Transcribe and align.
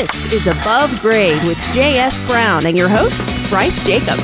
This 0.00 0.32
is 0.32 0.46
Above 0.46 0.98
Grade 1.02 1.46
with 1.46 1.58
J.S. 1.74 2.22
Brown 2.22 2.64
and 2.64 2.74
your 2.74 2.88
host, 2.88 3.20
Bryce 3.50 3.84
Jacob. 3.84 4.18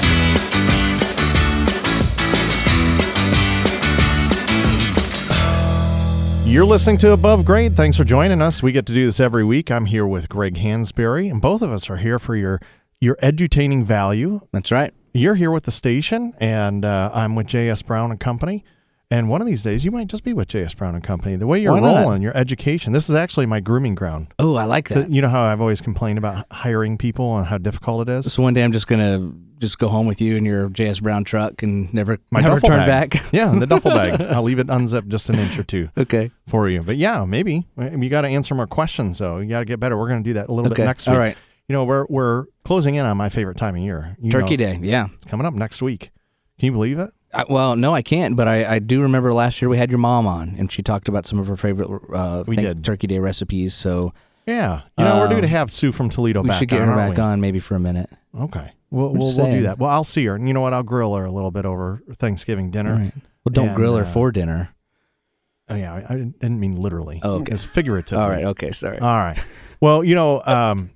You're 6.47 6.65
listening 6.65 6.97
to 6.97 7.13
Above 7.13 7.45
Grade. 7.45 7.77
Thanks 7.77 7.99
for 7.99 8.05
joining 8.05 8.41
us. 8.41 8.63
We 8.63 8.73
get 8.73 8.87
to 8.87 8.95
do 8.95 9.05
this 9.05 9.21
every 9.21 9.45
week. 9.45 9.71
I'm 9.71 9.85
here 9.85 10.07
with 10.07 10.31
Greg 10.31 10.55
Hansberry, 10.55 11.31
and 11.31 11.43
both 11.43 11.61
of 11.61 11.71
us 11.71 11.91
are 11.91 11.99
here 11.99 12.19
for 12.19 12.35
your 12.35 12.59
your 12.99 13.17
edutaining 13.17 13.85
value. 13.85 14.41
That's 14.53 14.73
right. 14.73 14.95
You're 15.13 15.35
here 15.35 15.51
with 15.51 15.65
the 15.65 15.73
station, 15.73 16.33
and 16.41 16.87
uh, 16.87 17.11
I'm 17.13 17.35
with 17.35 17.49
J.S. 17.49 17.83
Brown 17.83 18.11
and 18.11 18.19
Company. 18.19 18.65
And 19.09 19.29
one 19.31 19.41
of 19.41 19.47
these 19.47 19.63
days, 19.63 19.85
you 19.85 19.93
might 19.93 20.09
just 20.09 20.25
be 20.25 20.33
with 20.33 20.49
J.S. 20.49 20.75
Brown 20.75 20.97
and 20.97 21.05
Company. 21.05 21.37
The 21.37 21.47
way 21.47 21.61
you're 21.63 21.73
Why 21.75 21.79
not? 21.81 22.01
rolling, 22.03 22.23
your 22.23 22.37
education. 22.37 22.93
This 22.93 23.09
is 23.09 23.15
actually 23.15 23.47
my 23.47 23.61
grooming 23.61 23.95
ground. 23.95 24.35
Oh, 24.41 24.57
I 24.57 24.65
like 24.65 24.89
So, 24.89 24.95
that. 25.03 25.13
you 25.13 25.23
know 25.23 25.29
how 25.29 25.45
I've 25.45 25.61
always 25.61 25.81
complained 25.81 26.19
about 26.19 26.45
hiring 26.51 26.99
people 26.99 27.37
and 27.39 27.47
how 27.47 27.57
difficult 27.59 28.09
it 28.09 28.13
is. 28.13 28.33
So 28.33 28.43
one 28.43 28.53
day 28.53 28.65
I'm 28.65 28.73
just 28.73 28.89
gonna 28.89 29.33
just 29.61 29.79
go 29.79 29.89
home 29.89 30.07
with 30.09 30.21
you 30.21 30.35
in 30.37 30.45
your 30.45 30.69
JS 30.69 31.01
Brown 31.03 31.23
truck 31.23 31.63
and 31.63 31.95
never 31.95 32.19
My 32.33 32.41
never 32.41 32.57
duffel 32.57 32.69
turn 32.71 32.79
bag. 32.87 33.11
back. 33.13 33.23
Yeah, 33.33 33.57
the 33.57 33.67
duffel 33.67 33.93
bag. 33.93 34.21
I'll 34.33 34.43
leave 34.43 34.59
it 34.59 34.69
unzipped 34.69 35.09
just 35.09 35.29
an 35.31 35.37
inch 35.37 35.57
or 35.57 35.63
two 35.63 35.89
okay. 35.97 36.33
for 36.49 36.69
you. 36.69 36.83
But 36.83 36.97
yeah, 36.97 37.25
maybe 37.25 37.65
you 37.79 38.09
got 38.09 38.23
to 38.23 38.29
answer 38.29 38.57
more 38.57 38.67
questions. 38.67 39.19
though. 39.19 39.39
you 39.39 39.49
got 39.49 39.61
to 39.61 39.65
get 39.67 39.79
better. 39.79 39.97
We're 39.97 40.09
going 40.09 40.25
to 40.25 40.29
do 40.29 40.35
that 40.35 40.49
a 40.49 40.53
little 40.53 40.73
Okay. 40.73 40.83
bit 40.83 40.87
next 40.87 41.07
week. 41.07 41.15
All 41.15 41.19
right. 41.21 41.37
You 41.69 41.73
know, 41.75 41.85
we're 41.85 42.07
we're 42.09 42.47
closing 42.65 42.97
in 42.97 43.07
on 43.07 43.17
my 43.17 43.29
favorite 43.29 43.57
time 43.57 43.77
of 43.77 43.83
year. 43.83 44.17
You 44.21 44.33
Turkey 44.33 44.57
know, 44.57 44.73
Day. 44.75 44.81
Yeah. 44.83 45.07
It's 45.15 45.25
coming 45.27 45.47
up 45.47 45.55
next 45.55 45.81
week. 45.81 46.11
Can 46.59 46.67
you 46.67 46.73
believe 46.73 46.99
it? 46.99 47.11
I, 47.41 47.45
well, 47.49 47.77
no, 47.77 47.95
I 47.95 48.03
can't. 48.03 48.37
But 48.37 48.49
I, 48.49 48.75
I 48.75 48.79
do 48.79 49.03
remember 49.03 49.33
last 49.33 49.61
year 49.63 49.69
we 49.69 49.79
had 49.79 49.91
your 49.91 49.99
mom 49.99 50.27
on, 50.27 50.55
and 50.59 50.71
she 50.71 50.83
talked 50.83 51.09
about 51.09 51.27
some 51.27 51.39
of 51.39 51.47
her 51.49 51.57
favorite 51.57 51.91
uh, 52.13 52.45
We 52.47 52.57
did. 52.57 52.85
Turkey 52.85 53.07
Day 53.07 53.19
recipes. 53.19 53.75
So 53.75 54.13
Yeah. 54.47 54.83
You 54.99 55.05
know, 55.05 55.19
we're 55.19 55.29
due 55.29 55.41
to 55.41 55.47
Um, 55.47 55.51
have 55.51 55.71
Sue 55.71 55.93
from 55.93 56.09
Toledo 56.09 56.41
back. 56.41 56.45
we 56.45 56.49
back 56.51 56.59
should 56.59 56.69
get 56.69 56.83
on, 56.83 56.89
her 56.89 56.97
back 56.97 57.17
we? 57.17 57.23
on 57.23 57.41
maybe 57.41 57.59
for 57.59 57.75
a 57.75 57.81
minute. 57.81 58.11
Okay. 58.39 58.73
We'll 58.91 59.09
we'll, 59.13 59.35
we'll 59.37 59.51
do 59.51 59.63
that. 59.63 59.79
Well, 59.79 59.91
I'll 59.91 60.05
see 60.05 60.25
her. 60.27 60.37
And 60.37 60.47
you 60.47 60.55
know 60.55 60.61
what? 60.61 60.73
I'll 60.73 60.83
grill 60.85 61.15
her 61.17 61.25
a 61.25 61.31
little 61.33 61.51
bit 61.51 61.67
over 61.67 62.03
Thanksgiving 62.19 62.71
dinner. 62.71 62.95
Right. 62.97 63.13
Well, 63.45 63.53
don't 63.53 63.69
And, 63.69 63.77
grill 63.77 63.97
her 63.97 64.05
uh, 64.05 64.07
for 64.07 64.31
dinner. 64.31 64.71
Oh 65.69 65.75
yeah, 65.75 66.07
I, 66.09 66.15
didn't 66.15 66.61
mean 66.61 66.77
literally. 66.77 67.21
Oh, 67.25 67.41
okay. 67.41 67.53
It's 67.53 67.65
figuratively. 67.65 68.23
All 68.23 68.31
right. 68.31 68.45
Okay. 68.45 68.71
Sorry. 68.71 68.99
All 69.01 69.19
right. 69.19 69.39
Well, 69.81 70.05
you 70.05 70.15
know, 70.15 70.41
um, 70.47 70.91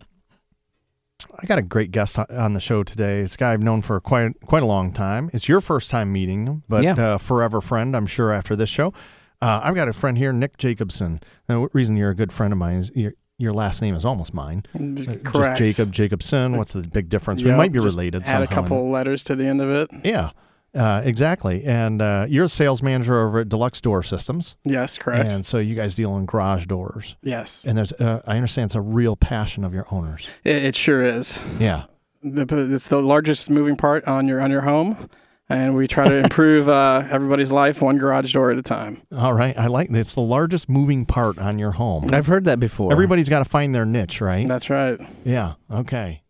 I 1.43 1.47
got 1.47 1.59
a 1.59 1.63
great 1.63 1.91
guest 1.91 2.19
on- 2.19 2.53
the 2.53 2.61
show 2.61 2.83
today. 2.83 3.21
It's 3.21 3.35
a 3.35 3.39
guy 3.39 3.53
I've 3.53 3.63
known 3.63 3.83
for 3.83 3.99
quite 4.01 4.33
quite 4.47 4.63
a 4.63 4.67
long 4.67 4.93
time. 4.93 5.31
It's 5.33 5.49
your 5.49 5.61
first 5.61 5.91
time 5.91 6.13
meeting 6.13 6.47
him, 6.47 6.63
but 6.69 6.83
Yeah. 6.85 6.95
uh, 6.95 7.19
forever 7.19 7.61
friend, 7.61 7.97
I'm 7.97 8.07
sure. 8.07 8.33
After 8.33 8.55
this 8.57 8.69
show, 8.69 8.93
uh, 9.41 9.61
I've 9.63 9.75
got 9.75 9.89
a 9.89 9.93
friend 9.93 10.19
here, 10.19 10.33
Nick 10.33 10.59
Jacobson. 10.59 11.21
The 11.47 11.69
reason 11.73 11.97
you're 11.97 12.11
a 12.11 12.15
good 12.15 12.33
friend 12.33 12.53
of 12.53 12.59
mine 12.59 12.77
is 12.79 12.91
your 12.95 13.13
your 13.39 13.55
last 13.55 13.81
name 13.81 13.95
is 13.95 14.05
almost 14.05 14.35
mine. 14.35 14.65
Uh, 14.75 15.15
Correct. 15.25 15.59
Just 15.59 15.77
Jacob 15.79 15.93
Jacobson. 15.93 16.59
What's 16.59 16.75
the 16.75 16.83
big 16.83 17.09
difference? 17.09 17.43
we 17.43 17.51
might 17.53 17.73
be 17.73 17.79
related 17.79 18.23
Add 18.27 18.43
a 18.43 18.47
somehow. 18.47 18.55
couple 18.63 18.91
letters 18.91 19.25
to 19.25 19.35
the 19.35 19.47
end 19.47 19.63
of 19.63 19.71
it. 19.71 19.89
Yeah. 20.05 20.31
Uh, 20.75 21.03
exactly. 21.05 21.65
And 21.65 22.01
uh, 22.01 22.27
you're 22.29 22.45
a 22.45 22.49
sales 22.49 22.83
manager 22.83 23.27
over 23.27 23.41
at 23.41 23.49
Deluxe 23.49 23.81
Door 23.81 24.05
Systems. 24.05 24.55
Yes, 24.65 24.99
correct. 24.99 25.29
And 25.31 25.45
so 25.45 25.59
you 25.59 25.75
guys 25.75 25.95
deal 25.95 26.17
in 26.17 26.27
garage 26.27 26.67
doors. 26.67 27.17
yes, 27.23 27.65
And 27.67 27.77
there's, 27.77 27.93
uh, 27.93 28.23
I 28.27 28.37
understand 28.37 28.67
it's 28.67 28.75
a 28.77 28.81
real 28.81 29.17
passion 29.17 29.65
of 29.65 29.75
your 29.75 29.87
owners. 29.91 30.29
it, 30.45 30.57
it 30.65 30.75
sure 30.77 31.03
is. 31.03 31.41
Yeah. 31.59 31.85
The, 32.23 32.47
it's 32.75 32.89
the 32.89 33.01
largest 33.01 33.49
moving 33.51 33.77
part 33.77 34.05
on 34.05 34.29
your 34.29 34.43
on 34.43 34.51
your 34.51 34.61
home, 34.61 35.09
and 35.49 35.75
we 35.75 35.89
try 35.89 36.07
to 36.07 36.17
improve 36.25 36.69
uh, 36.69 37.03
everybody's 37.11 37.51
life 37.51 37.81
one 37.81 37.97
garage 37.97 38.35
door 38.35 38.51
at 38.51 38.59
a 38.59 38.63
time. 38.63 39.01
All 39.11 39.33
right. 39.33 39.59
I 39.59 39.69
like 39.69 39.89
that. 39.89 39.99
It's 39.99 40.15
the 40.15 40.21
largest 40.21 40.69
moving 40.69 41.07
part 41.07 41.39
on 41.39 41.59
your 41.59 41.71
home. 41.73 42.09
I've 42.13 42.27
heard 42.27 42.45
that 42.45 42.61
before. 42.61 42.93
Everybody's 42.93 43.31
got 43.31 43.39
to 43.39 43.47
find 43.47 43.75
their 43.75 43.87
niche, 43.87 44.21
right? 44.21 44.47
That's 44.47 44.69
right. 44.69 45.01
Yeah. 45.25 45.55
Okay. 45.71 46.23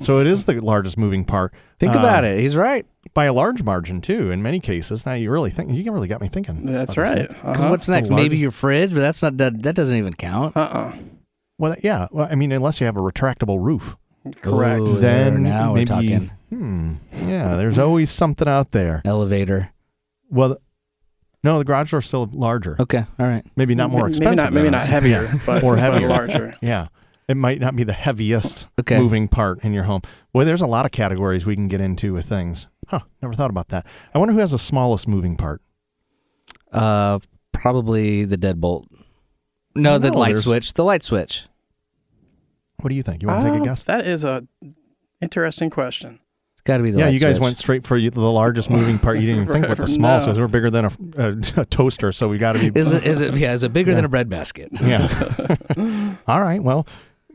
So 0.00 0.18
it 0.20 0.26
is 0.26 0.44
the 0.44 0.60
largest 0.60 0.96
moving 0.98 1.24
part 1.24 1.52
think 1.78 1.94
uh, 1.94 1.98
about 1.98 2.24
it. 2.24 2.38
He's 2.40 2.56
right. 2.56 2.84
by 3.14 3.24
a 3.26 3.32
large 3.32 3.62
margin 3.62 4.00
too. 4.00 4.30
In 4.30 4.42
many 4.42 4.60
cases, 4.60 5.06
now 5.06 5.14
you 5.14 5.30
really 5.30 5.50
think 5.50 5.72
you 5.72 5.92
really 5.92 6.08
got 6.08 6.20
me 6.20 6.28
thinking. 6.28 6.66
That's 6.66 6.96
right. 6.96 7.28
Because 7.28 7.44
Uh-huh. 7.62 7.70
what's 7.70 7.88
next? 7.88 8.10
largest- 8.10 8.22
Maybe 8.24 8.36
your 8.38 8.50
fridge, 8.50 8.90
but 8.90 9.00
that's 9.00 9.22
not 9.22 9.36
that. 9.38 9.62
That 9.62 9.74
doesn't 9.74 9.96
even 9.96 10.12
count. 10.14 10.56
Uh-uh. 10.56 10.92
Well, 11.58 11.76
yeah. 11.82 12.08
Well, 12.10 12.28
I 12.30 12.34
mean, 12.34 12.52
unless 12.52 12.80
you 12.80 12.86
have 12.86 12.96
a 12.96 13.00
retractable 13.00 13.62
roof, 13.62 13.96
Correct. 14.42 14.80
Ooh, 14.82 14.98
there, 14.98 15.30
then 15.30 15.42
now 15.42 15.72
maybe. 15.74 15.90
we're 15.90 15.96
talking 15.96 16.30
Hmm. 16.50 16.94
Yeah. 17.26 17.56
There's 17.56 17.78
always 17.78 18.10
something 18.10 18.46
out 18.48 18.72
there. 18.72 19.00
elevator. 19.04 19.70
Well, 20.28 20.58
no, 21.44 21.58
the 21.58 21.64
garage 21.64 21.90
door's 21.92 22.06
still 22.06 22.28
larger. 22.32 22.76
Okay. 22.80 23.04
All 23.18 23.26
right. 23.26 23.44
Maybe 23.56 23.74
not 23.76 23.90
more 23.90 24.02
Maybe 24.08 24.18
expensive. 24.18 24.36
not- 24.46 24.52
maybe 24.52 24.68
not 24.70 24.86
heavier, 24.86 25.22
yeah. 25.32 25.38
but- 25.46 25.62
or 25.62 25.76
but 25.76 26.02
larger. 26.02 26.54
Yeah. 26.60 26.88
It 27.28 27.36
might 27.36 27.60
not 27.60 27.74
be 27.74 27.82
the 27.82 27.92
heaviest 27.92 28.68
Okay. 28.78 28.98
moving 28.98 29.26
part 29.26 29.64
in 29.64 29.72
your 29.72 29.84
home. 29.84 30.02
Well, 30.32 30.46
there's 30.46 30.62
a 30.62 30.66
lot 30.66 30.86
of 30.86 30.92
categories 30.92 31.44
we 31.44 31.56
can 31.56 31.66
get 31.68 31.80
into 31.80 32.12
with 32.12 32.26
things. 32.26 32.68
Huh. 32.88 33.00
Never 33.20 33.34
thought 33.34 33.50
about 33.50 33.68
that. 33.68 33.84
I 34.14 34.18
wonder 34.18 34.32
who 34.34 34.38
has 34.40 34.52
the 34.52 34.58
smallest 34.58 35.08
moving 35.08 35.36
part. 35.36 35.60
Uh, 36.72 37.18
probably 37.52 38.24
the 38.24 38.36
deadbolt. 38.38 38.84
No, 39.74 39.98
the 39.98 40.10
No, 40.10 40.18
light 40.18 40.26
there's- 40.28 40.42
switch. 40.44 40.74
The 40.74 40.84
light 40.84 41.02
switch. 41.02 41.46
What 42.80 42.90
do 42.90 42.94
you 42.94 43.02
think? 43.02 43.22
You 43.22 43.28
want 43.28 43.42
to 43.44 43.50
take 43.50 43.58
Uh, 43.60 43.62
a 43.62 43.66
guess? 43.66 43.82
That 43.84 44.06
is 44.06 44.24
a 44.24 44.44
interesting 45.20 45.70
question. 45.70 46.20
It's 46.54 46.60
got 46.62 46.76
to 46.76 46.82
be 46.82 46.90
the 46.90 46.98
Yeah, 46.98 47.04
light 47.06 47.14
you 47.14 47.20
guys 47.20 47.36
switch. 47.36 47.42
went 47.44 47.58
straight 47.58 47.84
for 47.86 47.98
the 47.98 48.20
largest 48.20 48.70
moving 48.70 48.98
part. 48.98 49.18
You 49.18 49.26
didn't 49.26 49.42
even 49.42 49.52
think 49.54 49.68
with 49.70 49.78
the 49.78 49.88
small, 49.88 50.20
so 50.20 50.32
No. 50.32 50.40
we're 50.42 50.48
bigger 50.48 50.70
than 50.70 50.84
a, 50.84 50.90
a, 51.16 51.28
a 51.62 51.64
toaster. 51.64 52.12
So 52.12 52.28
we 52.28 52.38
got 52.38 52.52
to 52.52 52.70
be. 52.70 52.78
Is 52.78 52.92
it? 52.92 53.04
Is 53.06 53.20
it? 53.20 53.34
Yeah. 53.34 53.52
Is 53.52 53.64
it 53.64 53.72
bigger 53.72 53.90
Yeah. 53.90 53.96
than 53.96 54.04
a 54.04 54.08
bread 54.08 54.28
basket? 54.28 54.68
Yeah. 54.80 55.08
All 56.28 56.42
right. 56.42 56.62
Well, 56.62 56.86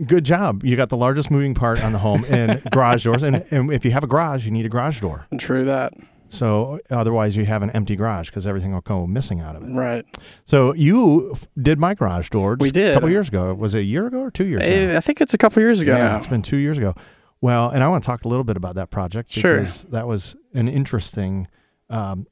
good 0.05 0.23
job. 0.23 0.63
You 0.63 0.75
got 0.75 0.89
the 0.89 0.97
largest 0.97 1.29
moving 1.31 1.53
part 1.53 1.83
on 1.83 1.91
the 1.91 1.99
home 1.99 2.25
and 2.29 2.61
garage 2.71 3.03
doors. 3.03 3.23
And, 3.23 3.45
and 3.51 3.71
if 3.71 3.83
you 3.85 3.91
have 3.91 4.03
a 4.03 4.07
garage, 4.07 4.45
you 4.45 4.51
need 4.51 4.65
a 4.65 4.69
garage 4.69 5.01
door. 5.01 5.27
True 5.37 5.65
that. 5.65 5.93
So 6.29 6.79
otherwise, 6.89 7.35
you 7.35 7.43
have 7.45 7.61
an 7.61 7.71
empty 7.71 7.97
garage 7.97 8.29
because 8.29 8.47
everything 8.47 8.71
will 8.73 8.79
go 8.81 9.05
missing 9.05 9.41
out 9.41 9.57
of 9.57 9.63
it. 9.63 9.73
Right. 9.73 10.05
So 10.45 10.73
you 10.73 11.31
f- 11.33 11.45
did 11.61 11.77
my 11.77 11.93
garage 11.93 12.29
door. 12.29 12.55
We 12.57 12.71
did. 12.71 12.91
A 12.91 12.93
couple 12.93 13.09
years 13.09 13.27
ago. 13.27 13.53
Was 13.53 13.75
it 13.75 13.79
a 13.79 13.83
year 13.83 14.07
ago 14.07 14.19
or 14.21 14.31
two 14.31 14.45
years 14.45 14.61
Eh, 14.63 14.83
ago? 14.85 14.97
I 14.97 15.01
think 15.01 15.19
it's 15.19 15.33
a 15.33 15.37
couple 15.37 15.61
years 15.61 15.81
ago 15.81 15.91
yeah, 15.93 16.07
now. 16.09 16.17
it's 16.17 16.27
been 16.27 16.41
two 16.41 16.55
years 16.57 16.77
ago. 16.77 16.95
Well, 17.41 17.69
and 17.69 17.83
I 17.83 17.89
want 17.89 18.03
to 18.03 18.07
talk 18.07 18.23
a 18.23 18.29
little 18.29 18.45
bit 18.45 18.55
about 18.55 18.75
that 18.75 18.89
project 18.91 19.29
Sure. 19.31 19.55
because 19.57 19.83
that 19.85 20.07
was 20.07 20.35
an 20.53 20.69
interesting 20.69 21.47
um, 21.89 22.27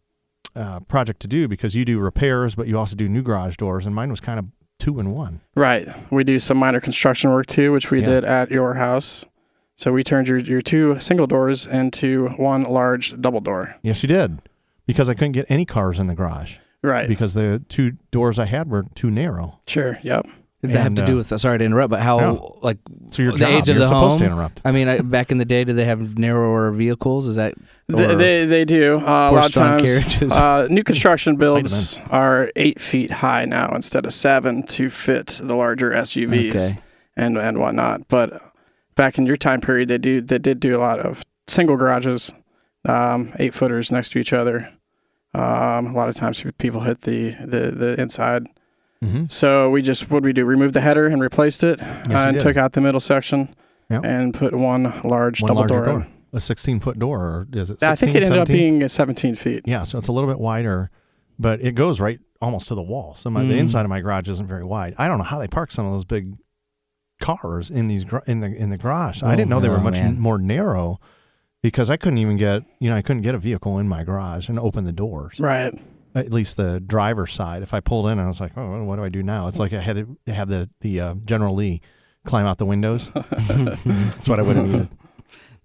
uh, 0.55 0.79
project 0.81 1.19
to 1.23 1.27
do 1.27 1.47
because 1.49 1.75
you 1.75 1.83
do 1.83 1.99
repairs, 1.99 2.55
but 2.55 2.67
you 2.67 2.77
also 2.79 2.95
do 2.95 3.09
new 3.09 3.21
garage 3.21 3.57
doors, 3.57 3.85
and 3.85 3.93
mine 3.93 4.09
was 4.11 4.21
kind 4.21 4.39
of 4.39 4.45
two 4.79 4.99
in 4.99 5.11
one. 5.13 5.41
Right. 5.55 5.87
We 6.11 6.23
do 6.23 6.39
some 6.39 6.57
minor 6.57 6.79
construction 6.79 7.29
work 7.29 7.45
too, 7.45 7.71
which 7.71 7.91
we 7.91 7.99
Yeah. 7.99 8.05
did 8.07 8.23
at 8.25 8.49
your 8.49 8.73
house. 8.75 9.25
So 9.75 9.93
we 9.93 10.03
turned 10.03 10.27
your, 10.27 10.39
your 10.39 10.61
two 10.61 10.99
single 10.99 11.27
doors 11.27 11.65
into 11.67 12.29
one 12.37 12.63
large 12.63 13.19
double 13.21 13.39
door. 13.39 13.75
Yes, 13.81 14.01
you 14.03 14.07
did. 14.07 14.39
Because 14.85 15.07
I 15.09 15.13
couldn't 15.13 15.33
get 15.33 15.45
any 15.49 15.65
cars 15.65 15.99
in 15.99 16.07
the 16.07 16.15
garage 16.15 16.57
Right. 16.81 17.07
because 17.07 17.33
the 17.33 17.61
two 17.69 17.93
doors 18.11 18.39
I 18.39 18.45
had 18.45 18.69
were 18.69 18.85
too 18.95 19.11
narrow. 19.11 19.59
Sure. 19.67 19.99
Yep. 20.01 20.27
Did 20.61 20.71
that 20.73 20.79
have 20.81 20.95
to 20.95 21.03
uh, 21.03 21.05
do 21.05 21.15
with? 21.15 21.27
Sorry 21.39 21.57
to 21.57 21.63
interrupt, 21.63 21.91
but 21.91 22.01
how? 22.01 22.19
No. 22.19 22.59
Like 22.61 22.79
So 23.11 23.21
your 23.21 23.31
The 23.33 23.37
job, 23.37 23.49
age 23.49 23.69
of 23.69 23.75
you're 23.75 23.79
the 23.79 23.87
supposed 23.87 24.17
to 24.19 24.25
home? 24.25 24.33
interrupt. 24.33 24.61
I 24.65 24.71
mean, 24.71 24.89
I, 24.89 24.99
back 24.99 25.31
in 25.31 25.37
the 25.37 25.45
day, 25.45 25.63
did 25.63 25.77
they 25.77 25.85
have 25.85 26.17
narrower 26.17 26.71
vehicles? 26.71 27.27
Is 27.27 27.35
that 27.35 27.53
They, 27.89 28.15
they, 28.15 28.45
they 28.45 28.65
do. 28.65 28.97
Uh, 28.97 29.31
a 29.31 29.31
lot 29.31 29.47
of 29.47 29.53
times, 29.53 30.21
uh, 30.33 30.67
new 30.69 30.83
construction 30.83 31.35
builds 31.37 31.99
are 32.11 32.51
eight 32.55 32.79
feet 32.79 33.09
high 33.09 33.45
now 33.45 33.73
instead 33.73 34.05
of 34.05 34.13
seven 34.13 34.63
to 34.67 34.89
fit 34.91 35.41
the 35.43 35.55
larger 35.55 35.89
SUVs 35.91 36.55
okay? 36.55 36.79
and 37.17 37.37
and 37.37 37.57
whatnot. 37.59 38.07
But 38.07 38.41
back 38.95 39.17
in 39.17 39.25
your 39.25 39.37
time 39.37 39.59
period, 39.61 39.89
they 39.89 39.97
do 39.97 40.21
they 40.21 40.37
did 40.37 40.59
do 40.59 40.77
a 40.77 40.79
lot 40.79 40.99
of 40.99 41.23
single 41.47 41.77
garages, 41.77 42.31
um, 42.85 43.33
eight 43.39 43.53
footers 43.55 43.91
next 43.91 44.09
to 44.11 44.19
each 44.19 44.33
other. 44.33 44.71
Um, 45.33 45.87
a 45.87 45.93
lot 45.93 46.09
of 46.09 46.15
times 46.15 46.43
people 46.59 46.81
hit 46.81 47.01
the 47.01 47.31
the, 47.31 47.71
the 47.75 47.99
inside. 47.99 48.47
Mm-hmm. 49.03 49.25
So 49.27 49.69
we 49.69 49.81
just 49.81 50.11
what 50.11 50.21
we 50.23 50.33
do? 50.33 50.45
Remove 50.45 50.73
the 50.73 50.81
header 50.81 51.07
and 51.07 51.21
replaced 51.21 51.63
it, 51.63 51.79
you 51.79 52.15
and 52.15 52.39
took 52.39 52.55
out 52.57 52.73
the 52.73 52.81
middle 52.81 52.99
section, 52.99 53.55
Yep. 53.89 54.05
and 54.05 54.33
put 54.33 54.53
one 54.53 55.01
large 55.03 55.41
One 55.41 55.47
double 55.49 55.65
door. 55.65 55.85
door. 55.85 56.07
In. 56.31 56.37
A 56.37 56.39
16 56.39 56.79
foot 56.79 56.99
door, 56.99 57.19
or 57.21 57.47
is 57.53 57.69
it 57.69 57.79
16, 57.79 57.89
I 57.89 57.95
think 57.95 58.15
it 58.15 58.23
ended 58.23 58.39
up 58.39 58.47
being 58.47 58.87
17 58.87 59.35
feet. 59.35 59.63
Yeah, 59.65 59.83
so 59.83 59.97
it's 59.97 60.07
a 60.07 60.11
little 60.11 60.29
bit 60.29 60.39
wider, 60.39 60.89
but 61.37 61.61
it 61.61 61.73
goes 61.75 61.99
right 61.99 62.19
almost 62.41 62.67
to 62.69 62.75
the 62.75 62.81
wall. 62.81 63.15
So 63.15 63.29
my, 63.29 63.43
the 63.43 63.53
Mm. 63.55 63.59
inside 63.59 63.81
of 63.83 63.89
my 63.89 63.99
garage 64.01 64.29
isn't 64.29 64.47
very 64.47 64.63
wide. 64.63 64.95
I 64.97 65.07
don't 65.07 65.17
know 65.17 65.23
how 65.23 65.39
they 65.39 65.47
park 65.47 65.71
some 65.71 65.85
of 65.85 65.91
those 65.93 66.05
big 66.05 66.35
cars 67.21 67.69
in 67.69 67.87
these 67.87 68.05
in 68.27 68.39
the 68.39 68.47
in 68.47 68.69
the 68.69 68.77
garage. 68.77 69.21
I 69.23 69.33
Oh, 69.33 69.35
didn't 69.35 69.49
know 69.49 69.59
they 69.59 69.67
were 69.69 69.77
much 69.79 69.95
man. 69.95 70.19
more 70.19 70.37
narrow 70.37 70.99
because 71.61 71.89
I 71.89 71.97
couldn't 71.97 72.19
even 72.19 72.37
get 72.37 72.63
you 72.79 72.89
know 72.89 72.95
I 72.95 73.01
couldn't 73.01 73.23
get 73.23 73.35
a 73.35 73.39
vehicle 73.39 73.77
in 73.77 73.89
my 73.89 74.03
garage 74.03 74.47
and 74.49 74.57
open 74.57 74.85
the 74.85 74.93
doors. 74.93 75.39
Right. 75.39 75.77
At 76.15 76.31
least 76.31 76.55
the 76.57 76.79
driver's 76.79 77.33
side. 77.33 77.61
If 77.61 77.73
I 77.73 77.81
pulled 77.81 78.07
in, 78.07 78.19
I 78.19 78.27
was 78.27 78.39
like, 78.39 78.57
oh, 78.57 78.83
what 78.83 78.95
do 78.95 79.03
I 79.03 79.09
do 79.09 79.21
now? 79.21 79.47
It's 79.47 79.59
like 79.59 79.73
I 79.73 79.79
had 79.81 79.95
to 80.25 80.33
have 80.33 80.47
the 80.47 80.69
the 80.81 81.01
uh, 81.01 81.13
General 81.25 81.53
Lee 81.55 81.81
climb 82.25 82.45
out 82.45 82.57
the 82.57 82.65
windows. 82.65 83.09
That's 83.13 84.29
what 84.29 84.39
I 84.39 84.43
would 84.43 84.55
have 84.55 84.67
needed. 84.67 84.89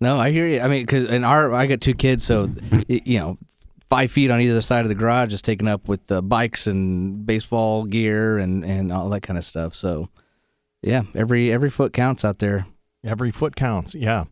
No, 0.01 0.19
I 0.19 0.31
hear 0.31 0.47
you. 0.47 0.61
I 0.61 0.69
mean, 0.69 0.83
because 0.83 1.05
in 1.05 1.25
our, 1.25 1.53
I 1.55 1.67
got 1.67 1.81
two 1.81 1.95
kids, 1.95 2.25
so 2.25 2.51
you 2.89 3.19
know, 3.19 3.39
five 3.89 4.11
feet 4.11 4.31
on 4.31 4.41
either 4.41 4.61
side 4.61 4.85
of 4.85 4.89
the 4.89 4.95
garage 4.95 5.33
is 5.33 5.43
taken 5.43 5.69
up 5.69 5.89
with 5.89 6.11
uh, 6.11 6.21
bikes 6.21 6.67
and 6.67 7.25
baseball 7.25 7.85
gear 7.85 8.39
and 8.39 8.65
and 8.65 8.93
all 8.93 9.09
that 9.11 9.23
kind 9.23 9.39
of 9.39 9.45
stuff. 9.45 9.75
So 9.75 10.09
Yeah, 10.83 11.03
every 11.15 11.53
every 11.53 11.71
foot 11.71 11.93
counts 11.93 12.25
out 12.25 12.39
there. 12.39 12.67
Every 13.05 13.31
foot 13.31 13.55
counts. 13.55 13.95
Yeah. 13.95 14.25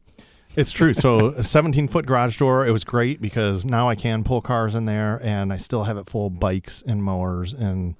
It's 0.54 0.72
true. 0.72 0.92
So 0.92 1.28
a 1.28 1.42
17 1.42 1.88
foot 1.88 2.04
garage 2.04 2.36
door, 2.38 2.66
it 2.66 2.72
was 2.72 2.84
great 2.84 3.22
because 3.22 3.64
now 3.64 3.88
I 3.88 3.94
can 3.94 4.22
pull 4.22 4.42
cars 4.42 4.74
in 4.74 4.84
there 4.84 5.18
and 5.22 5.50
I 5.52 5.56
still 5.56 5.84
have 5.84 5.96
it 5.96 6.08
full 6.08 6.26
of 6.26 6.38
bikes 6.38 6.82
and 6.86 7.02
mowers 7.02 7.54
and 7.54 7.94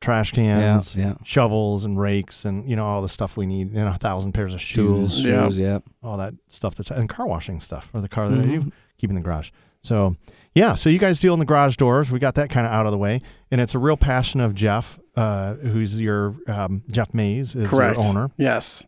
trash 0.00 0.32
cans, 0.32 0.96
yeah. 0.96 1.14
shovels 1.24 1.84
and 1.84 1.98
rakes 2.00 2.44
and 2.44 2.68
you 2.68 2.74
know 2.76 2.86
all 2.86 3.02
the 3.02 3.08
stuff 3.08 3.36
we 3.36 3.46
need, 3.46 3.68
you 3.72 3.80
know, 3.84 3.88
a 3.88 3.94
thousand 3.98 4.32
pairs 4.32 4.54
of 4.54 4.60
shoes, 4.60 4.76
Tools, 5.14 5.20
Yeah. 5.24 5.44
shoes, 5.44 5.58
yeah. 5.58 5.78
all 6.02 6.16
that 6.16 6.34
stuff 6.48 6.74
that's 6.74 6.90
and 6.90 7.08
car 7.08 7.26
washing 7.26 7.60
stuff 7.60 7.86
for 7.90 8.00
the 8.00 8.08
car 8.08 8.28
that 8.28 8.38
I 8.38 8.42
do 8.46 8.60
Mhm. 8.62 8.72
keep 8.98 9.10
in 9.10 9.16
the 9.16 9.22
garage. 9.22 9.50
So 9.82 10.16
yeah, 10.54 10.74
so 10.74 10.90
you 10.90 10.98
guys 10.98 11.20
deal 11.20 11.32
in 11.34 11.38
the 11.38 11.46
garage 11.46 11.76
doors. 11.76 12.10
We 12.10 12.18
got 12.18 12.34
that 12.36 12.50
kind 12.50 12.66
of 12.66 12.72
out 12.72 12.86
of 12.86 12.92
the 12.92 12.98
way, 12.98 13.22
and 13.50 13.60
it's 13.60 13.74
a 13.74 13.78
real 13.78 13.96
passion 13.96 14.40
of 14.40 14.54
Jeff, 14.54 14.98
uh, 15.16 15.54
who's 15.54 16.00
your 16.00 16.34
um, 16.48 16.82
Jeff 16.90 17.14
Mays 17.14 17.54
is 17.54 17.68
Correct. 17.70 17.96
your 17.98 18.06
owner. 18.06 18.30
Yes. 18.36 18.86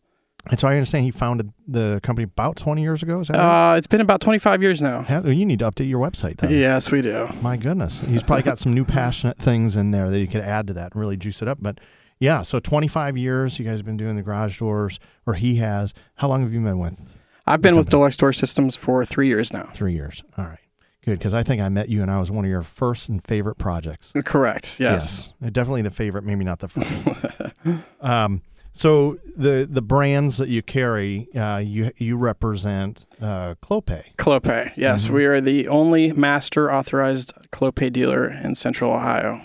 And 0.51 0.59
so 0.59 0.67
I 0.67 0.75
understand 0.75 1.05
he 1.05 1.13
founded 1.13 1.53
the 1.69 2.01
company 2.03 2.25
about 2.25 2.57
20 2.57 2.83
years 2.83 3.03
ago. 3.03 3.21
Is 3.21 3.29
that 3.29 3.39
right? 3.39 3.75
Uh, 3.75 3.77
it's 3.77 3.87
been 3.87 4.01
about 4.01 4.21
25 4.21 4.61
years 4.61 4.83
now. 4.83 5.07
You 5.25 5.45
need 5.45 5.61
to 5.61 5.71
update 5.71 5.89
your 5.89 6.01
website 6.05 6.39
then. 6.39 6.51
Yes, 6.51 6.91
we 6.91 7.01
do. 7.01 7.29
My 7.41 7.57
goodness. 7.57 8.01
He's 8.01 8.23
probably 8.23 8.43
got 8.43 8.59
some 8.59 8.75
new 8.75 8.85
passionate 8.85 9.39
things 9.39 9.77
in 9.77 9.93
there 9.93 10.11
that 10.11 10.19
you 10.19 10.27
could 10.27 10.43
add 10.43 10.67
to 10.67 10.73
that 10.73 10.93
and 10.93 11.01
really 11.01 11.17
juice 11.17 11.43
it 11.43 11.49
up. 11.49 11.59
But 11.61 11.79
yeah, 12.19 12.43
so 12.43 12.59
25 12.59 13.17
years 13.17 13.59
you 13.59 13.65
guys 13.65 13.79
have 13.79 13.87
been 13.87 13.97
doing 13.97 14.17
the 14.17 14.23
garage 14.23 14.59
doors, 14.59 14.99
or 15.27 15.35
he 15.35 15.57
has. 15.57 15.95
How 16.17 16.29
long 16.29 16.43
have 16.43 16.53
you 16.53 16.61
been 16.61 16.79
with? 16.79 17.01
I've 17.47 17.63
been 17.63 17.77
with. 17.77 17.89
Deluxe 17.89 18.17
Door 18.17 18.33
Systems 18.35 18.77
for 18.77 19.05
three 19.05 19.29
years 19.29 19.53
now. 19.53 19.71
Three 19.75 19.95
years. 19.95 20.23
All 20.39 20.45
right. 20.45 20.59
Good. 21.05 21.19
Because 21.19 21.35
I 21.35 21.43
think 21.43 21.61
I 21.61 21.69
met 21.69 21.89
you 21.89 22.01
and 22.03 22.11
I 22.11 22.21
was 22.21 22.31
one 22.31 22.45
of 22.45 22.51
your 22.51 22.63
first 22.63 23.09
and 23.09 23.25
favorite 23.25 23.57
projects. 23.57 24.13
Correct. 24.25 24.79
Yes. 24.79 25.33
Yeah. 25.41 25.51
Definitely 25.51 25.83
the 25.83 25.91
favorite, 25.91 26.23
maybe 26.25 26.45
not 26.45 26.61
the 26.61 26.69
first. 26.69 27.85
um, 28.01 28.43
so 28.73 29.19
the 29.37 29.69
the 29.71 29.83
brands 29.83 30.39
that 30.39 30.49
you 30.49 30.63
carry, 30.63 31.29
uh, 31.35 31.59
you 31.59 31.91
you 31.99 32.17
represent 32.17 33.07
uh, 33.21 33.55
Clopay. 33.63 34.05
Clopay. 34.17 34.73
Yes, 34.77 35.07
Mhm. 35.07 35.11
we 35.11 35.25
are 35.27 35.41
the 35.41 35.69
only 35.69 36.13
master 36.13 36.73
authorized 36.73 37.33
Clopay 37.53 37.93
dealer 37.93 38.27
in 38.29 38.55
Central 38.55 38.93
Ohio. 38.93 39.41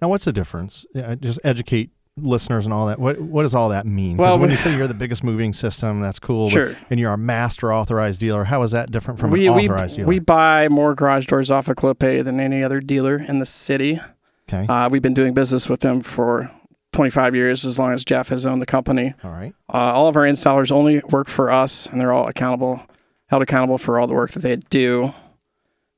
Now, 0.00 0.08
what's 0.08 0.24
the 0.24 0.32
difference? 0.32 0.84
Uh, 0.94 1.14
just 1.14 1.38
educate 1.44 1.90
listeners 2.16 2.64
and 2.64 2.72
all 2.72 2.86
that. 2.86 2.98
What 2.98 3.20
what 3.20 3.42
does 3.42 3.54
all 3.54 3.68
that 3.70 3.86
mean? 3.86 4.16
Well, 4.16 4.38
when 4.38 4.50
you 4.50 4.56
say 4.56 4.76
you're 4.76 4.86
the 4.86 4.94
biggest 4.94 5.24
moving 5.24 5.52
system, 5.52 6.00
that's 6.00 6.18
cool. 6.18 6.46
but- 6.46 6.52
Sure. 6.52 6.72
and 6.90 6.98
you're 7.00 7.12
a 7.12 7.18
master 7.18 7.72
authorized 7.72 8.20
dealer. 8.20 8.44
How 8.44 8.62
is 8.62 8.70
that 8.70 8.90
different 8.90 9.18
from 9.20 9.30
we, 9.30 9.46
an 9.46 9.54
we, 9.56 9.64
authorized 9.68 9.96
dealer? 9.96 10.08
we 10.08 10.18
buy 10.20 10.68
more 10.68 10.94
garage 10.94 11.26
doors 11.26 11.50
off 11.50 11.68
of 11.68 11.76
Clopay 11.76 12.24
than 12.24 12.38
any 12.40 12.62
other 12.62 12.80
dealer 12.80 13.16
in 13.16 13.40
the 13.40 13.46
city. 13.46 14.00
okay. 14.48 14.66
Uh, 14.72 14.88
we've 14.88 15.02
been 15.02 15.14
doing 15.14 15.34
business 15.34 15.68
with 15.68 15.80
them 15.80 16.00
for 16.02 16.50
25 16.94 17.34
years, 17.34 17.64
as 17.66 17.78
long 17.78 17.92
as 17.92 18.04
Jeff 18.04 18.28
has 18.30 18.46
owned 18.46 18.62
the 18.62 18.66
company. 18.66 19.12
all 19.22 19.30
right. 19.30 19.52
Uh, 19.68 19.76
all 19.92 20.08
of 20.08 20.16
our 20.16 20.22
installers 20.22 20.72
only 20.72 21.02
work 21.10 21.28
for 21.28 21.50
us, 21.50 21.86
and 21.86 22.00
they're 22.00 22.12
all 22.12 22.26
accountable, 22.28 22.80
held 23.26 23.42
accountable 23.42 23.76
for 23.78 23.98
all 24.00 24.06
the 24.06 24.14
work 24.14 24.30
that 24.32 24.40
they 24.42 24.56
do. 24.56 25.12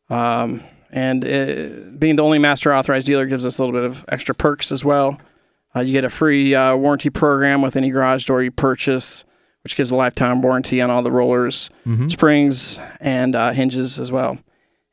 Um, 0.08 0.62
and 0.90 1.24
it, 1.24 1.98
being 1.98 2.16
the 2.16 2.22
only 2.22 2.38
master 2.38 2.74
authorized 2.74 3.06
dealer 3.06 3.26
gives 3.26 3.44
us 3.44 3.58
a 3.58 3.62
little 3.64 3.78
bit 3.78 3.84
of 3.88 4.04
extra 4.08 4.34
perks 4.34 4.70
as 4.72 4.84
well. 4.84 5.20
Uh, 5.74 5.80
you 5.80 5.92
get 5.92 6.04
a 6.04 6.10
free 6.10 6.54
uh, 6.54 6.74
warranty 6.76 7.10
program 7.10 7.60
with 7.60 7.76
any 7.76 7.90
garage 7.90 8.24
door 8.24 8.42
you 8.42 8.50
purchase, 8.50 9.24
which 9.62 9.76
gives 9.76 9.90
a 9.90 9.96
lifetime 9.96 10.40
warranty 10.42 10.80
on 10.80 10.90
all 10.90 11.02
the 11.02 11.10
rollers, 11.12 11.70
Mm-hmm. 11.86 12.08
springs, 12.08 12.80
and 13.00 13.34
uh, 13.36 13.52
hinges 13.52 13.98
as 14.00 14.10
well. 14.10 14.38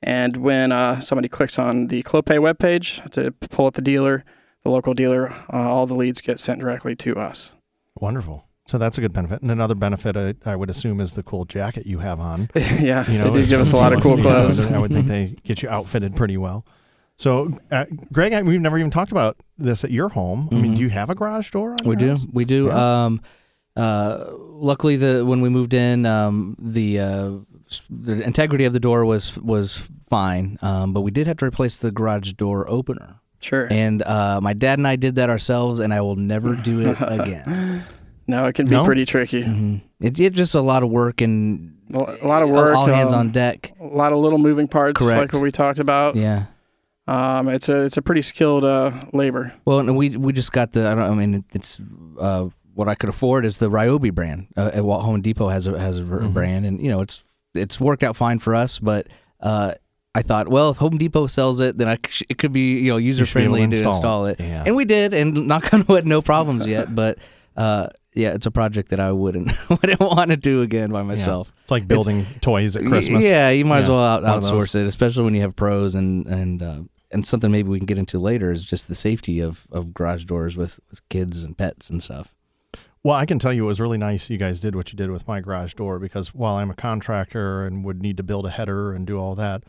And 0.01 0.35
when 0.37 0.71
uh, 0.73 0.99
somebody 0.99 1.29
clicks 1.29 1.57
on 1.57 1.87
the 1.87 2.01
Clopay 2.03 2.37
webpage 2.39 3.09
to 3.11 3.31
pull 3.31 3.67
up 3.67 3.75
the 3.75 3.81
dealer, 3.81 4.25
the 4.63 4.69
local 4.71 4.93
dealer, 4.93 5.31
uh, 5.51 5.57
all 5.69 5.85
the 5.85 5.95
leads 5.95 6.21
get 6.21 6.39
sent 6.39 6.59
directly 6.61 6.95
to 6.97 7.15
us. 7.17 7.53
Wonderful. 7.99 8.45
So 8.65 8.77
that's 8.77 8.97
a 8.97 9.01
good 9.01 9.11
benefit. 9.11 9.41
And 9.41 9.51
another 9.51 9.75
benefit, 9.75 10.15
I, 10.15 10.35
I 10.49 10.55
would 10.55 10.69
assume, 10.69 11.01
is 11.01 11.13
the 11.13 11.23
cool 11.23 11.43
jacket 11.45 11.85
you 11.85 11.99
have 11.99 12.19
on. 12.19 12.49
yeah, 12.55 13.09
You 13.11 13.17
know, 13.17 13.29
they 13.29 13.41
do 13.41 13.47
give 13.47 13.59
us 13.59 13.73
a 13.73 13.77
lot 13.77 13.91
of 13.91 14.01
cool 14.01 14.11
you 14.17 14.23
know, 14.23 14.29
clothes. 14.29 14.65
I 14.65 14.77
would 14.77 14.91
think 14.91 15.07
they 15.07 15.35
get 15.43 15.61
you 15.61 15.69
outfitted 15.69 16.15
pretty 16.15 16.37
well. 16.37 16.65
So, 17.17 17.59
uh, 17.71 17.85
Greg, 18.11 18.31
I, 18.33 18.41
we've 18.41 18.61
never 18.61 18.77
even 18.79 18.89
talked 18.89 19.11
about 19.11 19.37
this 19.57 19.83
at 19.83 19.91
your 19.91 20.09
home. 20.09 20.47
I 20.51 20.55
mean, 20.55 20.73
Mhm. 20.73 20.77
do 20.77 20.81
you 20.83 20.89
have 20.89 21.09
a 21.09 21.15
garage 21.15 21.51
door? 21.51 21.71
On 21.71 21.77
We 21.83 21.89
your 21.89 21.95
do. 21.95 22.07
house? 22.09 22.25
We 22.31 22.45
do. 22.45 22.65
Yeah. 22.67 23.05
Um, 23.05 23.21
uh, 23.75 24.25
luckily, 24.31 24.95
the 24.95 25.25
when 25.25 25.41
we 25.41 25.49
moved 25.49 25.73
in, 25.73 26.05
um, 26.05 26.55
the 26.59 26.99
uh, 26.99 27.31
the 27.89 28.21
integrity 28.23 28.65
of 28.65 28.73
the 28.73 28.79
door 28.79 29.03
was 29.05 29.37
was 29.39 29.87
fine, 30.09 30.57
um, 30.61 30.93
but 30.93 31.01
we 31.01 31.11
did 31.11 31.27
have 31.27 31.37
to 31.37 31.45
replace 31.45 31.77
the 31.77 31.91
garage 31.91 32.33
door 32.33 32.69
opener. 32.69 33.19
Sure. 33.43 33.67
And 33.71 34.01
uh, 34.01 34.39
my 34.41 34.53
dad 34.53 34.79
and 34.79 34.87
I 34.87 34.95
did 34.95 35.15
that 35.15 35.29
ourselves, 35.29 35.79
and 35.79 35.93
I 35.93 36.01
will 36.01 36.15
never 36.15 36.55
do 36.55 36.79
it 36.81 36.97
again. 37.01 37.83
no, 38.27 38.45
it 38.47 38.53
can 38.53 38.65
be 38.65 38.75
No? 38.75 38.85
pretty 38.85 39.05
tricky. 39.05 39.43
hmm 39.43 39.77
It, 39.99 40.19
it's 40.19 40.35
just 40.37 40.55
a 40.55 40.61
lot 40.61 40.81
of 40.83 40.89
work 40.89 41.21
and 41.21 41.75
A 41.93 42.17
a 42.23 42.27
lot 42.27 42.41
of 42.43 42.49
work. 42.49 42.75
all 42.75 42.85
hands 42.87 43.13
um, 43.13 43.19
on 43.19 43.31
deck. 43.31 43.73
A 43.79 43.85
lot 43.85 44.13
of 44.13 44.19
little 44.19 44.39
moving 44.39 44.67
parts, 44.67 45.01
like 45.01 45.33
what 45.33 45.41
we 45.41 45.51
talked 45.51 45.79
about. 45.79 46.15
Yeah. 46.15 46.45
Um, 47.05 47.49
it's 47.49 47.67
a 47.67 47.81
it's 47.83 47.97
a 47.97 48.01
pretty 48.01 48.21
skilled 48.21 48.63
uh, 48.63 48.91
labor. 49.11 49.53
Well, 49.65 49.79
and 49.79 49.97
we 49.97 50.15
we 50.15 50.31
just 50.31 50.53
got 50.53 50.71
the. 50.71 50.87
I 50.89 50.95
don't. 50.95 51.03
I 51.11 51.13
mean, 51.13 51.43
it's 51.53 51.77
uh, 52.17 52.47
what 52.75 52.87
I 52.87 52.95
could 52.95 53.09
afford 53.09 53.43
is 53.45 53.57
the 53.57 53.69
Ryobi 53.69 54.13
brand. 54.13 54.47
Uh, 54.55 54.71
at 54.73 54.85
Walt 54.85 55.03
Home 55.03 55.19
Depot 55.21 55.49
has 55.49 55.67
a 55.67 55.77
has 55.77 55.99
a 55.99 56.03
ver- 56.05 56.21
Mhm. 56.21 56.33
brand, 56.33 56.65
and 56.65 56.81
you 56.81 56.89
know 56.89 57.01
it's 57.01 57.25
it's 57.53 57.77
worked 57.77 58.03
out 58.03 58.15
fine 58.15 58.39
for 58.39 58.55
us. 58.55 58.79
But 58.79 59.07
uh, 59.41 59.73
I 60.15 60.21
thought, 60.21 60.47
well, 60.47 60.69
if 60.69 60.77
Home 60.77 60.97
Depot 60.97 61.25
sells 61.27 61.59
it, 61.59 61.77
then 61.77 61.97
c- 62.09 62.25
it 62.29 62.37
could 62.37 62.51
be 62.53 62.79
you 62.79 62.91
know 62.91 62.97
user 62.97 63.21
You 63.23 63.25
should 63.25 63.37
be 63.39 63.43
able 63.45 63.55
friendly 63.55 63.75
to 63.75 63.81
to 63.81 63.87
install 63.89 64.25
install 64.25 64.25
it. 64.27 64.39
Yeah. 64.39 64.63
and 64.65 64.75
we 64.75 64.85
did, 64.85 65.13
and 65.13 65.47
knock 65.47 65.73
on 65.73 65.85
wood, 65.87 66.05
no 66.05 66.21
problems 66.21 66.65
yet. 66.67 66.93
But 66.95 67.17
uh, 67.57 67.87
yeah, 68.13 68.33
it's 68.33 68.45
a 68.45 68.51
project 68.51 68.89
that 68.89 68.99
I 68.99 69.11
wouldn't 69.11 69.51
wouldn't 69.69 69.99
want 69.99 70.29
to 70.29 70.37
do 70.37 70.61
again 70.61 70.91
by 70.91 71.01
myself. 71.01 71.51
it's 71.63 71.71
like 71.71 71.87
building 71.87 72.25
toys 72.41 72.75
at 72.75 72.85
Christmas. 72.85 73.25
Yeah, 73.25 73.49
you 73.49 73.65
might 73.65 73.81
as 73.81 73.89
well 73.89 74.03
out, 74.03 74.21
one 74.23 74.33
of 74.33 74.41
those. 74.43 74.51
outsource 74.51 74.75
it, 74.75 74.85
especially 74.87 75.23
when 75.23 75.33
you 75.35 75.41
have 75.41 75.55
pros 75.55 75.95
and 75.95 76.27
and 76.27 76.61
uh, 76.61 76.81
and 77.11 77.25
something 77.27 77.51
maybe 77.51 77.69
we 77.69 77.79
can 77.79 77.85
get 77.85 77.97
into 77.97 78.19
later 78.19 78.51
is 78.51 78.63
just 78.65 78.87
the 78.87 78.95
safety 78.95 79.39
of, 79.39 79.67
of 79.71 79.93
garage 79.93 80.25
doors 80.25 80.57
with, 80.57 80.79
with 80.89 81.07
kids 81.09 81.43
and 81.43 81.55
pets 81.55 81.87
and 81.89 82.01
stuff. 82.01 82.33
Well, 83.03 83.15
I 83.15 83.25
can 83.27 83.37
tell 83.37 83.53
you 83.53 83.65
it 83.65 83.67
was 83.67 83.79
really 83.79 83.99
nice 83.99 84.29
you 84.31 84.37
guys 84.39 84.59
did 84.59 84.75
what 84.75 84.91
you 84.91 84.97
did 84.97 85.11
with 85.11 85.27
my 85.27 85.39
garage 85.39 85.73
door 85.75 85.99
because 85.99 86.33
while 86.33 86.55
I'm 86.55 86.71
a 86.71 86.75
contractor 86.75 87.67
and 87.67 87.83
would 87.85 88.01
need 88.01 88.17
to 88.17 88.23
build 88.23 88.45
a 88.47 88.49
header 88.49 88.93
and 88.93 89.05
do 89.05 89.19
all 89.19 89.35
that, 89.35 89.63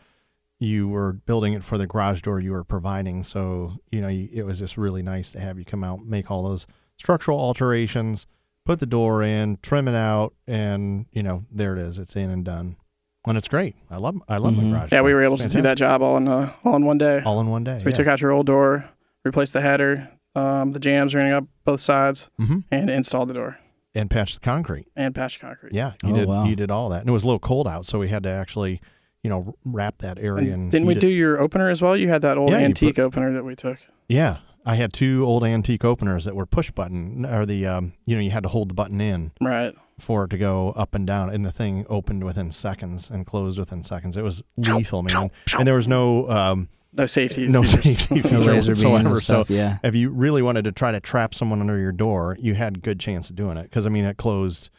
you 0.65 0.87
were 0.87 1.13
building 1.13 1.53
it 1.53 1.63
for 1.63 1.77
the 1.77 1.87
garage 1.87 2.21
door 2.21 2.39
you 2.39 2.51
were 2.51 2.63
providing. 2.63 3.23
So, 3.23 3.77
you 3.91 4.01
know, 4.01 4.07
you, 4.07 4.27
it 4.33 4.43
was 4.43 4.59
just 4.59 4.77
really 4.77 5.01
nice 5.03 5.31
to 5.31 5.39
have 5.39 5.57
you 5.59 5.65
come 5.65 5.83
out, 5.83 6.05
make 6.05 6.29
all 6.31 6.43
those 6.43 6.65
structural 6.97 7.39
alterations, 7.39 8.25
put 8.65 8.79
the 8.79 8.85
door 8.85 9.21
in, 9.23 9.57
trim 9.61 9.87
it 9.87 9.95
out, 9.95 10.33
and, 10.47 11.05
you 11.11 11.21
know, 11.23 11.45
there 11.51 11.73
it 11.73 11.79
is. 11.79 11.97
It's 11.99 12.15
in 12.15 12.29
and 12.29 12.43
done. 12.43 12.77
And 13.27 13.37
it's 13.37 13.47
great. 13.47 13.75
I 13.89 13.97
love 13.97 14.21
I 14.29 14.37
love 14.37 14.53
Mhm. 14.53 14.63
my 14.65 14.69
garage 14.69 14.91
Yeah, 14.91 14.99
door. 14.99 15.05
we 15.07 15.13
were 15.15 15.23
able 15.23 15.37
to 15.37 15.49
do 15.49 15.61
that 15.63 15.77
job 15.77 16.01
all 16.03 16.15
in 16.17 16.27
uh, 16.27 16.51
all 16.63 16.75
in 16.75 16.85
one 16.85 16.99
day. 16.99 17.21
all 17.25 17.39
in 17.41 17.47
one 17.49 17.63
day. 17.63 17.79
So 17.79 17.85
we 17.85 17.91
took 17.91 18.05
out 18.07 18.21
your 18.21 18.31
old 18.31 18.45
door, 18.45 18.85
replaced 19.23 19.53
the 19.53 19.61
header, 19.61 20.09
um, 20.35 20.73
the 20.73 20.79
jambs 20.79 21.15
running 21.15 21.33
up 21.33 21.45
both 21.63 21.79
sides, 21.79 22.29
hmm 22.37 22.59
and 22.71 22.87
installed 22.89 23.29
the 23.29 23.33
door 23.33 23.57
and 23.95 24.11
patched 24.11 24.35
the 24.35 24.41
concrete. 24.41 24.85
and 24.95 25.15
patched 25.15 25.39
concrete. 25.39 25.73
Yeah, 25.73 25.93
you 26.03 26.11
Oh, 26.11 26.15
did. 26.15 26.27
wow. 26.27 26.45
You 26.45 26.55
did 26.55 26.69
all 26.69 26.89
that, 26.89 26.99
and 26.99 27.09
it 27.09 27.13
was 27.13 27.23
a 27.23 27.27
little 27.27 27.39
cold 27.39 27.67
out, 27.67 27.85
so 27.87 27.97
we 27.97 28.09
had 28.09 28.21
to 28.23 28.29
actually, 28.29 28.79
you 29.25 29.29
know, 29.29 29.55
wrap 29.65 29.97
that 29.97 30.19
area. 30.19 30.53
And, 30.53 30.63
And 30.63 30.71
didn't 30.71 30.85
we 30.85 30.93
it. 30.93 30.99
do 30.99 31.07
your 31.07 31.39
opener 31.41 31.67
as 31.71 31.81
well? 31.81 31.97
You 31.97 32.09
had 32.09 32.21
that 32.21 32.37
old 32.37 32.51
Yeah, 32.51 32.59
antique 32.59 32.99
opener 32.99 33.33
that 33.33 33.43
we 33.43 33.55
took. 33.55 33.79
Yeah, 34.07 34.37
I 34.67 34.75
had 34.75 34.93
two 34.93 35.25
old 35.25 35.43
antique 35.43 35.83
openers 35.83 36.25
that 36.25 36.35
were 36.35 36.45
push 36.45 36.69
button, 36.69 37.25
or 37.25 37.43
the 37.47 37.65
um, 37.65 37.93
you 38.05 38.15
know, 38.15 38.21
you 38.21 38.29
had 38.29 38.43
to 38.43 38.49
hold 38.49 38.69
the 38.69 38.75
button 38.75 39.01
in 39.01 39.31
Right. 39.41 39.73
for 39.99 40.25
it 40.25 40.29
to 40.29 40.37
go 40.37 40.73
up 40.75 40.93
and 40.93 41.07
down, 41.07 41.31
and 41.31 41.43
the 41.43 41.51
thing 41.51 41.87
opened 41.89 42.23
within 42.23 42.51
seconds 42.51 43.09
and 43.09 43.25
closed 43.25 43.57
within 43.57 43.81
seconds. 43.81 44.15
It 44.15 44.21
was 44.23 44.43
lethal, 44.57 45.01
man. 45.01 45.31
And 45.57 45.67
there 45.67 45.73
was 45.75 45.87
no 45.87 46.29
um, 46.29 46.69
No 46.93 47.07
safety. 47.07 47.47
no 47.47 47.63
features. 47.63 47.97
safety 48.07 48.15
No 48.21 48.21
feature 48.21 48.53
laser 48.53 48.71
whatsoever. 48.71 49.19
So. 49.19 49.45
Yeah. 49.49 49.79
if 49.83 49.95
you 49.95 50.11
really 50.11 50.43
wanted 50.43 50.65
to 50.65 50.71
try 50.71 50.91
to 50.91 50.99
trap 50.99 51.33
someone 51.33 51.61
under 51.61 51.79
your 51.79 51.91
door, 51.91 52.37
you 52.39 52.53
had 52.53 52.83
good 52.83 52.99
chance 52.99 53.31
of 53.31 53.35
doing 53.35 53.57
it 53.57 53.63
because 53.63 53.87
I 53.87 53.89
mean, 53.89 54.05
it 54.05 54.17
closed. 54.17 54.69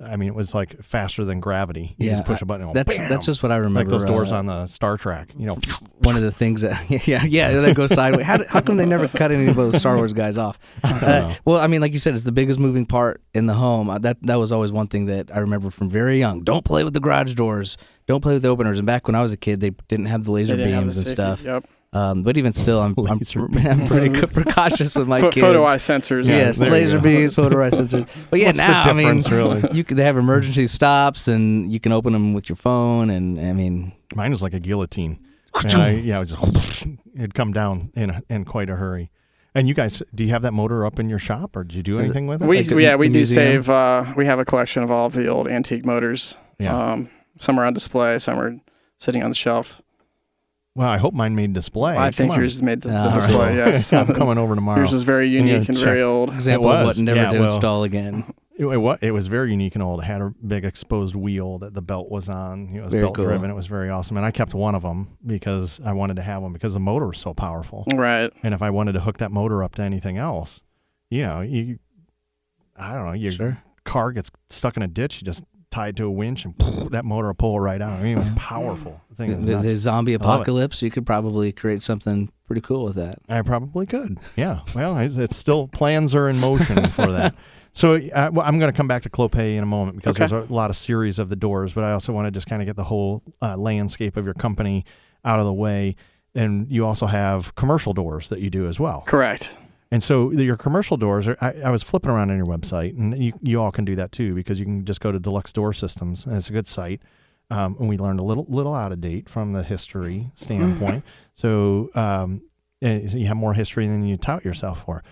I 0.00 0.14
mean, 0.16 0.28
it 0.28 0.34
was 0.34 0.54
like 0.54 0.80
faster 0.82 1.24
than 1.24 1.40
gravity. 1.40 1.96
You 1.98 2.10
Yeah, 2.10 2.16
just 2.16 2.26
push 2.26 2.40
a 2.40 2.44
button. 2.46 2.66
And 2.68 2.74
That's 2.76 2.96
bam! 2.96 3.08
that's 3.08 3.26
just 3.26 3.42
what 3.42 3.50
I 3.50 3.56
remember. 3.56 3.80
like 3.80 3.88
those 3.88 4.04
doors 4.04 4.30
uh, 4.30 4.36
on 4.36 4.46
the 4.46 4.66
Star 4.68 4.96
Trek. 4.96 5.30
You 5.36 5.46
know, 5.46 5.58
one 5.98 6.14
of 6.14 6.22
the 6.22 6.30
things 6.30 6.60
that 6.62 6.88
yeah 7.08 7.24
yeah 7.24 7.60
that 7.60 7.74
goes 7.74 7.92
sideways. 7.94 8.24
How, 8.24 8.44
how 8.46 8.60
come 8.60 8.76
they 8.76 8.86
never 8.86 9.08
cut 9.08 9.32
any 9.32 9.46
of 9.48 9.56
those 9.56 9.76
Star 9.76 9.96
Wars 9.96 10.12
guys 10.12 10.38
off? 10.38 10.58
Uh, 10.84 11.34
well, 11.44 11.58
I 11.58 11.66
mean, 11.68 11.80
like 11.80 11.92
you 11.92 11.98
said, 11.98 12.14
it's 12.14 12.24
the 12.24 12.32
biggest 12.32 12.58
moving 12.60 12.84
part 12.86 13.22
in 13.34 13.46
the 13.46 13.54
home. 13.54 13.88
Uh, 13.90 13.98
That 13.98 14.18
that 14.22 14.36
was 14.36 14.52
always 14.52 14.70
one 14.72 14.86
thing 14.88 15.06
that 15.06 15.34
I 15.34 15.38
remember 15.40 15.70
from 15.70 15.88
very 15.90 16.18
young. 16.18 16.42
Don't 16.44 16.64
play 16.64 16.84
with 16.84 16.92
the 16.94 17.00
garage 17.00 17.34
doors. 17.34 17.76
Don't 18.06 18.20
play 18.20 18.34
with 18.34 18.42
the 18.42 18.48
openers. 18.48 18.78
And 18.78 18.86
back 18.86 19.06
when 19.06 19.14
I 19.14 19.22
was 19.22 19.32
a 19.32 19.36
kid, 19.36 19.60
they 19.60 19.70
didn't 19.88 20.06
have 20.06 20.24
the 20.24 20.32
laser 20.32 20.56
They 20.56 20.64
didn't 20.64 20.74
have 20.74 20.84
beams 20.84 20.94
the 20.96 21.00
and 21.00 21.06
safety. 21.08 21.22
stuff. 21.22 21.44
Yep. 21.44 21.70
Um, 21.92 22.22
but 22.22 22.36
even 22.36 22.52
still, 22.52 22.80
I'm 22.80 22.94
I'm, 22.98 23.16
Laser 23.18 23.40
I'm 23.68 23.86
pretty 23.86 24.10
co- 24.20 24.26
precautious 24.26 24.94
with 24.94 25.08
my 25.08 25.20
Pho- 25.20 25.30
kids. 25.30 25.40
photo 25.46 25.64
eye 25.64 25.76
sensors. 25.76 26.26
Yeah, 26.26 26.38
yes, 26.38 26.58
there 26.58 26.68
you 26.68 26.72
laser 26.74 26.98
beams, 26.98 27.34
photo 27.34 27.64
eye 27.64 27.70
sensors. 27.70 28.06
But 28.30 28.40
yeah, 28.40 28.48
What's 28.48 28.58
the 28.60 28.66
now 28.68 28.82
I 28.82 28.92
mean, 28.92 29.20
really? 29.30 29.64
you 29.72 29.84
can, 29.84 29.96
they 29.96 30.04
have 30.04 30.18
emergency 30.18 30.66
stops, 30.66 31.28
and 31.28 31.72
you 31.72 31.80
can 31.80 31.92
open 31.92 32.12
them 32.12 32.34
with 32.34 32.48
your 32.48 32.56
phone. 32.56 33.08
And 33.08 33.40
I 33.40 33.52
mean, 33.54 33.92
Mine 34.14 34.30
was 34.32 34.42
like 34.42 34.52
a 34.52 34.60
guillotine. 34.60 35.18
I, 35.74 35.90
yeah, 35.92 36.16
it 36.18 36.20
was 36.20 36.32
just, 36.32 36.86
it'd 37.16 37.34
come 37.34 37.52
down 37.54 37.90
in 37.94 38.10
a, 38.10 38.22
in 38.28 38.44
quite 38.44 38.68
a 38.68 38.76
hurry. 38.76 39.10
And 39.54 39.66
you 39.66 39.72
guys, 39.74 40.02
do 40.14 40.22
you 40.24 40.30
have 40.30 40.42
that 40.42 40.52
motor 40.52 40.84
up 40.84 41.00
in 41.00 41.08
your 41.08 41.18
shop, 41.18 41.56
or 41.56 41.64
did 41.64 41.74
you 41.74 41.82
do 41.82 41.98
Is 41.98 42.02
it- 42.02 42.04
anything 42.10 42.26
with 42.26 42.42
it? 42.42 42.46
We 42.46 42.58
Like 42.58 42.70
yeah 42.70 42.96
we 42.96 43.08
do 43.08 43.14
museum? 43.20 43.62
save. 43.64 43.70
Uh, 43.70 44.12
we 44.14 44.26
have 44.26 44.38
a 44.38 44.44
collection 44.44 44.82
of 44.82 44.90
all 44.90 45.06
of 45.06 45.14
the 45.14 45.26
old 45.26 45.48
antique 45.48 45.86
motors. 45.86 46.36
yeah. 46.58 46.92
Um, 46.92 47.08
some 47.40 47.58
are 47.58 47.64
on 47.64 47.72
display, 47.72 48.18
some 48.18 48.38
are 48.38 48.56
sitting 48.98 49.22
on 49.22 49.30
the 49.30 49.34
shelf. 49.36 49.80
Well, 50.78 50.88
I 50.88 50.96
hope 50.96 51.12
mine 51.12 51.34
made 51.34 51.52
display. 51.52 51.96
I 51.96 52.10
think 52.10 52.28
Come 52.28 52.36
on. 52.36 52.40
yours 52.40 52.62
made 52.62 52.82
the, 52.82 52.88
the 52.90 52.98
all 53.08 53.14
display. 53.14 53.34
right. 53.48 53.54
Yes, 53.68 53.92
I'm 53.92 54.06
coming 54.14 54.38
over 54.38 54.54
tomorrow. 54.54 54.78
yours 54.78 54.92
is 54.92 55.02
very 55.02 55.28
Yeah, 55.28 55.40
unique 55.40 55.68
and 55.68 55.76
check. 55.76 55.84
very 55.84 56.02
old. 56.02 56.30
Example 56.32 56.70
It 56.70 56.74
of 56.74 56.78
what 56.80 56.86
was. 56.86 57.00
never 57.00 57.20
Yeah, 57.20 57.30
to 57.32 57.40
well- 57.40 57.52
install 57.52 57.84
again. 57.84 58.32
It, 58.56 58.66
it, 58.66 58.76
wa- 58.78 58.96
it 59.00 59.12
was 59.12 59.28
very 59.28 59.52
unique 59.52 59.74
and 59.76 59.82
old. 59.84 60.00
It 60.00 60.04
had 60.06 60.20
a 60.20 60.30
big 60.44 60.64
exposed 60.64 61.14
wheel 61.14 61.58
that 61.58 61.74
the 61.74 61.82
belt 61.82 62.10
was 62.10 62.28
on. 62.28 62.74
It 62.74 62.80
was 62.82 62.90
Very 62.90 63.04
belt 63.04 63.14
cool. 63.14 63.24
driven. 63.24 63.50
It 63.50 63.54
was 63.54 63.68
very 63.68 63.88
awesome. 63.88 64.16
And 64.16 64.26
I 64.26 64.32
kept 64.32 64.52
one 64.52 64.74
of 64.74 64.82
them 64.82 65.16
because 65.24 65.80
I 65.84 65.92
wanted 65.92 66.14
to 66.16 66.22
have 66.22 66.42
one 66.42 66.52
because 66.52 66.74
the 66.74 66.80
motor 66.80 67.06
was 67.06 67.18
so 67.18 67.32
powerful. 67.34 67.84
Right. 67.94 68.32
And 68.42 68.54
if 68.54 68.60
I 68.62 68.70
wanted 68.70 68.92
to 68.94 69.00
hook 69.00 69.18
that 69.18 69.30
motor 69.30 69.62
up 69.62 69.76
to 69.76 69.82
anything 69.82 70.16
else, 70.18 70.60
you 71.08 71.22
know, 71.22 71.40
you, 71.40 71.78
I 72.76 72.94
don't 72.94 73.06
know, 73.06 73.12
your 73.12 73.30
Sure. 73.32 73.62
car 73.84 74.10
gets 74.12 74.30
stuck 74.50 74.76
in 74.76 74.82
a 74.82 74.88
ditch, 74.88 75.20
you 75.20 75.24
just 75.26 75.44
tied 75.70 75.96
to 75.98 76.04
a 76.04 76.10
winch 76.10 76.44
and 76.44 76.54
that 76.92 77.04
motor 77.04 77.28
will 77.28 77.34
pull 77.34 77.60
right 77.60 77.80
out. 77.82 77.98
I 77.98 78.02
mean, 78.02 78.16
it 78.16 78.20
was 78.20 78.30
powerful. 78.36 79.00
The 79.10 79.14
thing 79.16 79.44
The, 79.44 79.56
the- 79.58 79.74
zombie 79.76 80.14
apocalypse, 80.14 80.80
you 80.82 80.90
could 80.90 81.04
probably 81.06 81.52
create 81.52 81.82
something 81.82 82.30
pretty 82.46 82.62
cool 82.62 82.84
with 82.84 82.94
that. 82.96 83.18
I 83.28 83.42
probably 83.42 83.84
could. 83.86 84.18
Yeah. 84.36 84.60
Well, 84.74 84.96
it's, 84.98 85.16
it's 85.16 85.36
still 85.36 85.68
plans 85.68 86.14
are 86.14 86.28
in 86.28 86.38
motion 86.40 86.88
for 86.90 87.10
that. 87.12 87.34
So 87.74 87.94
uh, 87.94 88.30
well, 88.32 88.44
I'm 88.44 88.58
going 88.58 88.72
to 88.72 88.76
come 88.76 88.88
back 88.88 89.02
to 89.02 89.10
Clopay 89.10 89.54
in 89.56 89.62
a 89.62 89.66
moment 89.66 89.98
because 89.98 90.16
Okay. 90.16 90.26
there's 90.26 90.50
a 90.50 90.52
lot 90.52 90.68
of 90.70 90.74
series 90.74 91.20
of 91.20 91.28
the 91.28 91.36
doors, 91.36 91.74
but 91.74 91.84
I 91.84 91.92
also 91.92 92.12
want 92.12 92.26
to 92.26 92.32
just 92.32 92.48
kind 92.48 92.60
of 92.60 92.66
get 92.66 92.74
the 92.74 92.82
whole 92.82 93.22
uh, 93.40 93.56
landscape 93.56 94.16
of 94.16 94.24
your 94.24 94.34
company 94.34 94.84
out 95.24 95.38
of 95.38 95.44
the 95.44 95.52
way. 95.52 95.94
And 96.34 96.68
you 96.72 96.84
also 96.86 97.06
have 97.06 97.54
commercial 97.54 97.92
doors 97.92 98.30
that 98.30 98.40
you 98.40 98.50
do 98.50 98.66
as 98.66 98.80
well. 98.80 99.04
Correct. 99.06 99.56
And 99.90 100.02
so 100.02 100.30
your 100.32 100.56
commercial 100.56 100.96
doors 100.96 101.26
are, 101.26 101.36
I, 101.40 101.54
I 101.64 101.70
was 101.70 101.82
flipping 101.82 102.10
around 102.10 102.30
on 102.30 102.36
your 102.36 102.46
website, 102.46 102.98
and 102.98 103.16
you, 103.22 103.32
you 103.42 103.62
all 103.62 103.70
can 103.70 103.84
do 103.84 103.96
that 103.96 104.12
too 104.12 104.34
because 104.34 104.58
you 104.58 104.66
can 104.66 104.84
just 104.84 105.00
go 105.00 105.10
to 105.10 105.18
Deluxe 105.18 105.52
Door 105.52 105.72
Systems, 105.72 106.26
and 106.26 106.36
it's 106.36 106.50
a 106.50 106.52
good 106.52 106.66
site. 106.66 107.00
Um, 107.50 107.76
and 107.80 107.88
we 107.88 107.96
learned 107.96 108.20
a 108.20 108.22
little 108.22 108.44
little 108.50 108.74
out 108.74 108.92
of 108.92 109.00
date 109.00 109.26
from 109.26 109.54
the 109.54 109.62
history 109.62 110.30
standpoint. 110.34 111.02
so, 111.34 111.88
um, 111.94 112.42
you 112.80 113.26
have 113.26 113.36
more 113.38 113.54
history 113.54 113.86
than 113.86 114.04
you 114.04 114.18
tout 114.18 114.44
yourself 114.44 114.84
for. 114.84 115.02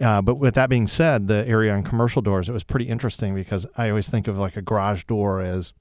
Uh, 0.00 0.20
but 0.20 0.34
with 0.34 0.54
that 0.54 0.68
being 0.68 0.88
said, 0.88 1.28
the 1.28 1.46
area 1.46 1.72
on 1.72 1.82
commercial 1.82 2.20
doors, 2.20 2.48
it 2.48 2.52
was 2.52 2.64
pretty 2.64 2.86
interesting 2.86 3.34
because 3.34 3.64
I 3.76 3.88
always 3.88 4.08
think 4.08 4.26
of 4.26 4.36
like 4.36 4.56
a 4.56 4.62
garage 4.62 5.04
door 5.04 5.40
as 5.40 5.72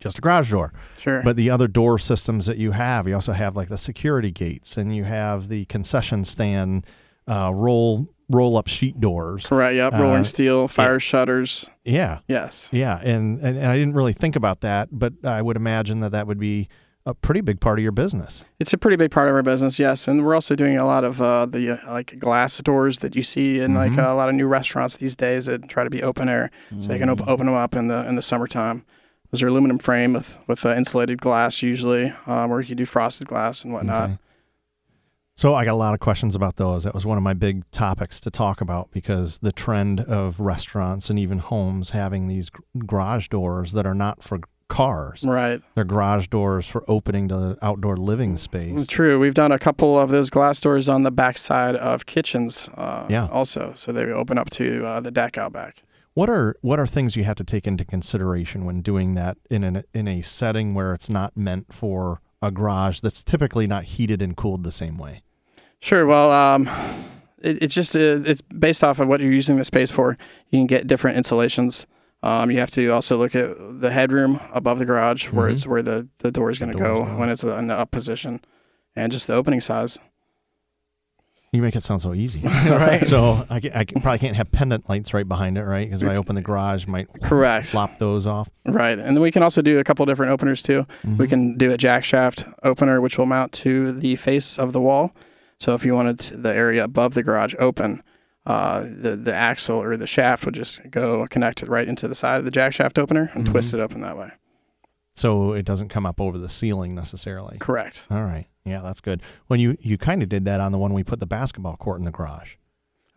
just 0.00 0.18
a 0.18 0.20
garage 0.20 0.50
door. 0.50 0.72
Sure. 0.98 1.22
But 1.22 1.36
the 1.36 1.50
other 1.50 1.68
door 1.68 1.98
systems 1.98 2.46
that 2.46 2.56
you 2.56 2.72
have, 2.72 3.06
you 3.06 3.14
also 3.14 3.32
have 3.32 3.56
like 3.56 3.68
the 3.68 3.78
security 3.78 4.30
gates, 4.30 4.76
and 4.76 4.94
you 4.94 5.04
have 5.04 5.48
the 5.48 5.66
concession 5.66 6.24
stand 6.24 6.86
uh, 7.28 7.50
roll 7.52 8.08
roll 8.30 8.56
up 8.58 8.66
sheet 8.68 9.00
doors. 9.00 9.46
Correct. 9.46 9.74
Yep. 9.76 9.92
Rolling 9.94 10.20
Uh, 10.20 10.24
steel, 10.24 10.68
fire 10.68 10.98
shutters. 10.98 11.70
Yeah, 11.84 12.18
Yes. 12.28 12.68
yeah, 12.72 12.98
and, 13.02 13.38
and 13.40 13.56
and 13.56 13.66
I 13.66 13.76
didn't 13.78 13.94
really 13.94 14.12
think 14.12 14.36
about 14.36 14.60
that, 14.60 14.88
but 14.92 15.14
I 15.24 15.40
would 15.40 15.56
imagine 15.56 16.00
that 16.00 16.12
that 16.12 16.26
would 16.26 16.38
be 16.38 16.68
a 17.06 17.14
pretty 17.14 17.40
big 17.40 17.58
part 17.58 17.78
of 17.78 17.82
your 17.82 17.92
business. 17.92 18.44
It's 18.60 18.74
a 18.74 18.76
pretty 18.76 18.96
big 18.96 19.10
part 19.10 19.30
of 19.30 19.34
our 19.34 19.42
business, 19.42 19.78
yes, 19.78 20.06
and 20.06 20.26
we're 20.26 20.34
also 20.34 20.54
doing 20.54 20.76
a 20.76 20.84
lot 20.84 21.04
of 21.04 21.22
uh, 21.22 21.46
the 21.46 21.80
uh, 21.82 21.90
like 21.90 22.18
glass 22.18 22.58
doors 22.58 22.98
that 22.98 23.16
you 23.16 23.22
see 23.22 23.60
in 23.60 23.72
like 23.74 23.92
Mhm. 23.92 24.06
uh, 24.06 24.12
a 24.12 24.16
lot 24.16 24.28
of 24.28 24.34
new 24.34 24.46
restaurants 24.46 24.96
these 24.98 25.16
days 25.16 25.46
that 25.46 25.66
try 25.70 25.84
to 25.84 25.90
be 25.90 26.02
open 26.02 26.28
air, 26.28 26.50
so 26.82 26.88
they 26.92 26.98
can 26.98 27.08
op- 27.08 27.26
open 27.26 27.46
them 27.46 27.54
up 27.54 27.74
in 27.74 27.88
the 27.88 28.06
in 28.06 28.16
the 28.16 28.20
summertime. 28.22 28.84
Those 29.30 29.42
are 29.42 29.48
aluminum 29.48 29.78
frame 29.78 30.12
with 30.12 30.38
with 30.46 30.66
uh, 30.66 30.74
insulated 30.74 31.18
glass 31.22 31.62
usually, 31.62 32.12
um, 32.26 32.50
or 32.52 32.60
you 32.60 32.66
can 32.66 32.76
do 32.76 32.84
frosted 32.84 33.26
glass 33.26 33.64
and 33.64 33.72
whatnot. 33.72 34.04
Okay. 34.10 34.18
So 35.38 35.54
I 35.54 35.64
got 35.64 35.74
a 35.74 35.76
lot 35.76 35.94
of 35.94 36.00
questions 36.00 36.34
about 36.34 36.56
those. 36.56 36.82
That 36.82 36.94
was 36.94 37.06
one 37.06 37.16
of 37.16 37.22
my 37.22 37.32
big 37.32 37.62
topics 37.70 38.18
to 38.20 38.28
talk 38.28 38.60
about 38.60 38.90
because 38.90 39.38
the 39.38 39.52
trend 39.52 40.00
of 40.00 40.40
restaurants 40.40 41.10
and 41.10 41.16
even 41.16 41.38
homes 41.38 41.90
having 41.90 42.26
these 42.26 42.50
garage 42.84 43.28
doors 43.28 43.70
that 43.70 43.86
are 43.86 43.94
not 43.94 44.24
for 44.24 44.40
cars. 44.66 45.22
Right. 45.22 45.62
They're 45.76 45.84
garage 45.84 46.26
doors 46.26 46.66
for 46.66 46.82
opening 46.88 47.28
to 47.28 47.36
the 47.36 47.58
outdoor 47.62 47.96
living 47.96 48.36
space. 48.36 48.84
True. 48.88 49.20
We've 49.20 49.32
done 49.32 49.52
a 49.52 49.60
couple 49.60 49.96
of 49.96 50.10
those 50.10 50.28
glass 50.28 50.60
doors 50.60 50.88
on 50.88 51.04
the 51.04 51.12
back 51.12 51.38
side 51.38 51.76
of 51.76 52.04
kitchens. 52.04 52.68
Uh, 52.76 53.06
Yeah. 53.08 53.28
Also, 53.28 53.74
so 53.76 53.92
they 53.92 54.06
open 54.06 54.38
up 54.38 54.50
to 54.50 54.84
uh, 54.84 54.98
the 54.98 55.12
deck 55.12 55.38
out 55.38 55.52
back. 55.52 55.84
What 56.14 56.28
are 56.28 56.56
what 56.62 56.80
are 56.80 56.86
things 56.88 57.14
you 57.14 57.22
have 57.22 57.36
to 57.36 57.44
take 57.44 57.64
into 57.68 57.84
consideration 57.84 58.64
when 58.64 58.82
doing 58.82 59.14
that 59.14 59.38
in 59.48 59.62
an 59.62 59.84
in 59.94 60.08
a 60.08 60.20
setting 60.22 60.74
where 60.74 60.94
it's 60.94 61.08
not 61.08 61.36
meant 61.36 61.72
for 61.72 62.20
a 62.42 62.50
garage 62.50 62.98
that's 62.98 63.22
typically 63.22 63.68
not 63.68 63.84
heated 63.84 64.20
and 64.20 64.36
cooled 64.36 64.64
the 64.64 64.72
same 64.72 64.98
way? 64.98 65.22
Sure. 65.80 66.06
Well, 66.06 66.30
um, 66.32 66.66
it, 67.40 67.62
it's 67.62 67.74
just 67.74 67.94
uh, 67.96 68.00
it's 68.24 68.40
based 68.42 68.82
off 68.82 68.98
of 69.00 69.08
what 69.08 69.20
you're 69.20 69.32
using 69.32 69.56
the 69.56 69.64
space 69.64 69.90
for. 69.90 70.16
You 70.50 70.58
can 70.58 70.66
get 70.66 70.86
different 70.86 71.16
insulations. 71.16 71.86
Um, 72.22 72.50
you 72.50 72.58
have 72.58 72.70
to 72.72 72.88
also 72.88 73.16
look 73.16 73.36
at 73.36 73.54
the 73.80 73.90
headroom 73.92 74.40
above 74.52 74.80
the 74.80 74.84
garage, 74.84 75.26
where 75.30 75.48
Mhm. 75.48 75.52
it's 75.52 75.66
where 75.66 75.82
the 75.82 76.08
the 76.18 76.32
door 76.32 76.50
is 76.50 76.58
going 76.58 76.72
to 76.72 76.78
go 76.78 77.04
when 77.16 77.28
it's 77.28 77.44
in 77.44 77.68
the 77.68 77.78
up 77.78 77.92
position, 77.92 78.40
and 78.96 79.12
just 79.12 79.28
the 79.28 79.34
opening 79.34 79.60
size. 79.60 79.98
You 81.52 81.62
make 81.62 81.76
it 81.76 81.82
sound 81.84 82.02
so 82.02 82.12
easy. 82.12 82.40
right. 82.44 83.06
So 83.06 83.46
I, 83.48 83.56
I 83.74 83.84
probably 83.84 84.18
can't 84.18 84.36
have 84.36 84.50
pendant 84.52 84.86
lights 84.90 85.14
right 85.14 85.26
behind 85.26 85.56
it, 85.56 85.62
right? 85.64 85.86
Because 85.86 86.02
if 86.02 86.08
I 86.10 86.16
open 86.16 86.34
the 86.34 86.42
garage, 86.42 86.86
I 86.86 86.90
might 86.90 87.08
Correct. 87.22 87.68
flop 87.68 87.98
those 87.98 88.26
off. 88.26 88.50
Right. 88.66 88.98
And 88.98 89.16
then 89.16 89.22
we 89.22 89.30
can 89.30 89.42
also 89.42 89.62
do 89.62 89.78
a 89.78 89.84
couple 89.84 90.04
different 90.04 90.30
openers 90.30 90.62
too. 90.62 90.86
We 91.04 91.24
Mhm. 91.24 91.28
can 91.30 91.56
do 91.56 91.70
a 91.72 91.78
jack 91.78 92.04
shaft 92.04 92.44
opener, 92.64 93.00
which 93.00 93.16
will 93.16 93.24
mount 93.24 93.52
to 93.52 93.92
the 93.92 94.16
face 94.16 94.58
of 94.58 94.74
the 94.74 94.80
wall. 94.80 95.14
So 95.60 95.74
if 95.74 95.84
you 95.84 95.94
wanted 95.94 96.18
the 96.20 96.54
area 96.54 96.84
above 96.84 97.14
the 97.14 97.22
garage 97.22 97.54
open, 97.58 98.02
uh, 98.46 98.80
the 98.82 99.16
the 99.16 99.34
axle 99.34 99.76
or 99.82 99.96
the 99.96 100.06
shaft 100.06 100.44
would 100.44 100.54
just 100.54 100.80
go 100.90 101.26
connected 101.28 101.68
right 101.68 101.88
into 101.88 102.08
the 102.08 102.14
side 102.14 102.38
of 102.38 102.44
the 102.44 102.50
jack 102.50 102.72
shaft 102.72 102.98
opener 102.98 103.30
and 103.34 103.44
Mhm. 103.46 103.50
twist 103.50 103.74
it 103.74 103.80
open 103.80 104.00
that 104.02 104.16
way. 104.16 104.30
so 105.14 105.52
it 105.52 105.64
doesn't 105.64 105.88
come 105.88 106.06
up 106.06 106.20
over 106.20 106.38
the 106.38 106.48
ceiling 106.48 106.94
necessarily. 106.94 107.58
Correct. 107.58 108.06
All 108.08 108.22
right, 108.22 108.46
yeah, 108.64 108.80
that's 108.82 109.00
good. 109.00 109.20
When 109.48 109.58
you 109.58 109.76
you 109.80 109.98
kind 109.98 110.22
of 110.22 110.28
did 110.28 110.44
that 110.44 110.60
on 110.60 110.70
the 110.70 110.78
one 110.78 110.92
we 110.92 111.02
put 111.02 111.18
the 111.18 111.26
basketball 111.26 111.76
court 111.76 111.98
in 111.98 112.04
the 112.04 112.12
garage. 112.12 112.54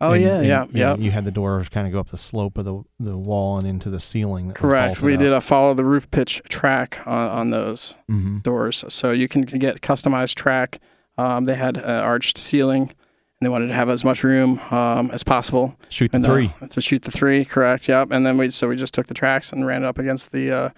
Oh 0.00 0.10
And- 0.10 0.22
yeah, 0.24 0.36
and, 0.38 0.46
yeah, 0.46 0.66
yeah. 0.72 0.96
You 0.96 1.12
had 1.12 1.24
the 1.24 1.30
doors 1.30 1.68
kind 1.68 1.86
of 1.86 1.92
go 1.92 2.00
up 2.00 2.08
the 2.10 2.18
slope 2.18 2.58
of 2.58 2.64
the 2.64 2.82
the 2.98 3.16
wall 3.16 3.56
and 3.56 3.68
into 3.68 3.88
the 3.88 4.00
ceiling. 4.00 4.50
Correct. 4.50 5.00
We 5.00 5.14
up. 5.14 5.20
did 5.20 5.32
a 5.32 5.40
follow 5.40 5.74
the 5.74 5.84
roof 5.84 6.10
pitch 6.10 6.42
track 6.48 6.98
on, 7.06 7.28
on 7.30 7.50
those 7.50 7.94
Mhm. 8.10 8.42
doors, 8.42 8.84
so 8.88 9.12
you 9.12 9.28
can 9.28 9.42
get 9.42 9.80
customized 9.80 10.34
track. 10.34 10.80
Um, 11.22 11.44
they 11.44 11.54
had 11.54 11.76
an 11.76 11.84
arched 11.84 12.38
ceiling, 12.38 12.82
and 12.82 13.40
they 13.40 13.48
wanted 13.48 13.68
to 13.68 13.74
have 13.74 13.88
as 13.88 14.04
much 14.04 14.24
room 14.24 14.58
um, 14.70 15.10
as 15.10 15.22
possible. 15.22 15.76
Shoot 15.88 16.12
the 16.12 16.16
And, 16.16 16.26
uh, 16.26 16.28
three. 16.28 16.54
to 16.70 16.80
shoot 16.80 17.02
the 17.02 17.10
three, 17.10 17.44
correct? 17.44 17.88
Yep. 17.88 18.10
And 18.10 18.24
then 18.26 18.38
we 18.38 18.50
so 18.50 18.68
we 18.68 18.76
just 18.76 18.94
took 18.94 19.06
the 19.06 19.14
tracks 19.14 19.52
and 19.52 19.66
ran 19.66 19.82
it 19.82 19.86
up 19.86 19.98
against 19.98 20.32
the 20.32 20.50
uh, 20.50 20.68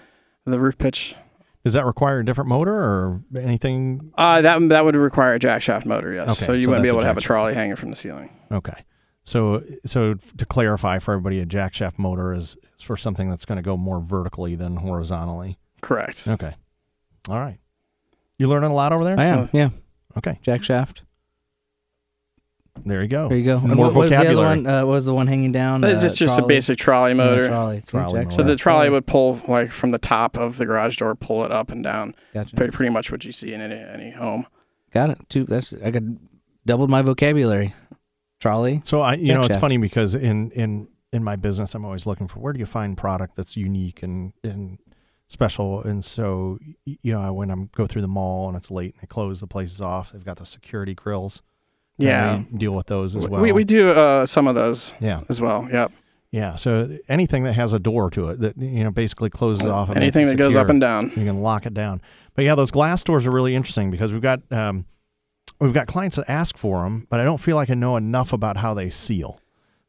the 0.44 0.58
roof 0.60 0.76
pitch. 0.78 1.14
Does 1.64 1.72
that 1.72 1.86
require 1.86 2.18
a 2.20 2.24
different 2.24 2.48
motor 2.48 2.74
or 2.74 3.22
anything? 3.36 4.12
Uh, 4.16 4.42
that 4.42 4.68
that 4.68 4.84
would 4.84 4.96
require 4.96 5.32
a 5.34 5.38
jack 5.38 5.62
shaft 5.62 5.86
motor, 5.86 6.12
yes. 6.12 6.32
Okay, 6.32 6.46
so 6.46 6.52
you 6.52 6.64
so 6.64 6.68
wouldn't 6.68 6.82
be 6.82 6.90
able 6.90 7.00
to 7.00 7.06
have 7.06 7.16
a 7.16 7.20
jack 7.20 7.26
trolley 7.26 7.54
hanging 7.54 7.76
from 7.76 7.90
the 7.90 7.96
ceiling. 7.96 8.28
Okay. 8.52 8.84
So 9.22 9.62
so 9.86 10.16
to 10.36 10.44
clarify 10.44 10.98
for 10.98 11.12
everybody, 11.14 11.40
a 11.40 11.46
jack 11.46 11.74
shaft 11.74 11.98
motor 11.98 12.34
is, 12.34 12.58
is 12.76 12.82
for 12.82 12.98
something 12.98 13.30
that's 13.30 13.46
going 13.46 13.56
to 13.56 13.62
go 13.62 13.78
more 13.78 14.00
vertically 14.00 14.54
than 14.56 14.76
horizontally. 14.76 15.58
Correct. 15.80 16.28
Okay. 16.28 16.54
All 17.30 17.40
right. 17.40 17.58
You 18.36 18.48
learning 18.48 18.70
a 18.70 18.74
lot 18.74 18.92
over 18.92 19.04
there? 19.04 19.18
I 19.18 19.24
am. 19.24 19.48
Yeah. 19.54 19.70
Okay. 20.16 20.38
Jack 20.42 20.62
shaft. 20.62 21.02
There 22.84 23.02
you 23.02 23.08
go. 23.08 23.28
There 23.28 23.38
you 23.38 23.44
go. 23.44 23.58
And 23.58 23.74
More 23.76 23.86
what 23.86 23.94
was 23.94 24.10
the 24.10 24.16
other 24.16 24.34
vocabusary. 24.34 24.62
one? 24.64 24.66
Uh, 24.66 24.80
what 24.84 24.92
was 24.92 25.04
the 25.06 25.14
one 25.14 25.26
hanging 25.28 25.52
down? 25.52 25.84
It's 25.84 25.98
Uh, 26.00 26.02
just, 26.02 26.16
just 26.18 26.34
a 26.34 26.36
trolley? 26.38 26.54
basic 26.54 26.76
trolley 26.78 27.10
Yeah, 27.12 27.16
motor. 27.16 27.46
trolley. 27.46 27.80
See, 27.82 27.90
Trolley 27.92 28.12
Jack 28.20 28.24
motor. 28.26 28.36
So 28.36 28.42
the 28.42 28.56
trolley 28.56 28.90
would 28.90 29.06
pull 29.06 29.40
like 29.46 29.70
from 29.70 29.90
the 29.92 29.98
top 29.98 30.36
of 30.36 30.56
the 30.58 30.66
garage 30.66 30.96
door, 30.96 31.14
pull 31.14 31.44
it 31.44 31.52
up 31.52 31.70
and 31.70 31.84
down. 31.84 32.14
Gotcha. 32.34 32.56
Pretty, 32.56 32.72
pretty 32.72 32.92
much 32.92 33.12
what 33.12 33.24
you 33.24 33.30
see 33.30 33.52
in 33.54 33.60
any, 33.60 33.76
any 33.76 34.10
home. 34.10 34.46
Got 34.92 35.10
it. 35.10 35.18
Two. 35.28 35.44
That's 35.44 35.72
I 35.84 35.90
got 35.92 36.02
doubled 36.66 36.90
my 36.90 37.02
vocabulary. 37.02 37.74
Trolley. 38.40 38.82
So 38.84 39.00
I, 39.00 39.14
you 39.14 39.32
know, 39.32 39.40
it's 39.40 39.50
shaft. 39.50 39.60
funny 39.60 39.78
because 39.78 40.14
in 40.16 40.50
in 40.50 40.88
in 41.12 41.22
my 41.22 41.36
business, 41.36 41.74
I'm 41.76 41.84
always 41.84 42.06
looking 42.06 42.26
for 42.26 42.40
where 42.40 42.52
do 42.52 42.58
you 42.58 42.66
find 42.66 42.98
product 42.98 43.36
that's 43.36 43.56
unique 43.56 44.02
and 44.02 44.32
and 44.42 44.78
special. 45.28 45.82
And 45.82 46.04
so, 46.04 46.58
you 46.84 47.12
know, 47.12 47.32
when 47.32 47.50
I'm 47.50 47.70
go 47.74 47.86
through 47.86 48.02
the 48.02 48.08
mall 48.08 48.48
and 48.48 48.56
it's 48.56 48.70
late 48.70 48.94
and 48.94 49.02
they 49.02 49.06
close 49.06 49.40
the 49.40 49.46
places 49.46 49.80
off, 49.80 50.12
they've 50.12 50.24
got 50.24 50.38
the 50.38 50.46
security 50.46 50.94
grills. 50.94 51.42
Yeah. 51.96 52.42
deal 52.56 52.72
with 52.72 52.86
those 52.86 53.14
as 53.14 53.28
well. 53.28 53.40
We, 53.40 53.52
we 53.52 53.62
do 53.62 53.90
uh, 53.90 54.26
some 54.26 54.48
of 54.48 54.56
those 54.56 54.94
yeah, 55.00 55.20
as 55.28 55.40
well. 55.40 55.68
Yep. 55.70 55.92
yeah. 56.32 56.56
So 56.56 56.98
anything 57.08 57.44
that 57.44 57.52
has 57.52 57.72
a 57.72 57.78
door 57.78 58.10
to 58.10 58.30
it 58.30 58.40
that 58.40 58.58
you 58.58 58.82
know 58.82 58.90
basically 58.90 59.30
closes 59.30 59.66
off. 59.66 59.88
and 59.90 59.98
Anything 59.98 60.26
that 60.26 60.36
goes 60.36 60.56
up 60.56 60.70
and 60.70 60.80
down. 60.80 61.10
you 61.10 61.24
can 61.24 61.40
lock 61.40 61.66
it 61.66 61.74
down. 61.74 62.02
But 62.34 62.44
yeah, 62.44 62.56
those 62.56 62.72
glass 62.72 63.04
doors 63.04 63.26
are 63.26 63.30
really 63.30 63.54
interesting 63.54 63.92
because 63.92 64.12
we've 64.12 64.22
got 64.22 64.40
um, 64.50 64.86
we've 65.60 65.72
got 65.72 65.86
clients 65.86 66.16
that 66.16 66.28
ask 66.28 66.56
for 66.56 66.82
them, 66.82 67.06
but 67.10 67.20
I 67.20 67.24
don't 67.24 67.38
feel 67.40 67.54
like 67.54 67.70
I 67.70 67.74
know 67.74 67.96
enough 67.96 68.32
about 68.32 68.56
how 68.56 68.74
they 68.74 68.90
seal. 68.90 69.38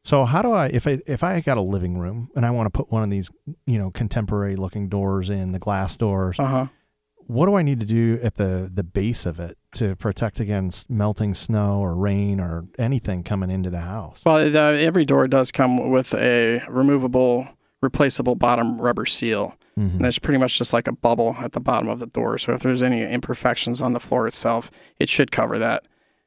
So 0.06 0.24
how 0.24 0.40
do 0.40 0.52
I 0.52 0.66
if 0.66 0.86
I 0.86 1.00
if 1.06 1.24
I 1.24 1.40
got 1.40 1.56
a 1.58 1.62
living 1.62 1.98
room 1.98 2.30
and 2.36 2.46
I 2.46 2.50
want 2.52 2.66
to 2.72 2.78
put 2.78 2.92
one 2.92 3.02
of 3.02 3.10
these 3.10 3.28
you 3.66 3.76
know 3.78 3.90
contemporary 3.90 4.54
looking 4.54 4.88
doors 4.88 5.30
in 5.30 5.50
the 5.50 5.58
glass 5.58 5.96
doors, 5.96 6.36
Uh 6.38 6.46
huh. 6.46 6.66
what 7.26 7.46
do 7.46 7.56
I 7.56 7.62
need 7.62 7.80
to 7.80 7.86
do 7.86 8.20
at 8.22 8.36
the 8.36 8.70
the 8.72 8.84
base 8.84 9.26
of 9.26 9.40
it 9.40 9.58
to 9.72 9.96
protect 9.96 10.38
against 10.38 10.88
melting 10.88 11.34
snow 11.34 11.80
or 11.80 11.96
rain 11.96 12.38
or 12.40 12.66
anything 12.78 13.24
coming 13.24 13.50
into 13.50 13.68
the 13.68 13.80
house. 13.80 14.22
Well, 14.24 14.48
the, 14.48 14.60
every 14.60 15.04
door 15.04 15.26
does 15.26 15.50
come 15.50 15.90
with 15.90 16.14
a 16.14 16.62
removable, 16.68 17.48
replaceable 17.82 18.36
bottom 18.36 18.80
rubber 18.80 19.06
seal. 19.06 19.56
Mhm. 19.76 19.96
And 19.96 20.06
it's 20.06 20.20
pretty 20.20 20.38
much 20.38 20.56
just 20.56 20.72
like 20.72 20.86
a 20.88 20.92
bubble 20.92 21.36
at 21.40 21.50
the 21.52 21.60
bottom 21.60 21.88
of 21.90 21.98
the 21.98 22.06
door. 22.06 22.38
So 22.38 22.52
if 22.54 22.60
there's 22.60 22.82
any 22.82 23.02
imperfections 23.02 23.82
on 23.82 23.92
the 23.92 24.00
floor 24.00 24.26
itself, 24.28 24.70
it 24.98 25.08
should 25.10 25.30
cover 25.30 25.58
that. 25.58 25.82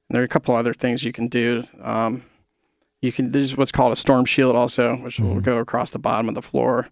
And 0.07 0.15
there 0.15 0.21
are 0.21 0.25
a 0.25 0.35
couple 0.35 0.53
other 0.53 0.73
things 0.73 1.03
you 1.05 1.11
can 1.13 1.27
do. 1.29 1.63
Um, 1.81 2.23
you 3.01 3.11
can 3.11 3.31
there's 3.31 3.55
what's 3.55 3.71
called 3.71 3.93
a 3.93 3.95
storm 3.95 4.25
shield 4.25 4.55
also, 4.55 4.95
which 4.97 5.19
will 5.19 5.35
Mhm. 5.35 5.43
go 5.43 5.57
across 5.59 5.91
the 5.91 5.99
bottom 5.99 6.27
of 6.29 6.35
the 6.35 6.41
floor. 6.41 6.87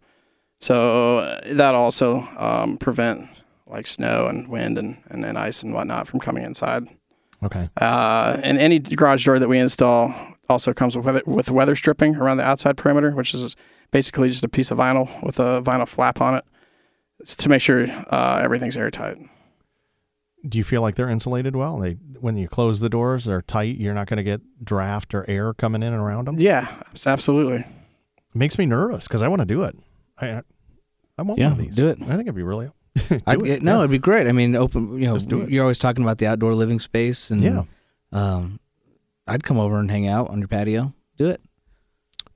So 0.59 1.19
uh, 1.19 1.41
that 1.55 1.75
also 1.75 2.27
um, 2.37 2.77
prevent 2.77 3.27
like 3.67 3.85
snow 3.87 4.27
and 4.27 4.47
wind 4.47 4.77
and, 4.77 4.97
and 5.09 5.23
then 5.23 5.35
ice 5.37 5.61
and 5.63 5.73
whatnot 5.73 6.07
from 6.07 6.19
coming 6.19 6.43
inside. 6.43 6.87
Okay. 7.43 7.69
Uh, 7.79 8.37
and 8.41 8.57
any 8.57 8.79
garage 8.79 9.25
door 9.25 9.37
that 9.39 9.47
we 9.49 9.59
install 9.59 10.15
also 10.49 10.73
comes 10.73 10.95
with 10.95 11.05
weather, 11.05 11.21
with 11.25 11.51
weather 11.51 11.75
stripping 11.75 12.15
around 12.15 12.37
the 12.37 12.43
outside 12.45 12.77
perimeter, 12.77 13.11
which 13.11 13.33
is 13.33 13.55
basically 13.91 14.29
just 14.29 14.43
a 14.45 14.49
piece 14.49 14.71
of 14.71 14.77
vinyl 14.77 15.07
with 15.21 15.39
a 15.39 15.61
vinyl 15.61 15.87
flap 15.87 16.21
on 16.21 16.35
it. 16.35 16.45
It's 17.19 17.35
to 17.35 17.49
make 17.49 17.61
sure 17.61 17.85
uh, 18.09 18.39
everything's 18.41 18.77
airtight. 18.77 19.17
Do 20.47 20.57
you 20.57 20.63
feel 20.63 20.81
like 20.81 20.95
they're 20.95 21.09
insulated 21.09 21.55
well? 21.55 21.77
They 21.79 21.93
when 22.19 22.37
you 22.37 22.47
close 22.47 22.79
the 22.79 22.89
doors, 22.89 23.25
they're 23.25 23.41
tight. 23.41 23.77
You're 23.77 23.93
not 23.93 24.07
going 24.07 24.17
to 24.17 24.23
get 24.23 24.41
draft 24.63 25.13
or 25.13 25.29
air 25.29 25.53
coming 25.53 25.83
in 25.83 25.93
and 25.93 26.01
around 26.01 26.25
them. 26.27 26.39
Yeah, 26.39 26.67
absolutely. 27.05 27.57
It 27.59 27.65
makes 28.35 28.57
me 28.57 28.65
nervous 28.65 29.07
because 29.07 29.21
I 29.23 29.27
want 29.27 29.39
to 29.41 29.45
do 29.45 29.63
it. 29.63 29.75
I 30.19 30.41
I 31.17 31.21
want 31.23 31.39
Yeah, 31.39 31.49
one 31.51 31.59
of 31.59 31.65
these. 31.65 31.75
do 31.75 31.87
it. 31.87 31.97
I 32.01 32.05
think 32.11 32.21
it'd 32.21 32.35
be 32.35 32.43
really. 32.43 32.69
do 33.09 33.21
I, 33.25 33.33
it. 33.35 33.61
no, 33.63 33.73
Yeah. 33.73 33.77
it'd 33.79 33.91
be 33.91 33.97
great. 33.97 34.27
I 34.27 34.31
mean, 34.31 34.55
open. 34.55 34.93
You 34.99 35.07
know, 35.07 35.15
Just 35.15 35.27
do 35.29 35.41
it. 35.41 35.49
you're 35.49 35.63
always 35.63 35.79
talking 35.79 36.03
about 36.03 36.17
the 36.19 36.27
outdoor 36.27 36.53
living 36.55 36.79
space, 36.79 37.29
and 37.31 37.41
Yeah. 37.41 37.63
um, 38.11 38.59
I'd 39.27 39.43
come 39.43 39.59
over 39.59 39.79
and 39.79 39.89
hang 39.89 40.07
out 40.07 40.29
on 40.29 40.39
your 40.39 40.47
patio. 40.47 40.93
Do 41.17 41.27
it. 41.29 41.41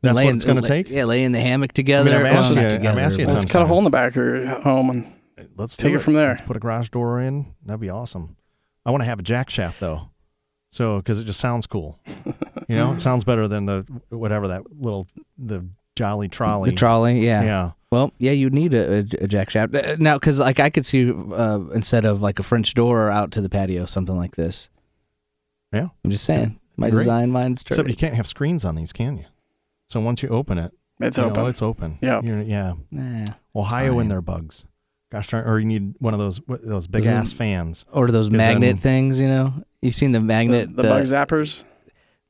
That's 0.01 0.15
Lay 0.17 0.25
what 0.25 0.29
in- 0.31 0.35
it's 0.37 0.45
going 0.45 0.61
to 0.61 0.67
take. 0.67 0.89
Yeah, 0.89 1.05
lay 1.05 1.23
in 1.23 1.31
the 1.31 1.39
hammock 1.39 1.73
together. 1.73 2.15
I'm 2.15 2.25
asking 2.25 2.57
you- 2.57 2.89
I'm 2.89 2.97
asking 2.97 3.27
you 3.27 3.31
Let's 3.31 3.45
ton 3.45 3.51
cut 3.51 3.61
a 3.61 3.65
hole 3.67 3.77
in 3.77 3.83
the 3.83 3.89
back 3.91 4.09
of 4.09 4.15
your 4.15 4.59
home 4.61 4.89
and 4.89 5.13
Let's 5.55 5.75
Take 5.77 5.91
do 5.93 5.97
it 5.99 6.01
from 6.01 6.13
there. 6.13 6.29
Let's 6.29 6.41
put 6.41 6.55
a 6.57 6.59
garage 6.59 6.89
door 6.89 7.19
in. 7.21 7.53
That'd 7.65 7.79
be 7.81 7.89
awesome. 7.89 8.35
I 8.85 8.91
want 8.91 9.01
to 9.01 9.05
have 9.05 9.19
a 9.19 9.23
jack 9.23 9.49
shaft 9.49 9.79
though, 9.79 10.09
so 10.71 10.97
because 10.97 11.19
it 11.19 11.25
just 11.25 11.39
sounds 11.39 11.67
cool. 11.67 11.99
You 12.67 12.77
know, 12.77 12.93
it 12.93 13.01
sounds 13.01 13.25
better 13.25 13.49
than 13.49 13.65
the 13.65 13.85
whatever 14.09 14.47
that 14.49 14.61
little 14.79 15.05
the 15.37 15.65
jolly 15.97 16.29
trolley. 16.29 16.69
the 16.69 16.75
trolley. 16.75 17.19
Yeah. 17.25 17.43
Yeah. 17.43 17.71
Well, 17.91 18.13
yeah, 18.17 18.31
you'd 18.31 18.53
need 18.53 18.73
a, 18.73 18.99
a, 18.99 18.99
a 19.23 19.27
jack 19.27 19.49
shaft 19.49 19.75
Uh, 19.75 19.97
now 19.99 20.15
because 20.15 20.39
like 20.39 20.61
I 20.61 20.69
could 20.69 20.85
see 20.85 21.11
uh, 21.11 21.59
instead 21.73 22.05
of 22.05 22.21
like 22.21 22.39
a 22.39 22.43
French 22.43 22.73
door 22.73 23.11
out 23.11 23.31
to 23.31 23.41
the 23.41 23.49
patio, 23.49 23.85
something 23.85 24.15
like 24.17 24.37
this. 24.37 24.69
Yeah. 25.73 25.89
I'm 26.05 26.11
just 26.11 26.23
saying. 26.23 26.59
My 26.77 26.89
Great. 26.91 26.99
design 26.99 27.31
mind's 27.31 27.63
Except 27.63 27.89
you 27.89 27.95
can't 27.95 28.15
have 28.15 28.25
screens 28.27 28.63
on 28.63 28.75
these, 28.75 28.93
can 28.93 29.17
you? 29.17 29.25
So 29.89 29.99
once 29.99 30.23
you 30.23 30.29
open 30.29 30.57
it, 30.57 30.71
it's 31.01 31.17
you 31.17 31.25
know, 31.25 31.31
open. 31.31 31.45
it's 31.47 31.61
open. 31.61 31.97
Yeah. 32.01 32.21
You're- 32.23 32.45
yeah. 32.45 32.73
Nah. 32.89 33.25
Ohio 33.53 33.91
fine. 33.93 34.01
and 34.01 34.11
their 34.11 34.21
bugs. 34.21 34.63
Gosh 35.11 35.27
darn, 35.27 35.45
or 35.47 35.59
you 35.59 35.65
need 35.65 35.95
one 35.99 36.13
of 36.13 36.19
those 36.19 36.39
those 36.63 36.87
big 36.87 37.03
Those 37.03 37.13
ass 37.13 37.33
fans. 37.33 37.85
Or 37.91 38.09
those 38.11 38.29
magnet 38.31 38.69
in- 38.71 38.77
things, 38.77 39.19
you 39.19 39.27
know? 39.27 39.53
You've 39.81 39.95
seen 39.95 40.11
the 40.13 40.19
the, 40.19 40.25
magnet. 40.25 40.75
the 40.75 40.83
uh, 40.87 40.89
bug 40.89 41.03
zappers. 41.03 41.63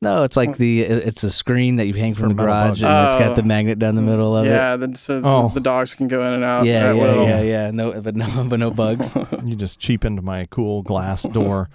No, 0.02 0.24
it's 0.24 0.36
like 0.36 0.58
the 0.58 0.82
it's 0.82 1.24
a 1.24 1.30
screen 1.30 1.76
that 1.76 1.86
you 1.86 1.94
hang 1.94 2.16
from 2.16 2.30
the 2.30 2.34
garage, 2.34 2.82
bugs. 2.82 2.84
and 2.84 3.06
it's 3.06 3.16
got 3.16 3.32
Oh. 3.32 3.36
the 3.36 3.44
magnet 3.44 3.78
down 3.78 3.94
the 3.94 4.02
middle 4.02 4.36
of 4.36 4.48
it. 4.48 4.50
Yeah, 4.50 4.76
then 4.78 4.96
so 4.96 5.22
Oh. 5.24 5.52
the 5.54 5.60
dogs 5.60 5.94
can 5.94 6.08
go 6.08 6.26
in 6.26 6.34
and 6.34 6.44
out. 6.44 6.66
Yeah, 6.66 6.92
yeah, 6.92 6.94
will. 6.94 7.24
yeah, 7.28 7.42
yeah. 7.44 7.70
No, 7.72 8.02
but 8.02 8.16
no, 8.16 8.46
but 8.50 8.60
no 8.60 8.72
bugs. 8.72 9.14
You 9.46 9.56
just 9.56 9.80
cheapened 9.80 10.24
my 10.24 10.48
cool 10.50 10.82
glass 10.82 11.22
door 11.32 11.70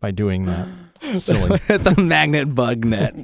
by 0.00 0.10
doing 0.10 0.46
that. 0.46 0.68
Silly. 1.20 1.58
the 1.68 1.94
magnet 1.98 2.54
bug 2.54 2.86
net. 2.86 3.14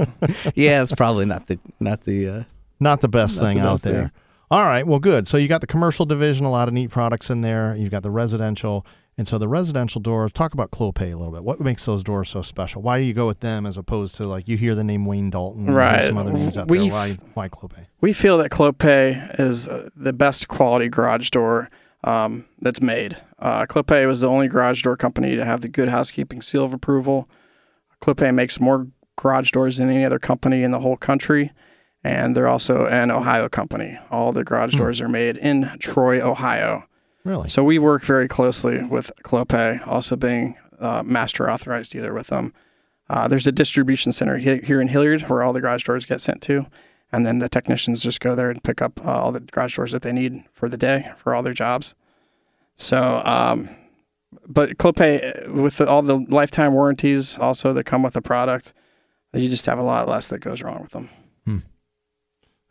Yeah, 0.54 0.82
it's 0.82 0.92
probably 0.94 1.24
not 1.24 1.46
the 1.46 1.58
not 1.80 2.02
the. 2.02 2.28
Uh, 2.28 2.42
Not 2.78 3.00
the 3.00 3.08
best 3.08 3.38
Not 3.40 3.46
thing 3.46 3.58
the 3.58 3.64
out 3.66 3.80
there. 3.82 4.02
thing. 4.02 4.10
All 4.52 4.64
right, 4.64 4.86
well, 4.86 4.98
good. 4.98 5.26
So 5.26 5.38
you 5.38 5.48
got 5.48 5.62
the 5.62 5.66
commercial 5.66 6.04
division, 6.04 6.44
a 6.44 6.50
lot 6.50 6.68
of 6.68 6.74
neat 6.74 6.90
products 6.90 7.30
in 7.30 7.40
there. 7.40 7.74
You've 7.74 7.90
got 7.90 8.02
the 8.02 8.10
residential, 8.10 8.84
and 9.16 9.26
so 9.26 9.38
the 9.38 9.48
residential 9.48 9.98
doors. 9.98 10.30
Talk 10.30 10.52
about 10.52 10.70
Clopay 10.70 11.10
a 11.10 11.16
little 11.16 11.32
bit. 11.32 11.42
What 11.42 11.58
makes 11.58 11.86
those 11.86 12.02
doors 12.04 12.28
so 12.28 12.42
special? 12.42 12.82
Why 12.82 12.98
do 12.98 13.04
you 13.06 13.14
go 13.14 13.26
with 13.26 13.40
them 13.40 13.64
as 13.64 13.78
opposed 13.78 14.14
to 14.16 14.26
like 14.26 14.46
you 14.46 14.58
hear 14.58 14.74
the 14.74 14.84
name 14.84 15.06
Wayne 15.06 15.30
Dalton, 15.30 15.70
Right. 15.70 16.04
Some 16.04 16.18
other 16.18 16.34
names 16.34 16.58
out 16.58 16.68
We've- 16.68 16.90
there. 16.90 16.92
Why? 16.92 17.12
Why 17.32 17.48
Clopay? 17.48 17.86
We 18.02 18.12
feel 18.12 18.36
that 18.38 18.50
Clopay 18.50 19.40
is 19.40 19.66
uh, 19.68 19.88
the 19.96 20.12
best 20.12 20.48
quality 20.48 20.90
garage 20.90 21.30
door 21.30 21.70
um, 22.04 22.44
that's 22.60 22.82
made. 22.82 23.16
Uh, 23.38 23.64
Clopay 23.64 24.06
was 24.06 24.20
the 24.20 24.28
only 24.28 24.48
garage 24.48 24.82
door 24.82 24.98
company 24.98 25.34
to 25.34 25.46
have 25.46 25.62
the 25.62 25.68
Good 25.68 25.88
Housekeeping 25.88 26.42
seal 26.42 26.66
of 26.66 26.74
approval. 26.74 27.26
Clopay 28.02 28.34
makes 28.34 28.60
more 28.60 28.88
garage 29.16 29.50
doors 29.52 29.78
than 29.78 29.88
any 29.88 30.04
other 30.04 30.18
company 30.18 30.62
in 30.62 30.72
the 30.72 30.80
whole 30.80 30.98
country, 30.98 31.52
and 32.04 32.36
they're 32.36 32.48
also 32.48 32.86
an 32.86 33.10
Ohio 33.10 33.48
company. 33.48 33.98
All 34.10 34.32
the 34.32 34.44
garage 34.44 34.72
Hmm. 34.72 34.78
doors 34.78 35.00
are 35.00 35.08
made 35.08 35.36
in 35.36 35.70
Troy, 35.78 36.20
Ohio. 36.20 36.84
Really? 37.24 37.48
So 37.48 37.62
we 37.62 37.78
work 37.78 38.02
very 38.04 38.26
closely 38.28 38.82
with 38.82 39.12
Clopay, 39.24 39.86
also 39.86 40.16
being 40.16 40.56
uh, 40.80 41.02
master 41.04 41.48
authorized 41.48 41.92
dealer 41.92 42.12
with 42.12 42.26
them. 42.26 42.52
Uh, 43.08 43.28
there's 43.28 43.46
a 43.46 43.52
distribution 43.52 44.10
center 44.10 44.38
he- 44.38 44.58
here 44.58 44.80
in 44.80 44.88
Hilliard 44.88 45.22
where 45.28 45.42
all 45.42 45.52
the 45.52 45.60
garage 45.60 45.84
doors 45.84 46.04
get 46.06 46.20
sent 46.20 46.40
to, 46.42 46.66
and 47.12 47.24
then 47.24 47.38
the 47.38 47.48
technicians 47.48 48.02
just 48.02 48.20
go 48.20 48.34
there 48.34 48.50
and 48.50 48.64
pick 48.64 48.82
up 48.82 49.04
uh, 49.04 49.10
all 49.10 49.30
the 49.30 49.40
garage 49.40 49.76
doors 49.76 49.92
that 49.92 50.02
they 50.02 50.12
need 50.12 50.42
for 50.52 50.68
the 50.68 50.76
day 50.78 51.12
for 51.16 51.34
all 51.34 51.42
their 51.44 51.52
jobs. 51.52 51.94
So, 52.76 53.22
um, 53.24 53.68
but 54.48 54.76
Clopay 54.78 55.48
with 55.48 55.76
the, 55.76 55.86
all 55.88 56.02
the 56.02 56.16
lifetime 56.28 56.72
warranties 56.72 57.38
also 57.38 57.72
that 57.74 57.84
come 57.84 58.02
with 58.02 58.14
the 58.14 58.22
product, 58.22 58.72
you 59.34 59.48
just 59.48 59.66
have 59.66 59.78
a 59.78 59.82
lot 59.82 60.08
less 60.08 60.26
that 60.28 60.38
goes 60.40 60.62
wrong 60.62 60.80
with 60.82 60.90
them. 60.92 61.08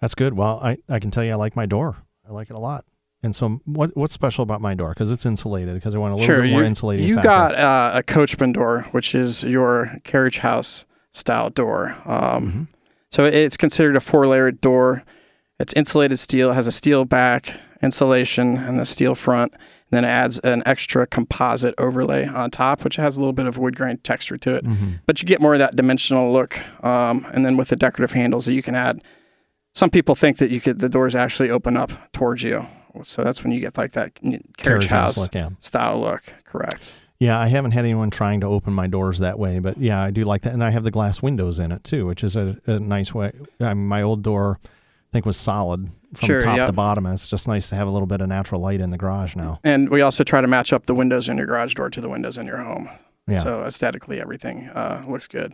That's 0.02 0.16
good. 0.16 0.34
Well, 0.34 0.60
I, 0.64 0.78
I 0.90 1.00
can 1.00 1.12
tell 1.12 1.24
you 1.24 1.32
I 1.32 1.36
like 1.36 1.56
my 1.56 1.66
door. 1.66 1.98
I 2.28 2.32
like 2.32 2.50
it 2.50 2.56
a 2.56 2.60
lot. 2.60 2.86
And 3.24 3.36
so 3.36 3.62
what 3.66 3.96
what's 3.96 4.14
special 4.14 4.42
about 4.44 4.62
my 4.62 4.74
door? 4.74 4.90
Because 4.90 5.12
it's 5.12 5.26
insulated. 5.28 5.76
Because 5.76 5.94
I 5.94 6.00
want 6.00 6.14
a 6.14 6.16
little 6.16 6.26
sure, 6.26 6.42
bit 6.42 6.52
more 6.52 6.62
you, 6.62 6.68
insulating. 6.68 7.08
you 7.08 7.16
factor. 7.16 7.28
got 7.30 7.56
uh, 7.56 7.92
a 7.96 8.04
coachman 8.04 8.52
door, 8.52 8.88
which 8.92 9.14
is 9.14 9.44
your 9.44 9.96
carriage 10.04 10.40
house 10.40 10.86
style 11.12 11.50
door. 11.52 11.96
Um, 12.06 12.52
Mhm. 12.52 12.68
So 13.12 13.26
it's 13.26 13.58
considered 13.58 13.96
a 13.98 14.00
four 14.00 14.26
layered 14.26 14.62
door. 14.62 15.04
It's 15.60 15.74
insulated 15.74 16.18
steel, 16.18 16.54
has 16.54 16.66
a 16.66 16.72
steel 16.72 17.04
back, 17.04 17.54
insulation, 17.84 18.58
and 18.58 18.80
a 18.80 18.86
steel 18.86 19.16
front. 19.16 19.52
And 19.54 19.92
then 19.92 20.06
it 20.06 20.08
adds 20.08 20.40
an 20.40 20.64
extra 20.66 21.06
composite 21.06 21.76
overlay 21.78 22.26
on 22.26 22.50
top, 22.52 22.86
which 22.86 22.96
has 22.96 23.18
a 23.18 23.20
little 23.20 23.34
bit 23.34 23.46
of 23.48 23.58
wood 23.58 23.76
grain 23.76 23.98
texture 23.98 24.38
to 24.38 24.56
it. 24.56 24.66
Mhm. 24.66 25.02
But 25.06 25.22
you 25.22 25.28
get 25.28 25.42
more 25.42 25.54
of 25.54 25.60
that 25.60 25.76
dimensional 25.76 26.32
look. 26.32 26.58
Um, 26.84 27.28
and 27.34 27.46
then 27.46 27.58
with 27.58 27.68
the 27.68 27.76
decorative 27.76 28.14
handles 28.14 28.46
that 28.46 28.54
you 28.54 28.64
can 28.64 28.76
add, 28.76 29.02
some 29.74 29.90
people 29.90 30.16
think 30.16 30.38
that 30.38 30.52
you 30.52 30.62
could 30.62 30.80
the 30.80 30.90
doors 30.90 31.16
actually 31.16 31.50
open 31.50 31.78
up 31.78 31.92
towards 32.12 32.44
you. 32.44 32.68
So 33.04 33.24
that's 33.24 33.44
when 33.44 33.54
you 33.54 33.60
get 33.62 33.78
like 33.78 33.94
that 33.94 34.20
carriage, 34.58 34.88
house, 34.88 35.18
look, 35.18 35.34
yeah. 35.34 35.50
style 35.60 36.02
look. 36.02 36.34
Correct. 36.44 36.94
Yeah, 37.20 37.40
I 37.40 37.48
haven't 37.48 37.72
had 37.72 37.86
anyone 37.86 38.10
trying 38.10 38.42
to 38.42 38.48
open 38.48 38.74
my 38.74 38.88
doors 38.88 39.20
that 39.20 39.38
way, 39.38 39.60
but 39.60 39.78
yeah, 39.78 40.02
I 40.02 40.10
do 40.10 40.26
like 40.26 40.42
that, 40.42 40.54
and 40.54 40.64
I 40.64 40.72
have 40.72 40.84
the 40.84 40.92
glass 40.92 41.22
windows 41.22 41.60
in 41.60 41.72
it 41.72 41.84
too, 41.84 42.08
which 42.08 42.24
is 42.24 42.36
a, 42.36 42.58
a 42.66 42.80
nice 42.80 43.14
way. 43.14 43.32
I 43.60 43.76
mean, 43.76 43.88
my 43.88 44.02
old 44.02 44.24
door, 44.24 44.60
I 44.64 44.68
think, 45.14 45.28
was 45.28 45.38
solid 45.38 45.92
from 46.16 46.28
Sure, 46.28 46.42
top 46.42 46.58
yep. 46.58 46.68
to 46.68 46.74
bottom. 46.74 47.06
and 47.06 47.14
It's 47.14 47.28
just 47.28 47.48
nice 47.48 47.70
to 47.70 47.76
have 47.76 47.88
a 47.88 47.92
little 47.92 48.08
bit 48.08 48.22
of 48.22 48.28
natural 48.28 48.60
light 48.60 48.82
in 48.82 48.90
the 48.90 48.98
garage 48.98 49.36
now. 49.36 49.60
And 49.64 49.90
we 49.90 50.02
also 50.02 50.24
try 50.24 50.42
to 50.42 50.48
match 50.48 50.74
up 50.74 50.88
the 50.88 50.96
windows 50.96 51.30
in 51.30 51.38
your 51.38 51.46
garage 51.46 51.76
door 51.76 51.92
to 51.92 52.02
the 52.02 52.10
windows 52.10 52.40
in 52.40 52.48
your 52.48 52.58
home. 52.58 52.90
Yeah, 53.28 53.38
So 53.38 53.64
aesthetically, 53.66 54.20
everything 54.20 54.70
uh, 54.70 55.04
looks 55.08 55.28
good. 55.28 55.54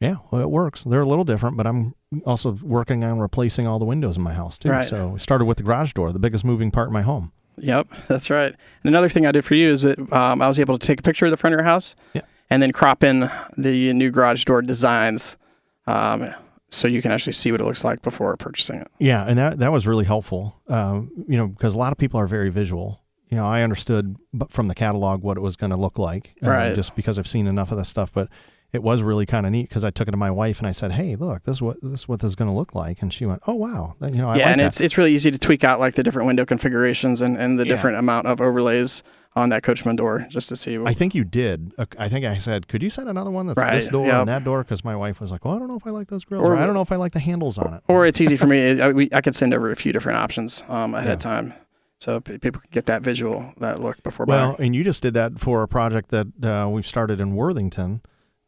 Yeah, 0.00 0.16
well, 0.30 0.42
it 0.42 0.50
works. 0.50 0.84
They're 0.84 1.00
a 1.00 1.06
little 1.06 1.24
different, 1.24 1.56
but 1.56 1.66
I'm 1.66 1.94
also 2.26 2.58
working 2.62 3.04
on 3.04 3.18
replacing 3.20 3.66
all 3.66 3.78
the 3.78 3.84
windows 3.84 4.16
in 4.16 4.22
my 4.22 4.34
house 4.34 4.58
too. 4.58 4.70
Right. 4.70 4.86
So 4.86 5.08
we 5.08 5.18
started 5.20 5.44
with 5.46 5.56
the 5.58 5.62
garage 5.62 5.92
door, 5.92 6.12
the 6.12 6.18
biggest 6.18 6.44
moving 6.44 6.70
part 6.70 6.88
in 6.88 6.92
my 6.92 7.02
home. 7.02 7.32
Yep, 7.58 7.88
that's 8.08 8.30
right. 8.30 8.48
And 8.48 8.56
another 8.84 9.08
thing 9.08 9.26
I 9.26 9.32
did 9.32 9.44
for 9.44 9.54
you 9.54 9.70
is 9.70 9.82
that 9.82 9.98
um, 10.12 10.42
I 10.42 10.48
was 10.48 10.58
able 10.58 10.76
to 10.78 10.84
take 10.86 10.98
a 11.00 11.02
picture 11.02 11.24
of 11.26 11.30
the 11.30 11.36
front 11.36 11.54
of 11.54 11.58
your 11.58 11.64
house 11.64 11.94
Yeah. 12.12 12.22
and 12.50 12.60
then 12.60 12.72
crop 12.72 13.04
in 13.04 13.30
the 13.56 13.92
new 13.92 14.10
garage 14.10 14.44
door 14.44 14.60
designs 14.60 15.36
um, 15.86 16.34
so 16.70 16.88
you 16.88 17.00
can 17.00 17.12
actually 17.12 17.34
see 17.34 17.52
what 17.52 17.60
it 17.60 17.64
looks 17.64 17.84
like 17.84 18.02
before 18.02 18.36
purchasing 18.36 18.80
it. 18.80 18.88
Yeah, 18.98 19.24
and 19.24 19.38
that 19.38 19.58
that 19.58 19.70
was 19.70 19.86
really 19.86 20.04
helpful. 20.04 20.60
Um, 20.66 21.12
you 21.28 21.36
know, 21.36 21.46
because 21.46 21.74
a 21.74 21.78
lot 21.78 21.92
of 21.92 21.98
people 21.98 22.18
are 22.18 22.26
very 22.26 22.50
visual. 22.50 23.00
You 23.28 23.36
know, 23.36 23.46
I 23.46 23.62
understood 23.62 24.16
from 24.48 24.66
the 24.68 24.74
catalog 24.74 25.22
what 25.22 25.36
it 25.36 25.40
was 25.40 25.56
going 25.56 25.70
to 25.70 25.76
look 25.76 25.98
like, 25.98 26.34
um, 26.42 26.48
Right. 26.50 26.74
Just 26.74 26.96
because 26.96 27.18
I've 27.18 27.28
seen 27.28 27.46
enough 27.46 27.70
of 27.70 27.78
this 27.78 27.88
stuff, 27.88 28.12
but 28.12 28.28
it 28.74 28.82
was 28.82 29.02
really 29.02 29.24
kind 29.26 29.46
of 29.46 29.52
neat 29.52 29.68
because 29.68 29.84
I 29.84 29.90
took 29.90 30.08
it 30.08 30.10
to 30.10 30.16
my 30.16 30.30
wife 30.30 30.58
and 30.58 30.66
I 30.66 30.72
said, 30.72 30.92
"Hey, 30.92 31.16
look, 31.16 31.42
this 31.44 31.56
is 31.56 31.62
what 31.62 31.76
this 31.82 32.00
is 32.00 32.08
what 32.08 32.20
this 32.20 32.28
is 32.28 32.34
going 32.36 32.50
to 32.50 32.56
look 32.56 32.74
like," 32.74 33.00
and 33.02 33.12
she 33.12 33.24
went, 33.26 33.42
"Oh 33.46 33.54
wow, 33.54 33.94
you 34.00 34.10
know, 34.10 34.28
I 34.30 34.36
yeah, 34.36 34.44
like 34.44 34.52
and 34.52 34.60
that." 34.60 34.66
it's 34.66 34.80
it's 34.80 34.98
really 34.98 35.14
easy 35.14 35.30
to 35.30 35.38
tweak 35.38 35.62
out 35.64 35.78
like 35.80 35.94
the 35.94 36.02
different 36.02 36.26
window 36.26 36.44
configurations 36.44 37.22
and, 37.22 37.36
and 37.36 37.58
the 37.58 37.64
Yeah. 37.64 37.74
different 37.74 37.96
amount 37.98 38.26
of 38.26 38.40
overlays 38.40 39.02
on 39.36 39.48
that 39.48 39.64
coachman 39.64 39.96
door 39.96 40.26
just 40.30 40.48
to 40.48 40.54
see. 40.56 40.78
I 40.84 40.92
think 40.94 41.12
you 41.14 41.24
did. 41.24 41.72
Uh, 41.76 41.86
I 41.98 42.08
think 42.08 42.24
I 42.24 42.38
said, 42.38 42.68
"Could 42.68 42.82
you 42.82 42.90
send 42.90 43.08
another 43.08 43.30
one 43.30 43.46
that's 43.46 43.60
this 43.72 43.88
door 43.88 44.06
yep. 44.06 44.14
and 44.20 44.28
that 44.28 44.44
door?" 44.44 44.62
Because 44.62 44.84
my 44.84 44.94
wife 44.96 45.20
was 45.20 45.30
like, 45.32 45.44
"Well, 45.44 45.54
I 45.54 45.58
don't 45.58 45.68
know 45.68 45.76
if 45.76 45.86
I 45.86 45.90
like 45.90 46.08
those 46.08 46.24
grills, 46.24 46.44
Or- 46.46 46.52
or, 46.54 46.56
I 46.56 46.66
don't 46.66 46.74
know 46.74 46.82
if 46.82 46.92
I 46.92 46.96
like 46.96 47.12
the 47.12 47.20
handles 47.20 47.58
on 47.58 47.74
it." 47.74 47.82
or 47.88 48.06
it's 48.06 48.20
easy 48.20 48.36
for 48.36 48.46
me. 48.46 48.80
I, 48.80 48.88
we, 48.90 49.08
I 49.12 49.20
could 49.20 49.34
send 49.34 49.52
over 49.54 49.70
a 49.70 49.76
few 49.76 49.92
different 49.92 50.18
options 50.18 50.62
um, 50.68 50.94
ahead 50.94 51.08
Yeah. 51.08 51.12
of 51.14 51.18
time. 51.20 51.54
so 51.98 52.20
people 52.20 52.60
can 52.60 52.68
get 52.70 52.84
that 52.86 53.00
visual, 53.02 53.54
that 53.58 53.80
look 53.80 54.02
before 54.02 54.26
Well, 54.26 54.52
buying. 54.56 54.66
and 54.66 54.74
you 54.76 54.84
just 54.84 55.02
did 55.02 55.14
that 55.14 55.38
for 55.38 55.62
a 55.62 55.68
project 55.68 56.10
that 56.10 56.26
uh, 56.44 56.68
we've 56.68 56.86
started 56.86 57.18
in 57.18 57.34
Worthington 57.34 58.02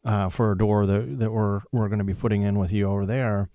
uh, 0.07 0.29
for 0.29 0.51
a 0.51 0.57
door 0.57 0.85
that, 0.85 1.19
that 1.19 1.31
we're 1.31 1.61
we're 1.71 1.89
going 1.89 1.99
to 1.99 2.05
be 2.05 2.13
putting 2.13 2.41
in 2.41 2.57
with 2.57 2.71
you 2.71 2.89
over 2.89 3.05
there. 3.05 3.49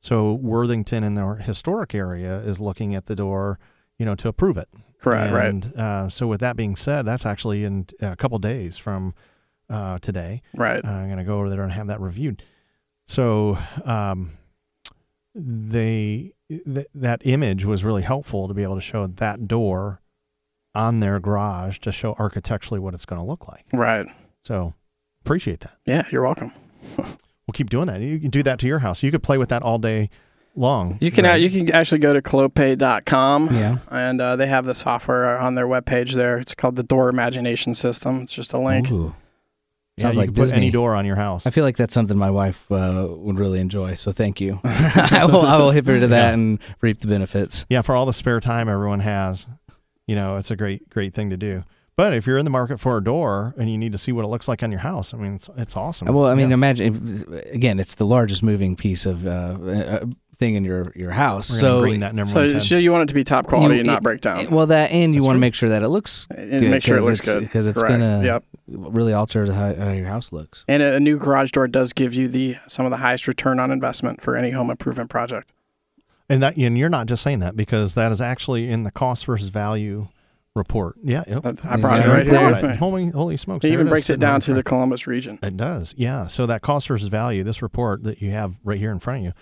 So 0.00 0.34
Worthington 0.34 1.02
in 1.02 1.14
the 1.14 1.26
historic 1.36 1.94
area 1.94 2.38
is 2.40 2.60
looking 2.60 2.94
at 2.94 3.06
the 3.06 3.16
door, 3.16 3.58
you 3.98 4.04
know, 4.04 4.14
to 4.16 4.28
approve 4.28 4.58
it. 4.58 4.68
Correct, 5.00 5.32
right. 5.32 5.48
and, 5.48 5.74
Uh, 5.76 6.08
so 6.08 6.26
with 6.26 6.40
that 6.40 6.56
being 6.56 6.76
said, 6.76 7.06
that's 7.06 7.24
actually 7.26 7.64
in 7.64 7.86
a 8.00 8.16
couple 8.16 8.38
days 8.38 8.76
from 8.78 9.14
uh, 9.70 9.98
today. 10.00 10.42
Right. 10.54 10.84
Uh, 10.84 10.88
I'm 10.88 11.06
going 11.06 11.18
to 11.18 11.24
go 11.24 11.38
over 11.38 11.48
there 11.50 11.62
and 11.62 11.72
have 11.72 11.86
that 11.88 12.00
reviewed. 12.00 12.42
So 13.06 13.58
um, 13.84 14.30
they 15.34 16.32
th- 16.48 16.86
that 16.94 17.22
image 17.24 17.64
was 17.64 17.84
really 17.84 18.02
helpful 18.02 18.48
to 18.48 18.54
be 18.54 18.62
able 18.62 18.76
to 18.76 18.80
show 18.80 19.06
that 19.06 19.48
door 19.48 20.00
on 20.74 21.00
their 21.00 21.20
garage 21.20 21.78
to 21.80 21.92
show 21.92 22.14
architecturally 22.18 22.80
what 22.80 22.94
it's 22.94 23.06
going 23.06 23.20
to 23.20 23.26
look 23.26 23.46
like. 23.48 23.64
Right. 23.72 24.06
So 24.42 24.74
appreciate 25.24 25.60
that. 25.60 25.76
Yeah, 25.86 26.06
you're 26.10 26.22
welcome. 26.22 26.52
We'll 26.98 27.52
keep 27.54 27.70
doing 27.70 27.86
that. 27.86 28.00
You 28.00 28.18
can 28.18 28.30
do 28.30 28.42
that 28.42 28.58
to 28.60 28.66
your 28.66 28.78
house. 28.80 29.02
You 29.02 29.10
could 29.10 29.22
play 29.22 29.38
with 29.38 29.48
that 29.50 29.62
all 29.62 29.78
day 29.78 30.10
long. 30.56 30.98
You 31.00 31.10
can 31.10 31.24
right? 31.24 31.40
you 31.40 31.50
can 31.50 31.70
actually 31.74 31.98
go 31.98 32.12
to 32.12 32.22
clopay.com 32.22 33.54
Yeah. 33.54 33.78
and 33.90 34.20
uh, 34.20 34.36
they 34.36 34.46
have 34.46 34.64
the 34.64 34.74
software 34.74 35.38
on 35.38 35.54
their 35.54 35.66
webpage 35.66 36.12
there. 36.14 36.38
It's 36.38 36.54
called 36.54 36.76
the 36.76 36.82
Door 36.82 37.08
Imagination 37.10 37.74
System. 37.74 38.20
It's 38.22 38.32
just 38.32 38.52
a 38.52 38.58
link. 38.58 38.90
Ooh. 38.90 39.14
Yeah, 39.96 40.02
Sounds 40.02 40.14
you 40.16 40.20
like 40.22 40.28
can 40.28 40.34
put 40.34 40.52
any 40.52 40.66
Disney. 40.66 40.70
door 40.72 40.94
on 40.96 41.06
your 41.06 41.14
house. 41.16 41.46
I 41.46 41.50
feel 41.50 41.62
like 41.64 41.76
that's 41.76 41.94
something 41.94 42.18
my 42.18 42.30
wife 42.30 42.70
uh, 42.72 43.06
would 43.10 43.38
really 43.38 43.60
enjoy. 43.60 43.94
So 43.94 44.10
thank 44.10 44.40
you. 44.40 44.58
I 44.64 45.24
will. 45.30 45.42
I 45.42 45.56
will 45.56 45.70
hit 45.70 45.86
her 45.86 46.00
to 46.00 46.08
that 46.08 46.28
Yeah. 46.28 46.34
and 46.34 46.58
reap 46.80 46.98
the 47.00 47.06
benefits. 47.08 47.64
yeah, 47.68 47.80
for 47.82 47.94
all 47.94 48.04
the 48.06 48.12
spare 48.12 48.40
time 48.40 48.68
everyone 48.68 49.00
has, 49.00 49.46
you 50.06 50.16
know, 50.16 50.36
it's 50.38 50.50
a 50.50 50.56
great 50.56 50.88
great 50.90 51.14
thing 51.14 51.30
to 51.30 51.36
do. 51.36 51.62
But 51.96 52.12
if 52.12 52.26
you're 52.26 52.38
in 52.38 52.44
the 52.44 52.50
market 52.50 52.80
for 52.80 52.96
a 52.96 53.04
door 53.04 53.54
and 53.56 53.70
you 53.70 53.78
need 53.78 53.92
to 53.92 53.98
see 53.98 54.10
what 54.10 54.24
it 54.24 54.28
looks 54.28 54.48
like 54.48 54.62
on 54.64 54.72
your 54.72 54.80
house, 54.80 55.14
I 55.14 55.16
mean, 55.16 55.36
it's, 55.36 55.48
it's 55.56 55.76
awesome. 55.76 56.12
Well, 56.12 56.26
I 56.26 56.34
mean, 56.34 56.48
Yeah. 56.48 56.54
imagine 56.54 57.24
if, 57.32 57.54
again, 57.54 57.78
it's 57.78 57.94
the 57.94 58.04
largest 58.06 58.42
moving 58.42 58.74
piece 58.74 59.06
of 59.06 59.24
uh, 59.24 59.30
uh, 59.30 60.04
thing 60.36 60.56
in 60.56 60.64
your 60.64 60.90
your 60.96 61.12
house. 61.12 61.48
We're 61.52 61.58
so 61.58 61.80
green 61.82 62.00
that 62.00 62.12
in 62.12 62.18
everyone's 62.18 62.50
So, 62.52 62.58
so 62.58 62.76
you 62.78 62.90
want 62.90 63.04
it 63.04 63.06
to 63.10 63.14
be 63.14 63.22
top 63.22 63.46
quality 63.46 63.74
You- 63.76 63.80
and 63.82 63.86
not 63.86 63.98
it- 63.98 64.02
break 64.02 64.20
down. 64.22 64.50
well, 64.50 64.66
that 64.66 64.90
and 64.90 65.14
you 65.14 65.20
That's 65.20 65.26
want 65.26 65.36
to 65.36 65.40
make 65.40 65.54
sure 65.54 65.68
that 65.68 65.84
it 65.84 65.88
looks 65.88 66.26
and 66.36 66.50
good, 66.62 66.70
make 66.70 66.82
sure 66.82 66.96
it 66.96 67.00
'cause 67.02 67.08
looks 67.10 67.20
good 67.32 67.40
because 67.42 67.68
it's 67.68 67.80
Correct. 67.80 68.00
gonna 68.00 68.24
Yep. 68.24 68.44
really 68.66 69.12
alter 69.12 69.52
how, 69.52 69.72
how 69.76 69.92
your 69.92 70.08
house 70.08 70.32
looks. 70.32 70.64
And 70.66 70.82
a, 70.82 70.94
a 70.96 71.00
new 71.00 71.16
garage 71.16 71.52
door 71.52 71.68
does 71.68 71.92
give 71.92 72.12
you 72.12 72.26
the 72.26 72.56
some 72.66 72.84
of 72.86 72.90
the 72.90 72.96
highest 72.98 73.28
return 73.28 73.60
on 73.60 73.70
investment 73.70 74.20
for 74.20 74.36
any 74.36 74.50
home 74.50 74.68
improvement 74.68 75.10
project. 75.10 75.52
And 76.28 76.42
that 76.42 76.56
and 76.56 76.76
you're 76.76 76.88
not 76.88 77.06
just 77.06 77.22
saying 77.22 77.38
that 77.38 77.54
because 77.54 77.94
that 77.94 78.10
is 78.10 78.20
actually 78.20 78.68
in 78.68 78.82
the 78.82 78.90
cost 78.90 79.26
versus 79.26 79.50
value 79.50 80.08
report. 80.54 80.96
Yeah, 81.02 81.24
yep. 81.26 81.44
I 81.64 81.76
brought 81.76 81.98
Yeah, 82.00 82.04
it 82.04 82.08
right 82.08 82.26
here. 82.26 82.34
right 82.50 82.62
with. 82.62 82.76
Holy, 82.78 83.08
holy 83.08 83.36
smokes! 83.36 83.64
It 83.64 83.72
even 83.72 83.86
is 83.88 83.90
breaks 83.90 84.10
it 84.10 84.20
down 84.20 84.40
to 84.42 84.54
the. 84.54 84.62
Columbus 84.62 85.06
region. 85.06 85.38
It 85.42 85.56
does, 85.56 85.94
yeah. 85.96 86.26
So 86.26 86.46
that 86.46 86.62
cost 86.62 86.88
versus 86.88 87.08
value, 87.08 87.42
this 87.44 87.60
report 87.62 88.02
that 88.04 88.22
you 88.22 88.30
have 88.30 88.54
right 88.64 88.78
here 88.78 88.90
in 88.92 88.98
front 88.98 89.18
of 89.20 89.24
you, 89.24 89.32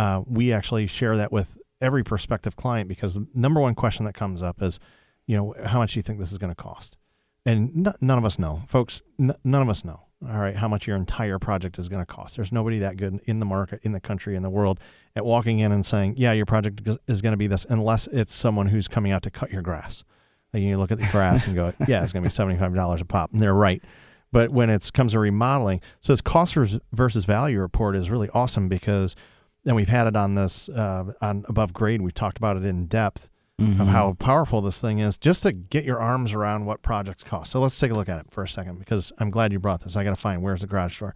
uh, 0.00 0.22
we 0.26 0.52
actually 0.52 0.86
share 0.86 1.16
that 1.16 1.32
with 1.32 1.58
every 1.80 2.02
prospective 2.04 2.56
client 2.56 2.88
because 2.88 3.14
the 3.14 3.26
number 3.34 3.60
one 3.60 3.74
question 3.74 4.04
that 4.06 4.14
comes 4.14 4.42
up 4.42 4.62
is, 4.62 4.78
you 5.26 5.36
know, 5.36 5.54
how 5.64 5.78
much 5.78 5.94
do 5.94 5.98
you 5.98 6.02
think 6.02 6.18
this 6.18 6.32
is 6.32 6.38
going 6.38 6.50
to 6.50 6.60
cost? 6.62 6.96
And 7.44 7.86
n- 7.86 7.94
none 8.00 8.18
of 8.18 8.24
us 8.24 8.38
know, 8.38 8.62
folks. 8.66 9.02
N- 9.20 9.34
none 9.44 9.62
of 9.62 9.68
us 9.68 9.84
know. 9.84 10.00
All 10.26 10.38
right, 10.38 10.56
how 10.56 10.66
much 10.66 10.86
your 10.86 10.96
entire 10.96 11.38
project 11.38 11.78
is 11.78 11.88
going 11.90 12.00
to 12.00 12.06
cost? 12.06 12.36
There's 12.36 12.50
nobody 12.50 12.78
that 12.78 12.96
good 12.96 13.20
in 13.26 13.38
the 13.38 13.44
market, 13.46 13.80
in 13.82 13.92
the 13.92 14.00
country, 14.00 14.34
in 14.34 14.42
the 14.42 14.48
world, 14.50 14.80
at 15.14 15.26
walking 15.26 15.58
in 15.58 15.72
and 15.72 15.84
saying, 15.84 16.14
"Yeah, 16.16 16.32
your 16.32 16.46
project 16.46 16.80
is- 16.86 16.98
is 17.06 17.20
going 17.22 17.34
to 17.34 17.36
be 17.36 17.46
this," 17.46 17.66
unless 17.68 18.06
it's 18.08 18.34
someone 18.34 18.68
who's 18.68 18.88
coming 18.88 19.12
out 19.12 19.22
to 19.24 19.30
cut 19.30 19.52
your 19.52 19.60
grass. 19.62 20.04
Like 20.56 20.64
you 20.64 20.78
look 20.78 20.90
at 20.90 20.98
the 20.98 21.06
grass 21.12 21.46
and 21.46 21.54
go, 21.54 21.72
"Yeah, 21.86 22.02
it's 22.02 22.12
going 22.12 22.22
to 22.22 22.26
be 22.28 22.32
seventy-five 22.32 22.74
dollars 22.74 23.00
a 23.02 23.04
pop," 23.04 23.32
and 23.32 23.42
they're 23.42 23.54
right. 23.54 23.82
But 24.32 24.50
when 24.50 24.70
it 24.70 24.90
comes 24.94 25.12
to 25.12 25.18
remodeling, 25.18 25.80
so 26.00 26.12
this 26.12 26.20
cost 26.20 26.56
versus 26.92 27.24
value 27.26 27.60
report 27.60 27.94
is 27.94 28.08
really 28.10 28.28
awesome 28.30 28.68
because, 28.68 29.14
and 29.64 29.76
we've 29.76 29.88
had 29.88 30.06
it 30.06 30.16
on 30.16 30.34
this 30.34 30.68
uh, 30.70 31.12
on 31.20 31.44
above 31.48 31.72
grade. 31.72 32.00
We 32.02 32.10
talked 32.10 32.38
about 32.38 32.56
it 32.56 32.64
in 32.64 32.86
depth 32.86 33.28
Mm-hmm. 33.58 33.80
of 33.80 33.88
how 33.88 34.12
powerful 34.18 34.60
this 34.60 34.82
thing 34.82 34.98
is, 34.98 35.16
just 35.16 35.42
to 35.44 35.50
get 35.50 35.82
your 35.82 35.98
arms 35.98 36.34
around 36.34 36.66
what 36.66 36.82
projects 36.82 37.22
cost. 37.24 37.50
So 37.50 37.58
let's 37.58 37.78
take 37.78 37.90
a 37.90 37.94
look 37.94 38.06
at 38.06 38.18
it 38.20 38.26
for 38.30 38.42
a 38.44 38.48
second 38.48 38.78
because 38.78 39.14
I'm 39.16 39.30
glad 39.30 39.50
you 39.50 39.58
brought 39.58 39.80
this. 39.82 39.96
I 39.96 40.04
got 40.04 40.10
to 40.10 40.16
find 40.16 40.42
where's 40.42 40.60
the 40.60 40.66
garage 40.66 41.00
door. 41.00 41.14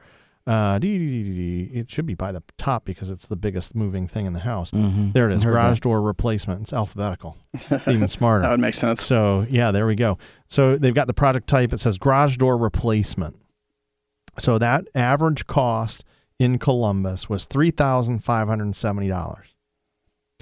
Uh, 0.51 0.79
dee, 0.81 0.99
dee, 0.99 1.23
dee, 1.23 1.23
dee, 1.23 1.67
dee. 1.69 1.79
it 1.79 1.91
should 1.91 2.07
be 2.07 2.15
by 2.15 2.33
the 2.33 2.43
top 2.59 2.85
because 2.85 3.09
it's 3.09 3.29
the 3.29 3.37
biggest 3.37 3.77
moving 3.77 4.09
thing 4.09 4.27
in 4.27 4.33
the 4.33 4.41
house. 4.41 4.73
Mhm. 4.73 5.13
There 5.13 5.31
it 5.31 5.37
is, 5.37 5.45
garage 5.45 5.77
that. 5.77 5.83
door 5.83 6.03
replacement. 6.03 6.63
It's 6.63 6.73
alphabetical, 6.73 7.37
even 7.87 8.09
smarter. 8.09 8.43
That 8.43 8.51
would 8.51 8.61
make 8.61 8.75
sense. 8.75 9.01
So 9.03 9.47
yeah, 9.49 9.71
there 9.71 9.87
we 9.87 9.95
go. 9.95 10.19
So 10.49 10.77
they've 10.77 10.95
got 10.95 11.07
the 11.07 11.15
project 11.15 11.47
type. 11.47 11.73
It 11.73 11.79
says 11.79 11.99
garage 11.99 12.37
door 12.37 12.57
replacement. 12.57 13.37
So 14.39 14.59
that 14.59 14.87
average 14.95 15.47
cost 15.47 16.05
in 16.39 16.59
Columbus 16.59 17.29
was 17.29 17.45
three 17.45 17.71
thousand 17.71 18.25
five 18.25 18.49
hundred 18.49 18.65
and 18.65 18.75
seventy 18.77 19.09
dollars. 19.09 19.47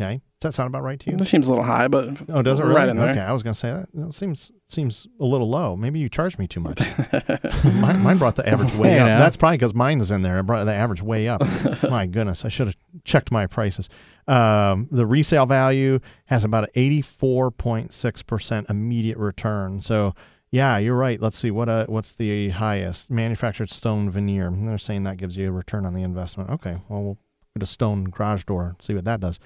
Okay, 0.00 0.20
does 0.40 0.50
that 0.50 0.54
sound 0.54 0.68
about 0.68 0.84
right 0.84 1.00
to 1.00 1.10
you? 1.10 1.16
This 1.16 1.28
seems 1.28 1.48
a 1.48 1.50
little 1.50 1.64
high, 1.64 1.88
but 1.88 2.16
Oh, 2.28 2.40
does 2.42 2.60
it 2.60 2.62
Right 2.62 2.74
really? 2.82 2.90
in 2.90 2.96
there. 2.98 3.10
Okay, 3.10 3.20
I 3.20 3.32
was 3.32 3.42
gonna 3.42 3.54
say 3.54 3.70
that. 3.72 3.88
That 3.94 4.12
seems 4.12 4.52
seems 4.68 5.06
a 5.18 5.24
little 5.24 5.48
low. 5.48 5.76
Maybe 5.76 5.98
you 5.98 6.08
charged 6.08 6.38
me 6.38 6.46
too 6.46 6.60
much. 6.60 6.80
mine, 7.64 8.02
mine 8.02 8.18
brought 8.18 8.36
the 8.36 8.48
average 8.48 8.74
way 8.74 8.90
Hey, 8.90 8.98
up. 9.00 9.06
That's 9.18 9.36
probably 9.36 9.56
because 9.56 9.74
mine 9.74 10.00
is 10.00 10.10
in 10.10 10.22
there. 10.22 10.38
It 10.38 10.44
brought 10.44 10.64
the 10.66 10.74
average 10.74 11.02
way 11.02 11.26
up. 11.26 11.42
my 11.90 12.06
goodness, 12.06 12.44
I 12.44 12.48
should 12.48 12.68
have 12.68 12.76
checked 13.04 13.32
my 13.32 13.46
prices. 13.46 13.88
Um, 14.28 14.88
the 14.90 15.06
resale 15.06 15.46
value 15.46 16.00
has 16.26 16.44
about 16.44 16.64
an 16.64 16.70
eighty-four 16.74 17.50
point 17.50 17.92
six 17.92 18.22
percent 18.22 18.68
immediate 18.70 19.16
return. 19.18 19.80
So 19.80 20.14
yeah, 20.50 20.78
you're 20.78 20.96
right. 20.96 21.20
Let's 21.20 21.38
see 21.38 21.50
what 21.50 21.68
uh, 21.68 21.86
what's 21.88 22.14
the 22.14 22.50
highest 22.50 23.10
manufactured 23.10 23.70
stone 23.70 24.10
veneer. 24.10 24.50
They're 24.54 24.78
saying 24.78 25.02
that 25.04 25.16
gives 25.16 25.36
you 25.36 25.48
a 25.48 25.52
return 25.52 25.84
on 25.86 25.94
the 25.94 26.02
investment. 26.02 26.50
Okay, 26.50 26.76
well 26.88 27.02
we'll 27.02 27.18
put 27.58 27.62
a 27.62 27.66
stone 27.70 28.04
garage 28.04 28.44
door. 28.44 28.76
See 28.80 28.94
what 28.94 29.04
that 29.04 29.20
does. 29.20 29.38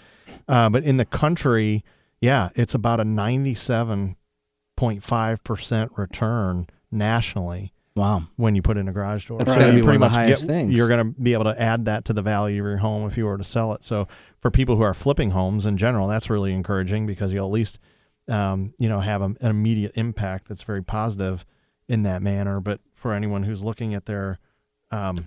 Uh, 0.48 0.68
but 0.68 0.84
in 0.84 0.96
the 0.98 1.04
country, 1.04 1.84
yeah, 2.20 2.50
it's 2.54 2.74
about 2.74 3.00
a 3.00 3.04
ninety-seven 3.04 4.16
point 4.76 5.02
five 5.02 5.42
percent 5.44 5.92
return 5.96 6.66
nationally 6.90 7.72
Wow. 7.94 8.22
when 8.36 8.54
you 8.54 8.62
put 8.62 8.76
in 8.76 8.88
a 8.88 8.92
garage 8.92 9.26
door. 9.26 9.38
That's 9.38 9.50
So 9.50 9.58
gotta 9.58 9.68
you 9.68 9.72
be 9.72 9.80
one 9.82 9.84
pretty 9.84 9.96
of 9.96 10.00
the 10.00 10.06
much 10.06 10.12
highest 10.12 10.46
get, 10.46 10.52
things. 10.54 10.74
You're 10.74 10.88
going 10.88 11.14
to 11.14 11.20
be 11.20 11.32
able 11.34 11.44
to 11.44 11.60
add 11.60 11.84
that 11.86 12.04
to 12.06 12.12
the 12.12 12.22
value 12.22 12.62
of 12.62 12.66
your 12.66 12.76
home 12.78 13.06
if 13.06 13.16
you 13.16 13.26
were 13.26 13.36
to 13.38 13.44
sell 13.44 13.72
it. 13.74 13.84
So 13.84 14.08
for 14.40 14.50
people 14.50 14.76
who 14.76 14.82
are 14.82 14.94
flipping 14.94 15.30
homes 15.30 15.66
in 15.66 15.76
general, 15.76 16.08
that's 16.08 16.30
really 16.30 16.52
encouraging 16.52 17.06
because 17.06 17.32
you'll 17.32 17.46
at 17.46 17.52
least, 17.52 17.78
um, 18.28 18.72
you 18.78 18.88
know, 18.88 19.00
have 19.00 19.20
a, 19.20 19.26
an 19.26 19.36
immediate 19.42 19.92
impact 19.94 20.48
that's 20.48 20.62
very 20.62 20.82
positive 20.82 21.44
in 21.88 22.02
that 22.04 22.22
manner. 22.22 22.60
But 22.60 22.80
for 22.94 23.12
anyone 23.12 23.42
who's 23.42 23.62
looking 23.62 23.92
at 23.94 24.06
their, 24.06 24.38
um, 24.90 25.26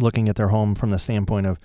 looking 0.00 0.28
at 0.28 0.36
their 0.36 0.48
home 0.48 0.74
from 0.74 0.90
the 0.90 0.98
standpoint 0.98 1.46
of 1.46 1.58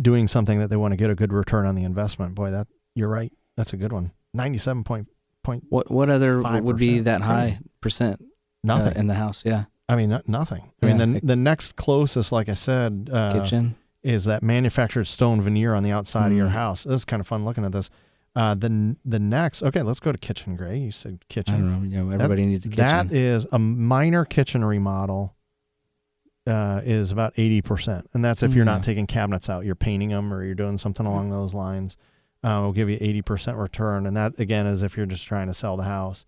doing 0.00 0.26
something 0.28 0.58
that 0.58 0.70
they 0.70 0.76
want 0.76 0.92
to 0.92 0.96
get 0.96 1.10
a 1.10 1.14
good 1.14 1.32
return 1.32 1.66
on 1.66 1.74
the 1.74 1.84
investment, 1.84 2.34
boy, 2.34 2.50
that 2.50 2.66
you're 2.94 3.08
right. 3.08 3.32
That's 3.56 3.72
a 3.72 3.76
good 3.76 3.92
one. 3.92 4.12
Ninety-seven 4.34 4.84
point 4.84 5.08
point 5.42 5.64
What 5.68 5.90
what 5.90 6.08
other 6.08 6.40
would 6.40 6.76
be 6.78 7.00
that 7.00 7.20
high 7.20 7.58
percent 7.80 8.20
uh, 8.20 8.24
nothing. 8.64 8.96
in 8.96 9.06
the 9.06 9.14
house? 9.14 9.44
Yeah. 9.44 9.64
I 9.88 9.96
mean, 9.96 10.18
nothing. 10.26 10.72
I 10.82 10.86
mean, 10.86 10.96
the 10.96 11.20
the 11.22 11.36
next 11.36 11.76
closest, 11.76 12.32
like 12.32 12.48
I 12.48 12.54
said, 12.54 13.10
uh, 13.12 13.32
Kitchen. 13.42 13.74
is 14.02 14.24
that 14.24 14.42
manufactured 14.42 15.04
stone 15.04 15.42
veneer 15.42 15.74
on 15.74 15.82
the 15.82 15.92
outside 15.92 16.30
of 16.32 16.36
your 16.38 16.48
Mm. 16.48 16.54
house. 16.54 16.84
This 16.84 17.00
is 17.00 17.04
kind 17.04 17.20
of 17.20 17.26
fun 17.26 17.44
looking 17.44 17.64
at 17.64 17.72
this. 17.72 17.90
Uh, 18.34 18.54
the 18.54 18.96
the 19.04 19.18
next, 19.18 19.62
okay, 19.62 19.82
let's 19.82 20.00
go 20.00 20.10
to 20.12 20.16
kitchen 20.16 20.56
gray. 20.56 20.78
You 20.78 20.92
said 20.92 21.08
I 21.08 21.10
don't 21.12 21.28
kitchen. 21.28 21.70
know. 21.82 21.86
You 21.86 22.04
know, 22.04 22.10
everybody 22.12 22.46
needs 22.46 22.64
a 22.64 22.68
kitchen. 22.70 22.82
That 22.86 23.12
is 23.12 23.46
a 23.52 23.58
minor 23.58 24.24
kitchen 24.24 24.64
remodel. 24.64 25.34
Uh, 26.44 26.80
is 26.84 27.12
about 27.12 27.32
eighty 27.36 27.62
percent, 27.62 28.10
and 28.14 28.24
that's 28.24 28.42
if 28.42 28.52
you're 28.54 28.64
Yeah. 28.64 28.72
not 28.72 28.82
taking 28.82 29.06
cabinets 29.06 29.48
out, 29.48 29.64
you're 29.64 29.76
painting 29.76 30.08
them 30.08 30.34
or 30.34 30.42
you're 30.44 30.56
doing 30.56 30.76
something 30.76 31.06
along 31.06 31.30
those 31.30 31.54
lines. 31.54 31.96
Uh, 32.42 32.58
will 32.62 32.72
give 32.72 32.90
you 32.90 32.98
eighty 33.00 33.22
percent 33.22 33.56
return, 33.56 34.06
and 34.06 34.16
that 34.16 34.40
again 34.40 34.66
is 34.66 34.82
if 34.82 34.96
you're 34.96 35.06
just 35.06 35.24
trying 35.24 35.46
to 35.46 35.54
sell 35.54 35.76
the 35.76 35.84
house. 35.84 36.24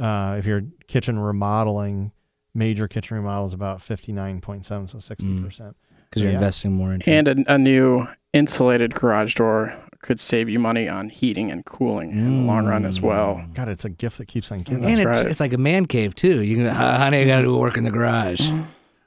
Uh, 0.00 0.34
if 0.36 0.46
you're 0.46 0.62
kitchen 0.88 1.16
remodeling, 1.20 2.10
major 2.56 2.88
kitchen 2.88 3.16
remodel 3.16 3.46
is 3.46 3.52
about 3.52 3.80
fifty 3.80 4.10
nine 4.10 4.40
point 4.40 4.64
seven, 4.64 4.88
so 4.88 4.98
sixty 4.98 5.40
percent. 5.40 5.76
because 6.10 6.22
you're 6.22 6.32
yeah. 6.32 6.38
investing 6.38 6.72
more 6.72 6.92
into 6.92 7.08
and 7.10 7.28
a, 7.28 7.54
a 7.54 7.56
new 7.58 8.08
insulated 8.32 8.96
garage 8.96 9.36
door 9.36 9.76
could 10.00 10.18
save 10.18 10.48
you 10.48 10.58
money 10.58 10.88
on 10.88 11.08
heating 11.08 11.52
and 11.52 11.64
cooling 11.64 12.10
in 12.10 12.38
the 12.40 12.42
long 12.52 12.66
run 12.66 12.84
as 12.84 13.00
well. 13.00 13.46
God, 13.54 13.68
it's 13.68 13.84
a 13.84 13.90
gift 13.90 14.18
that 14.18 14.26
keeps 14.26 14.50
on 14.50 14.58
giving. 14.58 14.84
And 14.84 14.96
That's 14.96 14.98
it's 15.20 15.24
right. 15.24 15.30
it's 15.30 15.38
like 15.40 15.52
a 15.52 15.58
man 15.58 15.86
cave 15.86 16.16
too. 16.16 16.42
You 16.42 16.56
can, 16.56 16.66
"Uh, 16.66 16.98
honey, 16.98 17.18
I 17.18 17.24
got 17.26 17.36
to 17.36 17.42
do 17.44 17.56
work 17.56 17.76
in 17.76 17.84
the 17.84 17.92
garage. 17.92 18.50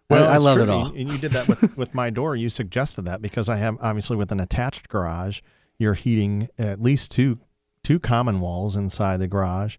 Well, 0.09 0.29
I, 0.29 0.33
I 0.35 0.37
love 0.37 0.55
true. 0.55 0.63
it 0.63 0.69
all. 0.69 0.85
And 0.87 1.11
you 1.11 1.17
did 1.17 1.31
that 1.31 1.47
with, 1.47 1.77
with 1.77 1.93
my 1.95 2.09
door. 2.09 2.35
You 2.35 2.49
suggested 2.49 3.03
that 3.05 3.21
because 3.21 3.49
I 3.49 3.57
have 3.57 3.77
obviously 3.81 4.15
with 4.17 4.31
an 4.31 4.39
attached 4.39 4.87
garage, 4.89 5.41
you're 5.79 5.93
heating 5.95 6.47
at 6.57 6.81
least 6.81 7.11
two 7.11 7.39
two 7.83 7.99
common 7.99 8.39
walls 8.39 8.75
inside 8.75 9.19
the 9.19 9.27
garage, 9.27 9.77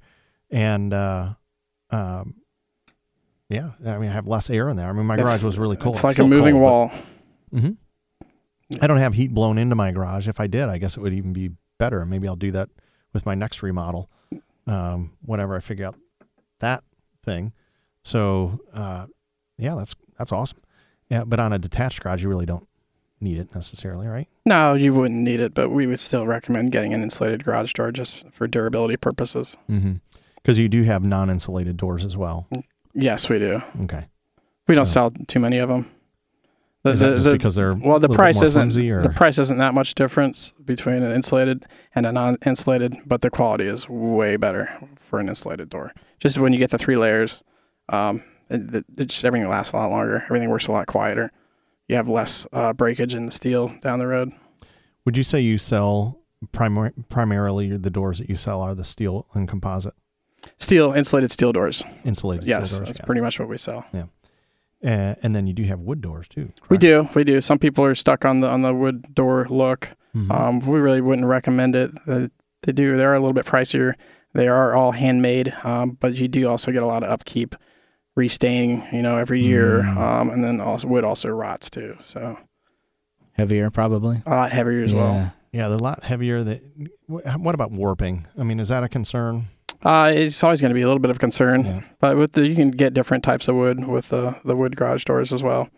and 0.50 0.92
uh, 0.92 1.34
um, 1.90 2.34
yeah, 3.48 3.70
I 3.84 3.98
mean 3.98 4.10
I 4.10 4.12
have 4.12 4.26
less 4.26 4.50
air 4.50 4.68
in 4.68 4.76
there. 4.76 4.88
I 4.88 4.92
mean 4.92 5.06
my 5.06 5.14
It's- 5.14 5.28
garage 5.28 5.44
was 5.44 5.58
really 5.58 5.76
cold. 5.76 5.94
It's 5.94 6.04
like 6.04 6.18
a 6.18 6.26
moving 6.26 6.60
wall. 6.60 6.90
hmm 7.52 7.70
I 8.80 8.88
don't 8.88 8.98
have 8.98 9.14
heat 9.14 9.32
blown 9.32 9.58
into 9.58 9.76
my 9.76 9.92
garage. 9.92 10.26
If 10.26 10.40
I 10.40 10.48
did, 10.48 10.68
I 10.68 10.78
guess 10.78 10.96
it 10.96 11.00
would 11.00 11.12
even 11.12 11.32
be 11.32 11.50
better. 11.78 12.04
Maybe 12.04 12.26
I'll 12.26 12.34
do 12.34 12.50
that 12.50 12.68
with 13.12 13.24
my 13.24 13.36
next 13.36 13.62
remodel. 13.62 14.10
Um, 14.66 15.12
whenever 15.24 15.54
I 15.54 15.60
figure 15.60 15.86
out 15.86 15.94
that 16.58 16.82
thing, 17.24 17.52
so 18.02 18.58
uh, 18.74 19.06
yeah, 19.56 19.76
that's 19.76 19.94
that's 20.18 20.32
awesome. 20.32 20.58
Yeah, 21.10 21.24
but 21.24 21.38
on 21.38 21.52
a 21.52 21.58
detached 21.58 22.02
garage, 22.02 22.22
you 22.22 22.28
really 22.28 22.46
don't 22.46 22.66
need 23.20 23.38
it 23.38 23.54
necessarily, 23.54 24.06
right? 24.06 24.28
No, 24.44 24.74
you 24.74 24.92
wouldn't 24.92 25.20
need 25.20 25.40
it, 25.40 25.54
but 25.54 25.70
we 25.70 25.86
would 25.86 26.00
still 26.00 26.26
recommend 26.26 26.72
getting 26.72 26.92
an 26.92 27.02
insulated 27.02 27.44
garage 27.44 27.72
door 27.72 27.92
just 27.92 28.28
for 28.30 28.46
durability 28.46 28.96
purposes. 28.96 29.56
Mm-hmm. 29.70 29.94
Because 30.36 30.58
you 30.58 30.68
do 30.68 30.82
have 30.84 31.04
non-insulated 31.04 31.76
doors 31.76 32.04
as 32.04 32.16
well. 32.16 32.48
Yes, 32.92 33.28
we 33.28 33.38
do. 33.38 33.62
Okay. 33.82 34.06
We 34.68 34.74
don't 34.74 34.84
sell 34.84 35.12
too 35.28 35.40
many 35.40 35.58
of 35.58 35.68
them. 35.68 35.90
The, 36.82 36.92
the- 36.92 36.96
just 37.14 37.24
the- 37.24 37.32
because 37.32 37.54
they're 37.56 37.74
well, 37.74 37.98
the 37.98 38.08
price 38.08 38.36
more 38.36 38.46
isn't 38.46 38.60
flimsy, 38.60 38.90
or? 38.90 39.02
the 39.02 39.10
price 39.10 39.38
isn't 39.38 39.58
that 39.58 39.74
much 39.74 39.94
difference 39.94 40.52
between 40.64 41.02
an 41.02 41.10
insulated 41.10 41.66
and 41.94 42.06
a 42.06 42.12
non-insulated, 42.12 42.96
but 43.06 43.22
the 43.22 43.30
quality 43.30 43.66
is 43.66 43.88
way 43.88 44.36
better 44.36 44.70
for 44.98 45.18
an 45.18 45.28
insulated 45.28 45.68
door. 45.68 45.92
Just 46.20 46.38
when 46.38 46.52
you 46.52 46.58
get 46.60 46.70
the 46.70 46.78
three 46.78 46.96
layers, 46.96 47.42
um, 47.88 48.22
it, 48.50 48.84
just 49.06 49.24
everything 49.24 49.48
lasts 49.48 49.72
a 49.72 49.76
lot 49.76 49.90
longer. 49.90 50.22
Everything 50.24 50.50
works 50.50 50.66
a 50.66 50.72
lot 50.72 50.86
quieter. 50.86 51.30
You 51.88 51.96
have 51.96 52.08
less 52.08 52.46
uh, 52.52 52.72
breakage 52.72 53.14
in 53.14 53.26
the 53.26 53.32
steel 53.32 53.72
down 53.80 53.98
the 53.98 54.06
road. 54.06 54.32
Would 55.04 55.16
you 55.16 55.22
say 55.22 55.40
you 55.40 55.56
sell 55.58 56.18
primar- 56.52 56.92
primarily 57.08 57.76
the 57.76 57.90
doors 57.90 58.18
that 58.18 58.28
you 58.28 58.36
sell 58.36 58.60
are 58.60 58.74
the 58.74 58.84
steel 58.84 59.26
and 59.34 59.48
composite 59.48 59.94
Steel 60.58 60.92
insulated 60.92 61.32
steel 61.32 61.52
doors. 61.52 61.82
insulated 62.04 62.46
yes, 62.46 62.68
steel 62.68 62.78
doors? 62.78 62.88
that's 62.88 62.98
yeah. 63.00 63.04
pretty 63.04 63.20
much 63.20 63.38
what 63.40 63.48
we 63.48 63.56
sell. 63.56 63.84
Uh, 63.94 65.14
and 65.22 65.34
then 65.34 65.46
you 65.46 65.52
do 65.52 65.64
have 65.64 65.80
wood 65.80 66.00
doors 66.00 66.28
too. 66.28 66.52
We 66.68 66.78
do, 66.78 67.08
we 67.14 67.24
do. 67.24 67.40
Some 67.40 67.58
people 67.58 67.84
are 67.84 67.94
stuck 67.94 68.24
on 68.24 68.40
the 68.40 68.48
on 68.48 68.62
the 68.62 68.72
wood 68.74 69.14
door 69.14 69.46
look. 69.48 69.90
Mhm. 70.14 70.30
Um, 70.30 70.60
we 70.60 70.78
really 70.78 71.00
wouldn't 71.00 71.26
recommend 71.26 71.74
it. 71.74 71.90
Uh, 72.06 72.28
they 72.62 72.72
do. 72.72 72.96
They 72.96 73.04
are 73.04 73.14
a 73.14 73.18
little 73.18 73.32
bit 73.32 73.46
pricier. 73.46 73.94
They 74.34 74.48
are 74.48 74.74
all 74.74 74.92
handmade, 74.92 75.52
um, 75.64 75.96
but 75.98 76.14
you 76.14 76.28
do 76.28 76.46
also 76.48 76.70
get 76.70 76.82
a 76.82 76.86
lot 76.86 77.02
of 77.02 77.10
upkeep, 77.10 77.56
restaining. 78.16 78.82
You 78.92 79.02
know, 79.02 79.16
every 79.18 79.40
year, 79.42 79.82
Mm. 79.82 79.96
um, 79.96 80.30
and 80.30 80.42
then 80.42 80.60
also 80.60 80.88
wood 80.88 81.04
also 81.04 81.28
rots 81.28 81.70
too. 81.70 81.96
So 82.00 82.38
Heavier, 83.32 83.70
probably. 83.70 84.22
a 84.26 84.30
lot 84.30 84.52
heavier 84.52 84.82
as 84.82 84.94
well. 84.94 85.12
Yeah. 85.14 85.30
yeah, 85.52 85.68
they're 85.68 85.76
a 85.76 85.82
lot 85.82 86.02
heavier. 86.04 86.42
That. 86.42 86.62
What 87.06 87.54
about 87.54 87.70
warping? 87.70 88.26
I 88.38 88.42
mean, 88.42 88.58
is 88.58 88.68
that 88.68 88.82
a 88.82 88.88
concern? 88.88 89.48
Uh, 89.84 90.10
it's 90.14 90.42
always 90.42 90.60
going 90.60 90.70
to 90.70 90.74
be 90.74 90.80
a 90.80 90.86
little 90.86 90.98
bit 91.00 91.10
of 91.10 91.18
concern, 91.18 91.64
Yeah. 91.64 91.80
but 92.00 92.16
with 92.16 92.32
the 92.32 92.46
you 92.48 92.54
can 92.56 92.70
get 92.70 92.94
different 92.94 93.22
types 93.22 93.46
of 93.46 93.54
wood 93.56 93.86
with 93.86 94.08
the 94.08 94.34
the 94.44 94.56
wood 94.56 94.74
garage 94.76 95.04
doors 95.04 95.32
as 95.32 95.42
well. 95.42 95.68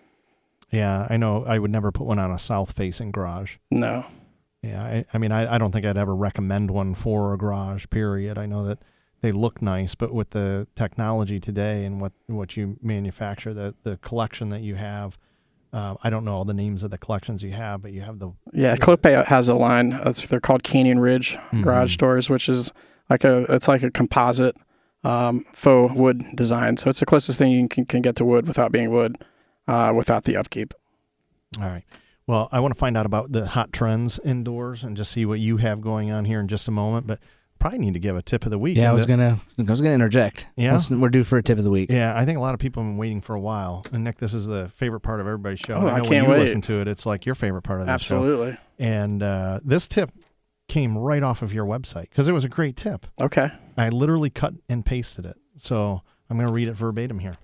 Yeah, 0.71 1.07
I 1.11 1.17
know. 1.17 1.45
I 1.47 1.59
would 1.59 1.71
never 1.73 1.91
put 1.91 2.07
one 2.07 2.19
on 2.19 2.31
a 2.31 2.39
south-facing 2.39 3.11
garage. 3.11 3.57
No, 3.71 4.05
Yeah, 4.63 4.83
I, 4.85 5.05
I 5.15 5.19
mean, 5.19 5.33
I, 5.33 5.55
I 5.55 5.59
don't 5.59 5.73
think 5.73 5.87
I'd 5.87 5.97
ever 5.97 6.15
recommend 6.15 6.71
one 6.71 6.95
for 6.95 7.33
a 7.33 7.39
garage. 7.39 7.87
Period. 7.91 8.37
I 8.39 8.45
know 8.47 8.65
that 8.67 8.79
they 9.21 9.33
look 9.33 9.61
nice, 9.61 9.95
but 9.95 10.13
with 10.13 10.31
the 10.31 10.67
technology 10.77 11.41
today 11.41 11.85
and 11.85 12.01
what 12.01 12.13
what 12.27 12.57
you 12.57 12.79
manufacture, 12.83 13.53
the 13.55 13.75
the 13.83 13.97
collection 13.99 14.49
that 14.51 14.61
you 14.63 14.77
have, 14.77 15.19
uh, 15.73 15.95
I 16.03 16.11
don't 16.11 16.25
know 16.25 16.35
all 16.35 16.45
the 16.45 16.55
names 16.55 16.83
of 16.83 16.91
the 16.91 16.99
collections 16.99 17.43
you 17.43 17.53
have, 17.53 17.83
but 17.83 17.93
you 17.93 18.03
have 18.03 18.19
the 18.19 18.31
yeah, 18.53 18.77
Clopay 18.77 19.25
has 19.27 19.49
a 19.49 19.57
line. 19.57 19.91
They're 20.31 20.41
called 20.41 20.63
Canyon 20.63 20.99
Ridge 21.01 21.37
garage 21.63 21.97
Mhm. 21.97 21.99
doors, 21.99 22.31
which 22.31 22.49
is 22.49 22.73
like 23.11 23.25
a 23.25 23.45
it's 23.53 23.69
like 23.69 23.83
a 23.83 23.91
composite 23.91 24.57
um, 25.05 25.45
faux 25.53 25.95
wood 25.95 26.25
design. 26.35 26.77
So 26.77 26.91
it's 26.91 27.01
the 27.01 27.07
closest 27.07 27.39
thing 27.39 27.51
you 27.53 27.69
can, 27.69 27.87
can 27.87 28.03
get 28.03 28.17
to 28.17 28.25
wood 28.25 28.47
without 28.49 28.73
being 28.73 28.91
wood, 28.91 29.17
uh, 29.69 29.93
without 29.95 30.25
the 30.25 30.37
upkeep. 30.37 30.75
All 31.61 31.67
right. 31.69 31.85
Well, 32.27 32.49
I 32.53 32.61
want 32.61 32.75
to 32.75 32.79
find 32.79 32.97
out 32.97 33.07
about 33.07 33.33
the 33.33 33.47
hot 33.47 33.73
trends 33.73 34.21
indoors 34.25 34.83
and 34.83 34.97
just 34.97 35.13
see 35.13 35.25
what 35.25 35.39
you 35.41 35.57
have 35.59 35.81
going 35.81 36.11
on 36.11 36.25
here 36.27 36.41
in 36.41 36.49
just 36.49 36.69
a 36.69 36.71
moment. 36.71 37.07
But 37.07 37.21
probably 37.59 37.79
need 37.79 37.95
to 37.95 38.01
give 38.01 38.17
a 38.17 38.23
tip 38.23 38.45
of 38.45 38.51
the 38.51 38.59
week. 38.59 38.77
Yeah, 38.77 38.91
I 38.91 38.93
was 38.93 39.03
the- 39.03 39.09
gonna, 39.09 39.41
I 39.59 39.63
was 39.63 39.81
gonna 39.81 39.95
interject. 39.95 40.47
Yeah? 40.57 40.73
Let's- 40.73 40.91
we're 40.91 41.09
due 41.09 41.25
for 41.25 41.39
a 41.39 41.43
tip 41.43 41.59
of 41.59 41.65
the 41.65 41.71
week. 41.71 41.91
Yeah, 41.91 42.17
I 42.17 42.25
think 42.25 42.39
a 42.39 42.41
lot 42.41 42.55
of 42.55 42.61
people 42.61 42.83
have 42.83 42.91
been 42.93 42.97
waiting 42.99 43.21
for 43.21 43.35
a 43.35 43.41
while. 43.41 43.85
And 43.93 44.05
Nick, 44.05 44.19
this 44.19 44.35
is 44.35 44.47
the 44.47 44.69
favorite 44.75 45.01
part 45.01 45.21
of 45.21 45.27
everybody's 45.27 45.61
show. 45.61 45.75
Oh, 45.75 45.87
I 45.87 45.95
I 45.97 45.99
can't 46.01 46.11
when 46.11 46.23
you 46.25 46.29
wait. 46.31 46.39
listen 46.41 46.61
to 46.63 46.81
it, 46.81 46.89
it's 46.89 47.05
like 47.07 47.27
your 47.27 47.35
favorite 47.35 47.63
part 47.63 47.81
of 47.81 47.87
the 47.87 47.91
show. 47.91 47.95
Absolutely. 47.95 48.57
And 48.79 49.23
uh, 49.23 49.61
this 49.65 49.87
tip 49.89 50.11
came 50.69 50.97
right 50.99 51.23
off 51.23 51.43
of 51.43 51.53
your 51.53 51.65
website 51.65 52.11
because 52.11 52.29
it 52.29 52.33
was 52.33 52.45
a 52.45 52.49
great 52.49 52.77
tip. 52.77 53.07
Okay. 53.21 53.51
I 53.77 53.89
literally 53.89 54.31
cut 54.31 54.55
and 54.69 54.85
pasted 54.85 55.25
it. 55.25 55.37
So 55.57 56.03
I'm 56.29 56.37
going 56.37 56.47
to 56.49 56.53
read 56.53 56.69
it 56.69 56.75
verbatim 56.75 57.19
here. 57.19 57.37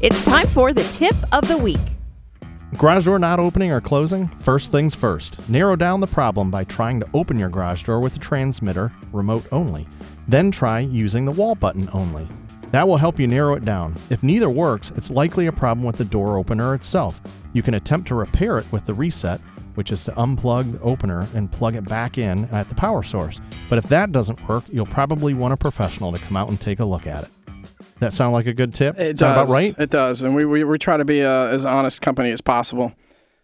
It's 0.00 0.24
time 0.24 0.46
for 0.46 0.72
the 0.72 0.84
tip 0.84 1.14
of 1.32 1.48
the 1.48 1.58
week. 1.58 1.80
Garage 2.76 3.06
door 3.06 3.18
not 3.18 3.40
opening 3.40 3.72
or 3.72 3.80
closing? 3.80 4.28
First 4.28 4.70
things 4.70 4.94
first. 4.94 5.48
Narrow 5.48 5.74
down 5.74 6.00
the 6.00 6.06
problem 6.06 6.50
by 6.50 6.64
trying 6.64 7.00
to 7.00 7.08
open 7.14 7.38
your 7.38 7.48
garage 7.48 7.82
door 7.82 7.98
with 7.98 8.12
the 8.12 8.18
transmitter, 8.18 8.92
remote 9.10 9.46
only. 9.52 9.86
Then 10.28 10.50
try 10.50 10.80
using 10.80 11.24
the 11.24 11.32
wall 11.32 11.54
button 11.54 11.88
only. 11.94 12.28
That 12.70 12.86
will 12.86 12.98
help 12.98 13.18
you 13.18 13.26
narrow 13.26 13.54
it 13.54 13.64
down. 13.64 13.94
If 14.10 14.22
neither 14.22 14.50
works, 14.50 14.92
it's 14.96 15.10
likely 15.10 15.46
a 15.46 15.52
problem 15.52 15.86
with 15.86 15.96
the 15.96 16.04
door 16.04 16.36
opener 16.36 16.74
itself. 16.74 17.22
You 17.54 17.62
can 17.62 17.72
attempt 17.72 18.06
to 18.08 18.14
repair 18.14 18.58
it 18.58 18.70
with 18.70 18.84
the 18.84 18.92
reset, 18.92 19.40
which 19.74 19.90
is 19.90 20.04
to 20.04 20.12
unplug 20.12 20.72
the 20.72 20.80
opener 20.82 21.26
and 21.34 21.50
plug 21.50 21.74
it 21.74 21.88
back 21.88 22.18
in 22.18 22.44
at 22.52 22.68
the 22.68 22.74
power 22.74 23.02
source. 23.02 23.40
But 23.70 23.78
if 23.78 23.88
that 23.88 24.12
doesn't 24.12 24.46
work, 24.46 24.64
you'll 24.70 24.84
probably 24.84 25.32
want 25.32 25.54
a 25.54 25.56
professional 25.56 26.12
to 26.12 26.18
come 26.18 26.36
out 26.36 26.50
and 26.50 26.60
take 26.60 26.80
a 26.80 26.84
look 26.84 27.06
at 27.06 27.24
it. 27.24 27.30
That 28.00 28.12
sound 28.12 28.32
like 28.32 28.46
a 28.46 28.54
good 28.54 28.74
tip? 28.74 28.98
It 28.98 29.18
sound 29.18 29.34
does. 29.34 29.48
about 29.48 29.52
right? 29.52 29.74
It 29.78 29.90
does, 29.90 30.22
and 30.22 30.34
we 30.34 30.44
we, 30.44 30.64
we 30.64 30.78
try 30.78 30.96
to 30.96 31.04
be 31.04 31.20
a, 31.20 31.48
as 31.50 31.64
honest 31.66 32.00
company 32.02 32.30
as 32.30 32.40
possible. 32.40 32.94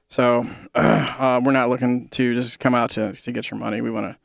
So 0.08 0.48
uh, 0.74 1.40
we're 1.44 1.52
not 1.52 1.68
looking 1.70 2.08
to 2.10 2.34
just 2.34 2.60
come 2.60 2.74
out 2.74 2.90
to 2.90 3.12
to 3.12 3.32
get 3.32 3.50
your 3.50 3.58
money. 3.58 3.80
We 3.80 3.90
want 3.90 4.16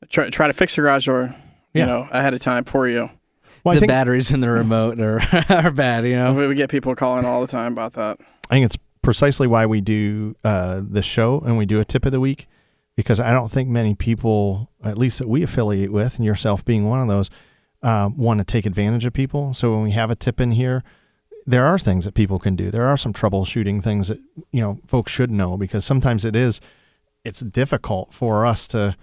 to 0.00 0.06
try 0.08 0.28
try 0.30 0.46
to 0.46 0.52
fix 0.52 0.76
your 0.76 0.84
garage 0.86 1.06
door, 1.06 1.34
Yeah. 1.72 1.82
you 1.82 1.86
know, 1.86 2.08
ahead 2.10 2.34
of 2.34 2.40
time 2.40 2.64
for 2.64 2.88
you. 2.88 3.10
Well, 3.64 3.74
the 3.74 3.80
think, 3.80 3.90
batteries 3.90 4.30
in 4.30 4.40
the 4.40 4.48
remote 4.48 4.98
are, 5.00 5.20
are 5.50 5.70
bad, 5.70 6.06
you 6.06 6.14
know. 6.16 6.32
We, 6.32 6.46
we 6.46 6.54
get 6.54 6.70
people 6.70 6.94
calling 6.94 7.26
all 7.26 7.42
the 7.42 7.46
time 7.46 7.72
about 7.72 7.92
that. 7.94 8.18
I 8.48 8.54
think 8.54 8.64
it's 8.64 8.78
precisely 9.02 9.46
why 9.46 9.66
we 9.66 9.80
do 9.82 10.34
uh, 10.44 10.80
the 10.82 11.02
show 11.02 11.40
and 11.40 11.58
we 11.58 11.66
do 11.66 11.78
a 11.78 11.84
tip 11.84 12.06
of 12.06 12.12
the 12.12 12.20
week 12.20 12.46
because 12.96 13.20
I 13.20 13.32
don't 13.32 13.50
think 13.52 13.68
many 13.68 13.94
people, 13.94 14.70
at 14.82 14.96
least 14.96 15.18
that 15.18 15.28
we 15.28 15.42
affiliate 15.42 15.92
with, 15.92 16.16
and 16.16 16.24
yourself 16.24 16.64
being 16.64 16.86
one 16.86 17.00
of 17.02 17.08
those, 17.08 17.28
uh, 17.82 18.10
want 18.16 18.38
to 18.38 18.44
take 18.44 18.66
advantage 18.66 19.04
of 19.04 19.12
people. 19.12 19.54
So 19.54 19.72
when 19.72 19.82
we 19.82 19.92
have 19.92 20.10
a 20.10 20.16
tip 20.16 20.40
in 20.40 20.52
here, 20.52 20.82
there 21.46 21.66
are 21.66 21.78
things 21.78 22.04
that 22.04 22.14
people 22.14 22.38
can 22.38 22.56
do. 22.56 22.70
There 22.70 22.86
are 22.86 22.96
some 22.96 23.12
troubleshooting 23.12 23.82
things 23.82 24.08
that 24.08 24.18
you 24.52 24.60
know 24.60 24.78
folks 24.86 25.12
should 25.12 25.30
know 25.30 25.56
because 25.56 25.84
sometimes 25.84 26.24
it 26.24 26.36
is 26.36 26.60
it's 27.24 27.40
difficult 27.40 28.14
for 28.14 28.46
us 28.46 28.66
to 28.68 28.96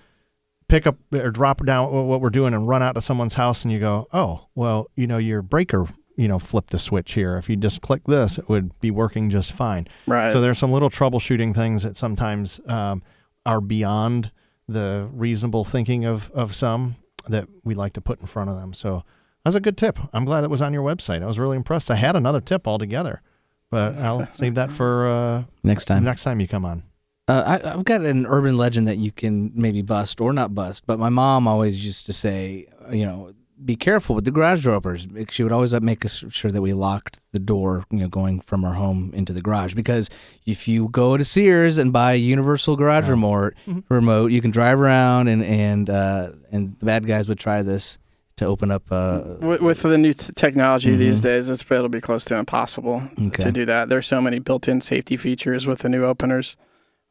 pick 0.67 0.85
up 0.85 0.97
or 1.13 1.31
drop 1.31 1.65
down 1.65 1.91
what 2.07 2.21
we're 2.21 2.29
doing 2.29 2.53
and 2.53 2.67
run 2.67 2.83
out 2.83 2.93
to 2.93 3.01
someone's 3.01 3.35
house 3.35 3.63
and 3.63 3.71
you 3.71 3.79
go, 3.79 4.07
oh, 4.11 4.47
well, 4.55 4.87
you 4.95 5.07
know, 5.07 5.17
your 5.17 5.41
breaker, 5.41 5.87
you 6.17 6.27
know, 6.27 6.39
flipped 6.39 6.73
a 6.73 6.79
switch 6.79 7.13
here. 7.13 7.37
If 7.37 7.49
you 7.49 7.55
just 7.55 7.81
click 7.81 8.03
this, 8.05 8.37
it 8.37 8.49
would 8.49 8.77
be 8.79 8.91
working 8.91 9.29
just 9.29 9.53
fine. 9.53 9.87
Right. 10.07 10.31
So 10.31 10.41
there's 10.41 10.57
some 10.57 10.71
little 10.71 10.89
troubleshooting 10.89 11.55
things 11.55 11.83
that 11.83 11.95
sometimes 11.95 12.59
um, 12.67 13.01
are 13.45 13.61
beyond 13.61 14.31
the 14.67 15.07
reasonable 15.13 15.63
thinking 15.63 16.03
of, 16.03 16.29
of 16.31 16.53
some 16.53 16.95
that 17.29 17.47
we 17.63 17.75
like 17.75 17.93
to 17.93 18.01
put 18.01 18.19
in 18.19 18.27
front 18.27 18.49
of 18.49 18.55
them. 18.55 18.73
So 18.73 19.03
that's 19.43 19.55
a 19.55 19.59
good 19.61 19.77
tip. 19.77 19.99
I'm 20.13 20.25
glad 20.25 20.41
that 20.41 20.49
was 20.49 20.61
on 20.61 20.73
your 20.73 20.83
website. 20.83 21.21
I 21.23 21.25
was 21.25 21.39
really 21.39 21.55
impressed. 21.57 21.89
I 21.91 21.95
had 21.95 22.15
another 22.15 22.41
tip 22.41 22.67
altogether, 22.67 23.21
but 23.69 23.95
I'll 23.97 24.27
save 24.33 24.55
that 24.55 24.71
for 24.71 25.07
uh, 25.07 25.43
Next 25.63 25.85
time. 25.85 26.03
next 26.03 26.23
time 26.23 26.39
you 26.39 26.47
come 26.47 26.65
on. 26.65 26.83
Uh, 27.29 27.59
I, 27.63 27.73
I've 27.73 27.83
got 27.85 28.01
an 28.01 28.25
urban 28.25 28.57
legend 28.57 28.87
that 28.87 28.97
you 28.97 29.11
can 29.11 29.51
maybe 29.53 29.81
bust 29.81 30.21
or 30.21 30.31
not 30.31 30.55
bust, 30.55 30.83
but 30.85 30.97
my 30.97 31.09
mom 31.09 31.47
always 31.47 31.83
used 31.85 32.05
to 32.05 32.13
say, 32.13 32.67
you 32.89 33.05
know, 33.05 33.33
be 33.63 33.75
careful 33.75 34.15
with 34.15 34.25
the 34.25 34.31
garage 34.31 34.63
door 34.63 34.75
openers. 34.75 35.07
She 35.31 35.43
would 35.43 35.51
always 35.51 35.73
make 35.81 36.05
us 36.05 36.23
sure 36.29 36.51
that 36.51 36.61
we 36.61 36.73
locked 36.73 37.19
the 37.31 37.39
door, 37.39 37.85
you 37.91 37.97
know, 37.99 38.07
going 38.07 38.39
from 38.39 38.63
our 38.63 38.73
home 38.73 39.11
into 39.15 39.33
the 39.33 39.41
garage. 39.41 39.73
Because 39.73 40.09
if 40.45 40.67
you 40.67 40.89
go 40.89 41.17
to 41.17 41.23
Sears 41.23 41.77
and 41.77 41.91
buy 41.91 42.13
a 42.13 42.17
universal 42.17 42.75
garage 42.75 43.05
Yeah. 43.05 43.11
remote, 43.11 43.53
Mhm. 43.67 43.83
remote, 43.89 44.31
you 44.31 44.41
can 44.41 44.51
drive 44.51 44.79
around 44.79 45.27
and 45.27 45.43
and 45.43 45.89
uh, 45.89 46.29
and 46.51 46.77
the 46.79 46.85
bad 46.85 47.07
guys 47.07 47.27
would 47.27 47.39
try 47.39 47.61
this 47.63 47.97
to 48.37 48.45
open 48.45 48.69
up. 48.69 48.83
Uh, 48.91 49.21
with, 49.41 49.61
with 49.61 49.81
the 49.81 49.97
new 49.97 50.13
t- 50.13 50.31
technology 50.35 50.95
these 50.95 51.19
Mhm. 51.21 51.23
days, 51.23 51.49
it's 51.49 51.63
it'll 51.71 51.89
be 51.89 51.99
close 52.01 52.23
to 52.25 52.35
impossible 52.37 53.01
Okay. 53.19 53.43
to 53.43 53.51
do 53.51 53.65
that. 53.65 53.89
There's 53.89 54.05
so 54.05 54.21
many 54.21 54.37
built-in 54.37 54.79
safety 54.81 55.17
features 55.17 55.65
with 55.65 55.79
the 55.79 55.89
new 55.89 56.03
openers. 56.05 56.55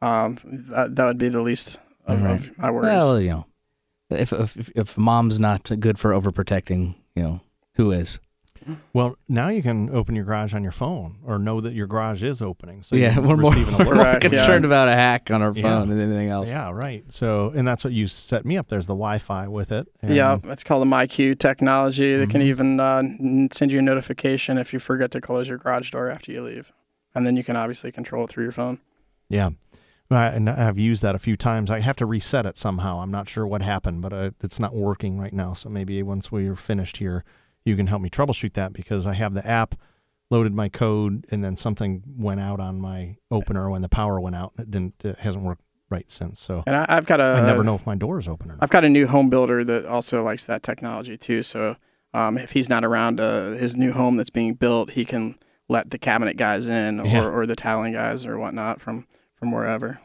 Um, 0.01 0.39
that, 0.45 0.95
that 0.95 1.05
would 1.07 1.19
be 1.19 1.29
the 1.29 1.41
least 1.43 1.81
of, 2.07 2.23
Right. 2.23 2.35
of 2.35 2.59
my 2.59 2.71
worries. 2.71 2.85
well, 2.87 3.21
you 3.21 3.31
know, 3.31 3.47
if, 4.11 4.33
if 4.33 4.71
if 4.75 4.99
mom's 4.99 5.38
not 5.40 5.71
good 5.81 5.99
for 5.99 6.11
overprotecting, 6.12 6.95
you 7.14 7.23
know, 7.23 7.40
who 7.75 7.90
is? 7.92 8.19
Well, 8.92 9.16
now 9.29 9.47
you 9.49 9.62
can 9.62 9.90
open 9.90 10.16
your 10.16 10.25
garage 10.25 10.53
on 10.53 10.64
your 10.64 10.73
phone 10.73 11.19
or 11.25 11.38
know 11.38 11.61
that 11.61 11.73
your 11.73 11.87
garage 11.87 12.25
is 12.25 12.42
opening. 12.42 12.83
So 12.83 12.97
yeah, 12.97 13.16
we're 13.21 13.37
more, 13.37 13.51
we're 13.55 13.71
more 13.71 13.79
Correct, 13.95 14.25
yeah. 14.25 14.29
concerned 14.31 14.64
about 14.64 14.88
a 14.88 14.92
hack 14.92 15.31
on 15.31 15.40
our 15.40 15.53
Yeah. 15.53 15.62
phone 15.62 15.88
than 15.88 16.01
anything 16.01 16.31
else. 16.31 16.51
Yeah, 16.51 16.71
right. 16.73 17.05
So, 17.11 17.53
and 17.55 17.69
that's 17.69 17.85
what 17.85 17.92
you 17.92 18.09
set 18.09 18.45
me 18.45 18.57
up. 18.57 18.66
There's 18.66 18.87
the 18.88 18.95
Wi-Fi 18.95 19.47
with 19.47 19.71
it. 19.71 19.87
and- 20.03 20.16
Yeah, 20.16 20.38
it's 20.45 20.64
called 20.64 20.85
the 20.85 20.90
MyQ 20.90 21.38
technology. 21.38 22.16
They 22.16 22.27
can 22.27 22.42
even 22.42 22.81
uh, 22.81 23.03
send 23.53 23.71
you 23.71 23.79
a 23.79 23.83
notification 23.83 24.59
if 24.59 24.73
you 24.73 24.81
forget 24.81 25.12
to 25.12 25.21
close 25.21 25.49
your 25.49 25.59
garage 25.59 25.90
door 25.92 26.11
after 26.11 26.33
you 26.33 26.42
leave, 26.42 26.73
and 27.14 27.25
then 27.25 27.37
you 27.37 27.45
can 27.45 27.55
obviously 27.55 27.92
control 27.92 28.25
it 28.25 28.31
through 28.31 28.45
your 28.45 28.53
phone. 28.53 28.81
Yeah. 29.29 29.51
I, 30.11 30.27
and 30.29 30.49
I've 30.49 30.79
used 30.79 31.03
that 31.03 31.14
a 31.14 31.19
few 31.19 31.37
times. 31.37 31.71
I 31.71 31.81
have 31.81 31.97
to 31.97 32.07
reset 32.07 32.47
it 32.47 32.57
somehow. 32.57 33.01
I'm 33.01 33.11
not 33.11 33.29
sure 33.29 33.47
what 33.47 33.62
happened, 33.62 34.03
but 34.03 34.12
uh, 34.12 34.31
it's 34.42 34.61
not 34.61 34.75
working 34.75 35.19
right 35.19 35.33
now. 35.33 35.53
So 35.53 35.69
maybe 35.69 36.03
once 36.03 36.31
we're 36.31 36.55
finished 36.57 36.99
here, 36.99 37.25
you 37.64 37.75
can 37.77 37.88
help 37.88 38.03
me 38.03 38.11
troubleshoot 38.11 38.53
that 38.53 38.73
because 38.73 39.07
I 39.07 39.14
have 39.14 39.35
the 39.35 39.45
app 39.47 39.75
loaded 40.31 40.55
my 40.55 40.69
code 40.69 41.25
and 41.31 41.42
then 41.42 41.57
something 41.57 42.03
went 42.16 42.40
out 42.40 42.61
on 42.61 42.81
my 42.81 43.16
opener 43.31 43.69
when 43.71 43.83
the 43.83 43.88
power 43.88 44.21
went 44.21 44.37
out. 44.37 44.53
And 44.57 44.66
it 44.66 44.71
didn't. 44.71 45.05
It 45.05 45.19
hasn't 45.21 45.45
worked 45.45 45.62
right 45.90 46.11
since. 46.11 46.40
So 46.40 46.62
And 46.66 46.77
I, 46.77 46.87
I've 46.88 47.07
got 47.07 47.21
a 47.21 47.25
I 47.25 47.40
never 47.47 47.62
know 47.64 47.75
if 47.77 47.87
my 47.87 47.95
door 47.95 48.19
is 48.19 48.29
open 48.29 48.51
or 48.51 48.55
not. 48.55 48.62
I've 48.62 48.71
got 48.71 48.85
a 48.85 48.88
new 48.88 49.07
home 49.07 49.31
builder 49.31 49.64
that 49.64 49.87
also 49.87 50.23
likes 50.23 50.45
that 50.47 50.62
technology 50.62 51.16
too. 51.16 51.42
So 51.42 51.77
um, 52.14 52.38
if 52.38 52.53
he's 52.53 52.69
not 52.69 52.85
around 52.85 53.21
uh, 53.21 53.51
his 53.53 53.77
new 53.77 53.92
home 53.92 54.16
that's 54.16 54.31
being 54.31 54.55
built, 54.55 54.92
he 54.92 55.05
can 55.05 55.37
let 55.69 55.90
the 55.90 55.99
cabinet 55.99 56.37
guys 56.37 56.69
in 56.69 57.01
or, 57.01 57.07
Yeah. 57.07 57.29
or 57.29 57.47
the 57.47 57.57
tiling 57.57 57.92
guys 57.92 58.25
or 58.27 58.38
whatnot 58.38 58.81
from 58.81 59.07
from 59.37 59.53
wherever. 59.53 60.01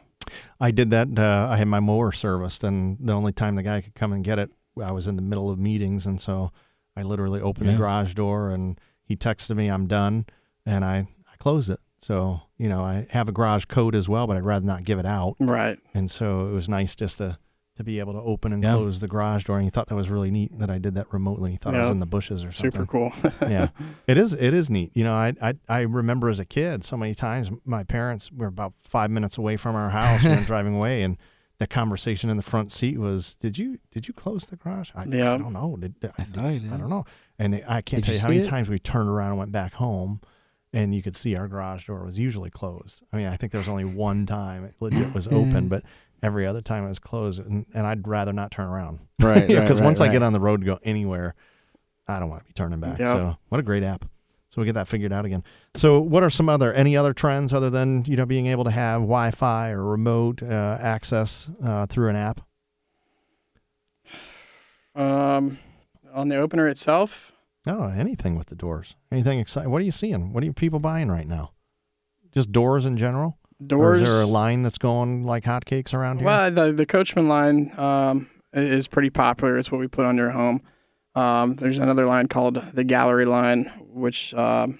I 0.60 0.70
did 0.70 0.90
that. 0.90 1.08
Uh, 1.18 1.48
I 1.50 1.56
had 1.56 1.68
my 1.68 1.80
mower 1.80 2.12
serviced, 2.12 2.62
and 2.64 2.96
the 3.00 3.12
only 3.12 3.32
time 3.32 3.56
the 3.56 3.62
guy 3.62 3.80
could 3.80 3.94
come 3.94 4.12
and 4.12 4.24
get 4.24 4.38
it, 4.38 4.50
I 4.82 4.92
was 4.92 5.06
in 5.06 5.16
the 5.16 5.22
middle 5.22 5.50
of 5.50 5.58
meetings, 5.58 6.06
and 6.06 6.20
so 6.20 6.52
I 6.96 7.02
literally 7.02 7.40
opened 7.40 7.66
Yeah. 7.66 7.72
the 7.72 7.78
garage 7.78 8.14
door, 8.14 8.50
and 8.50 8.78
he 9.02 9.16
texted 9.16 9.56
me, 9.56 9.68
"I'm 9.68 9.86
done," 9.86 10.26
and 10.64 10.84
I 10.84 11.08
I 11.30 11.36
closed 11.38 11.70
it. 11.70 11.80
So 12.00 12.42
you 12.58 12.68
know, 12.68 12.82
I 12.84 13.06
have 13.10 13.28
a 13.28 13.32
garage 13.32 13.64
code 13.66 13.94
as 13.94 14.08
well, 14.08 14.26
but 14.26 14.36
I'd 14.36 14.44
rather 14.44 14.64
not 14.64 14.84
give 14.84 14.98
it 14.98 15.06
out, 15.06 15.34
Right. 15.40 15.78
and 15.92 16.10
so 16.10 16.48
it 16.48 16.52
was 16.52 16.68
nice 16.68 16.94
just 16.94 17.18
to 17.18 17.36
to 17.76 17.84
be 17.84 17.98
able 18.00 18.12
to 18.12 18.20
open 18.20 18.52
and 18.52 18.62
Yeah. 18.62 18.74
close 18.74 19.00
the 19.00 19.08
garage 19.08 19.44
door. 19.44 19.56
And 19.56 19.64
he 19.64 19.70
thought 19.70 19.86
that 19.88 19.94
was 19.94 20.10
really 20.10 20.30
neat 20.30 20.58
that 20.58 20.70
I 20.70 20.78
did 20.78 20.94
that 20.96 21.12
remotely. 21.12 21.52
He 21.52 21.56
thought 21.56 21.74
I 21.74 21.80
was 21.80 21.90
in 21.90 22.00
the 22.00 22.06
bushes 22.06 22.44
or 22.44 22.52
something 22.52 22.72
Super 22.72 22.86
cool. 22.86 23.12
yeah, 23.42 23.68
it 24.06 24.18
is. 24.18 24.34
It 24.34 24.52
is 24.52 24.68
neat. 24.68 24.90
You 24.94 25.04
know, 25.04 25.14
I, 25.14 25.32
I 25.40 25.54
I 25.68 25.80
remember 25.82 26.28
as 26.28 26.38
a 26.38 26.44
kid 26.44 26.84
so 26.84 26.96
many 26.96 27.14
times 27.14 27.50
my 27.64 27.82
parents 27.82 28.30
were 28.30 28.46
about 28.48 28.74
five 28.82 29.10
minutes 29.10 29.38
away 29.38 29.56
from 29.56 29.74
our 29.74 29.90
house 29.90 30.22
when 30.24 30.42
driving 30.44 30.76
away, 30.76 31.02
and 31.02 31.16
the 31.58 31.66
conversation 31.66 32.28
in 32.28 32.36
the 32.36 32.42
front 32.42 32.72
seat 32.72 32.98
was, 32.98 33.34
"Did 33.36 33.56
you 33.56 33.78
did 33.90 34.06
you 34.06 34.12
close 34.14 34.46
the 34.46 34.56
garage?" 34.56 34.90
I, 34.94 35.04
Yeah. 35.04 35.32
I 35.34 35.38
don't 35.38 35.52
know. 35.54 35.76
Did, 35.80 35.98
did- 36.00 36.10
I, 36.18 36.22
I 36.22 36.24
thought 36.24 36.44
I 36.44 36.58
did. 36.58 36.72
I 36.72 36.76
don't 36.76 36.90
know. 36.90 37.04
And 37.38 37.54
I 37.66 37.80
can't 37.80 38.04
Did 38.04 38.04
tell 38.04 38.12
you 38.12 38.16
you 38.16 38.20
how 38.22 38.28
many 38.28 38.40
it? 38.40 38.44
times 38.44 38.68
we 38.68 38.78
turned 38.78 39.08
around 39.08 39.30
and 39.30 39.38
went 39.38 39.52
back 39.52 39.72
home, 39.74 40.20
and 40.74 40.94
you 40.94 41.02
could 41.02 41.16
see 41.16 41.34
our 41.36 41.48
garage 41.48 41.86
door 41.86 42.04
was 42.04 42.18
usually 42.18 42.50
closed. 42.50 43.02
I 43.12 43.16
mean, 43.16 43.26
I 43.26 43.36
think 43.36 43.50
there 43.52 43.60
was 43.60 43.68
only 43.68 43.84
one 43.86 44.26
time 44.26 44.64
it 44.64 44.74
legit 44.80 45.14
was 45.14 45.26
open, 45.28 45.66
mm. 45.66 45.68
but 45.70 45.82
every 46.22 46.46
other 46.46 46.60
time 46.60 46.84
it 46.84 46.88
was 46.88 46.98
closed, 46.98 47.40
and, 47.40 47.66
and 47.74 47.86
I'd 47.86 48.06
rather 48.06 48.32
not 48.32 48.50
turn 48.50 48.68
around. 48.68 49.00
Right. 49.20 49.48
Because 49.48 49.80
right, 49.80 49.84
once 49.84 50.00
I 50.00 50.08
get 50.08 50.22
on 50.22 50.32
the 50.32 50.40
road 50.40 50.60
to 50.60 50.66
go 50.66 50.78
anywhere, 50.82 51.34
I 52.08 52.18
don't 52.18 52.28
want 52.28 52.42
to 52.42 52.46
be 52.46 52.52
turning 52.52 52.80
back. 52.80 52.98
Yeah. 52.98 53.12
So 53.12 53.36
what 53.48 53.58
a 53.58 53.62
great 53.62 53.82
app. 53.82 54.04
So 54.48 54.60
we 54.60 54.66
get 54.66 54.74
that 54.74 54.86
figured 54.88 55.12
out 55.12 55.24
again. 55.24 55.42
So 55.74 55.98
what 55.98 56.22
are 56.22 56.28
some 56.28 56.48
other 56.50 56.72
any 56.74 56.94
other 56.96 57.14
trends 57.14 57.54
other 57.54 57.70
than 57.70 58.04
you 58.04 58.16
know 58.16 58.26
being 58.26 58.46
able 58.48 58.64
to 58.64 58.70
have 58.70 59.00
Wi-Fi 59.00 59.70
or 59.70 59.82
remote 59.82 60.42
uh, 60.42 60.76
access 60.78 61.48
uh, 61.64 61.86
through 61.86 62.08
an 62.10 62.16
app? 62.16 62.40
um, 64.94 65.58
on 66.12 66.28
the 66.28 66.36
opener 66.36 66.68
itself, 66.68 67.32
No, 67.64 67.84
anything 67.84 68.36
with 68.36 68.48
the 68.48 68.54
doors. 68.54 68.94
Anything 69.10 69.38
exciting? 69.40 69.70
What 69.70 69.80
are 69.80 69.84
you 69.84 69.90
seeing? 69.92 70.32
What 70.34 70.42
are 70.42 70.46
you 70.46 70.52
people 70.52 70.80
buying 70.80 71.10
right 71.10 71.26
now? 71.26 71.52
Just 72.32 72.52
doors 72.52 72.84
in 72.84 72.96
general? 72.98 73.38
Doors. 73.68 74.00
Or 74.00 74.04
is 74.04 74.12
there 74.12 74.22
a 74.22 74.26
line 74.26 74.62
that's 74.62 74.78
going 74.78 75.24
like 75.24 75.44
hotcakes 75.44 75.94
around 75.94 76.18
here? 76.18 76.26
Well, 76.26 76.50
the 76.50 76.72
the 76.72 76.86
Coachman 76.86 77.28
line 77.28 77.72
um, 77.78 78.28
is 78.52 78.88
pretty 78.88 79.10
popular. 79.10 79.58
It's 79.58 79.70
what 79.70 79.80
we 79.80 79.88
put 79.88 80.04
on 80.04 80.16
your 80.16 80.30
home. 80.30 80.62
Um, 81.14 81.56
there's 81.56 81.78
another 81.78 82.06
line 82.06 82.28
called 82.28 82.62
the 82.72 82.84
Gallery 82.84 83.26
line, 83.26 83.64
which 83.80 84.32
um, 84.34 84.78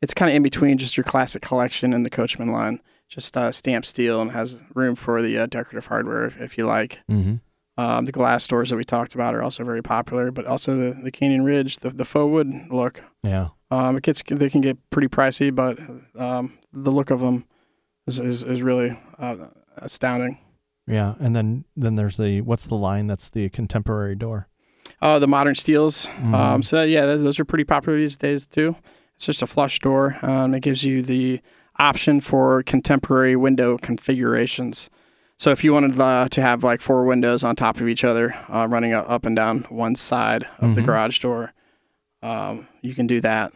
it's 0.00 0.14
kind 0.14 0.30
of 0.30 0.36
in 0.36 0.42
between 0.42 0.78
just 0.78 0.96
your 0.96 1.04
classic 1.04 1.42
collection 1.42 1.92
and 1.92 2.04
the 2.06 2.10
Coachman 2.10 2.50
line. 2.50 2.80
Just 3.08 3.36
uh, 3.36 3.52
stamped 3.52 3.86
steel 3.86 4.20
and 4.20 4.32
has 4.32 4.62
room 4.74 4.94
for 4.94 5.22
the 5.22 5.38
uh, 5.38 5.46
decorative 5.46 5.86
hardware 5.86 6.26
if, 6.26 6.38
if 6.40 6.58
you 6.58 6.66
like. 6.66 7.00
Mm-hmm. 7.10 7.36
Um, 7.80 8.04
the 8.06 8.12
glass 8.12 8.46
doors 8.46 8.70
that 8.70 8.76
we 8.76 8.84
talked 8.84 9.14
about 9.14 9.34
are 9.34 9.42
also 9.42 9.64
very 9.64 9.82
popular, 9.82 10.30
but 10.30 10.46
also 10.46 10.74
the, 10.74 11.00
the 11.00 11.10
Canyon 11.10 11.44
Ridge, 11.44 11.76
the, 11.76 11.90
the 11.90 12.04
faux 12.04 12.30
wood 12.30 12.52
look. 12.70 13.02
Yeah. 13.22 13.48
Um, 13.70 13.96
it 13.96 14.02
gets 14.02 14.22
they 14.26 14.50
can 14.50 14.60
get 14.60 14.78
pretty 14.90 15.08
pricey, 15.08 15.54
but 15.54 15.78
um, 16.20 16.58
the 16.72 16.90
look 16.90 17.10
of 17.10 17.20
them 17.20 17.44
is 18.08 18.18
is, 18.18 18.42
is 18.42 18.62
really 18.62 18.98
uh, 19.18 19.36
astounding. 19.76 20.38
Yeah. 20.86 21.14
And 21.20 21.36
then 21.36 21.64
then 21.76 21.94
there's 21.96 22.16
the 22.16 22.40
what's 22.40 22.66
the 22.66 22.74
line 22.76 23.06
that's 23.06 23.30
the 23.30 23.48
contemporary 23.50 24.16
door? 24.16 24.48
Uh, 25.02 25.18
the 25.18 25.28
modern 25.28 25.54
steels. 25.54 26.06
Mhm. 26.20 26.34
Um, 26.34 26.62
so 26.62 26.82
yeah, 26.82 27.04
those, 27.06 27.22
those 27.22 27.38
are 27.38 27.44
pretty 27.44 27.64
popular 27.64 27.98
these 27.98 28.16
days 28.16 28.46
too. 28.46 28.74
It's 29.14 29.26
just 29.26 29.42
a 29.42 29.46
flush 29.46 29.78
door. 29.80 30.16
Um, 30.22 30.54
it 30.54 30.60
gives 30.60 30.84
you 30.84 31.02
the 31.02 31.40
option 31.78 32.20
for 32.20 32.62
contemporary 32.62 33.36
window 33.36 33.76
configurations. 33.78 34.90
So 35.36 35.50
if 35.52 35.62
you 35.62 35.72
wanted 35.72 36.00
uh, 36.00 36.28
to 36.30 36.42
have 36.42 36.64
like 36.64 36.80
four 36.80 37.04
windows 37.04 37.44
on 37.44 37.54
top 37.54 37.76
of 37.80 37.86
each 37.86 38.02
other, 38.02 38.34
uh, 38.48 38.66
running 38.68 38.92
up 38.92 39.24
and 39.26 39.36
down 39.36 39.60
one 39.68 39.94
side 39.94 40.44
of 40.58 40.74
the 40.74 40.80
Mhm. 40.80 40.86
garage 40.86 41.20
door, 41.20 41.52
um, 42.22 42.66
you 42.82 42.94
can 42.94 43.06
do 43.06 43.20
that. 43.20 43.52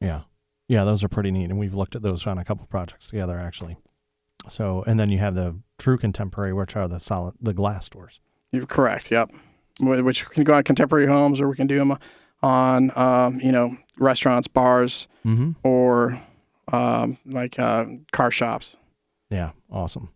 Yeah. 0.00 0.22
Yeah, 0.68 0.84
those 0.84 1.04
are 1.04 1.08
pretty 1.08 1.30
neat. 1.30 1.50
And 1.50 1.58
we've 1.58 1.74
looked 1.74 1.94
at 1.94 2.02
those 2.02 2.26
on 2.26 2.38
a 2.38 2.44
couple 2.44 2.66
projects 2.66 3.08
together 3.08 3.38
actually. 3.38 3.76
So 4.48 4.82
and 4.86 4.98
then 4.98 5.10
you 5.10 5.18
have 5.18 5.34
the 5.34 5.56
true 5.78 5.96
contemporary, 5.98 6.52
which 6.52 6.76
are 6.76 6.88
the 6.88 7.00
solid 7.00 7.34
the 7.40 7.52
glass 7.54 7.88
doors. 7.88 8.20
You're 8.52 8.66
correct. 8.66 9.10
Yep. 9.10 9.30
Wh- 9.80 10.04
Which 10.04 10.28
can 10.30 10.44
go 10.44 10.54
on 10.54 10.62
contemporary 10.64 11.06
homes, 11.06 11.40
or 11.40 11.48
we 11.48 11.56
can 11.56 11.66
do 11.66 11.78
them 11.78 11.96
on 12.42 12.96
um, 12.98 13.40
you 13.40 13.52
know 13.52 13.76
restaurants, 13.98 14.48
bars, 14.48 15.08
Mm-hmm. 15.26 15.50
or 15.62 16.20
um, 16.72 17.18
like 17.26 17.58
uh, 17.58 17.84
car 18.12 18.30
shops. 18.30 18.76
Yeah, 19.28 19.50
awesome. 19.70 20.08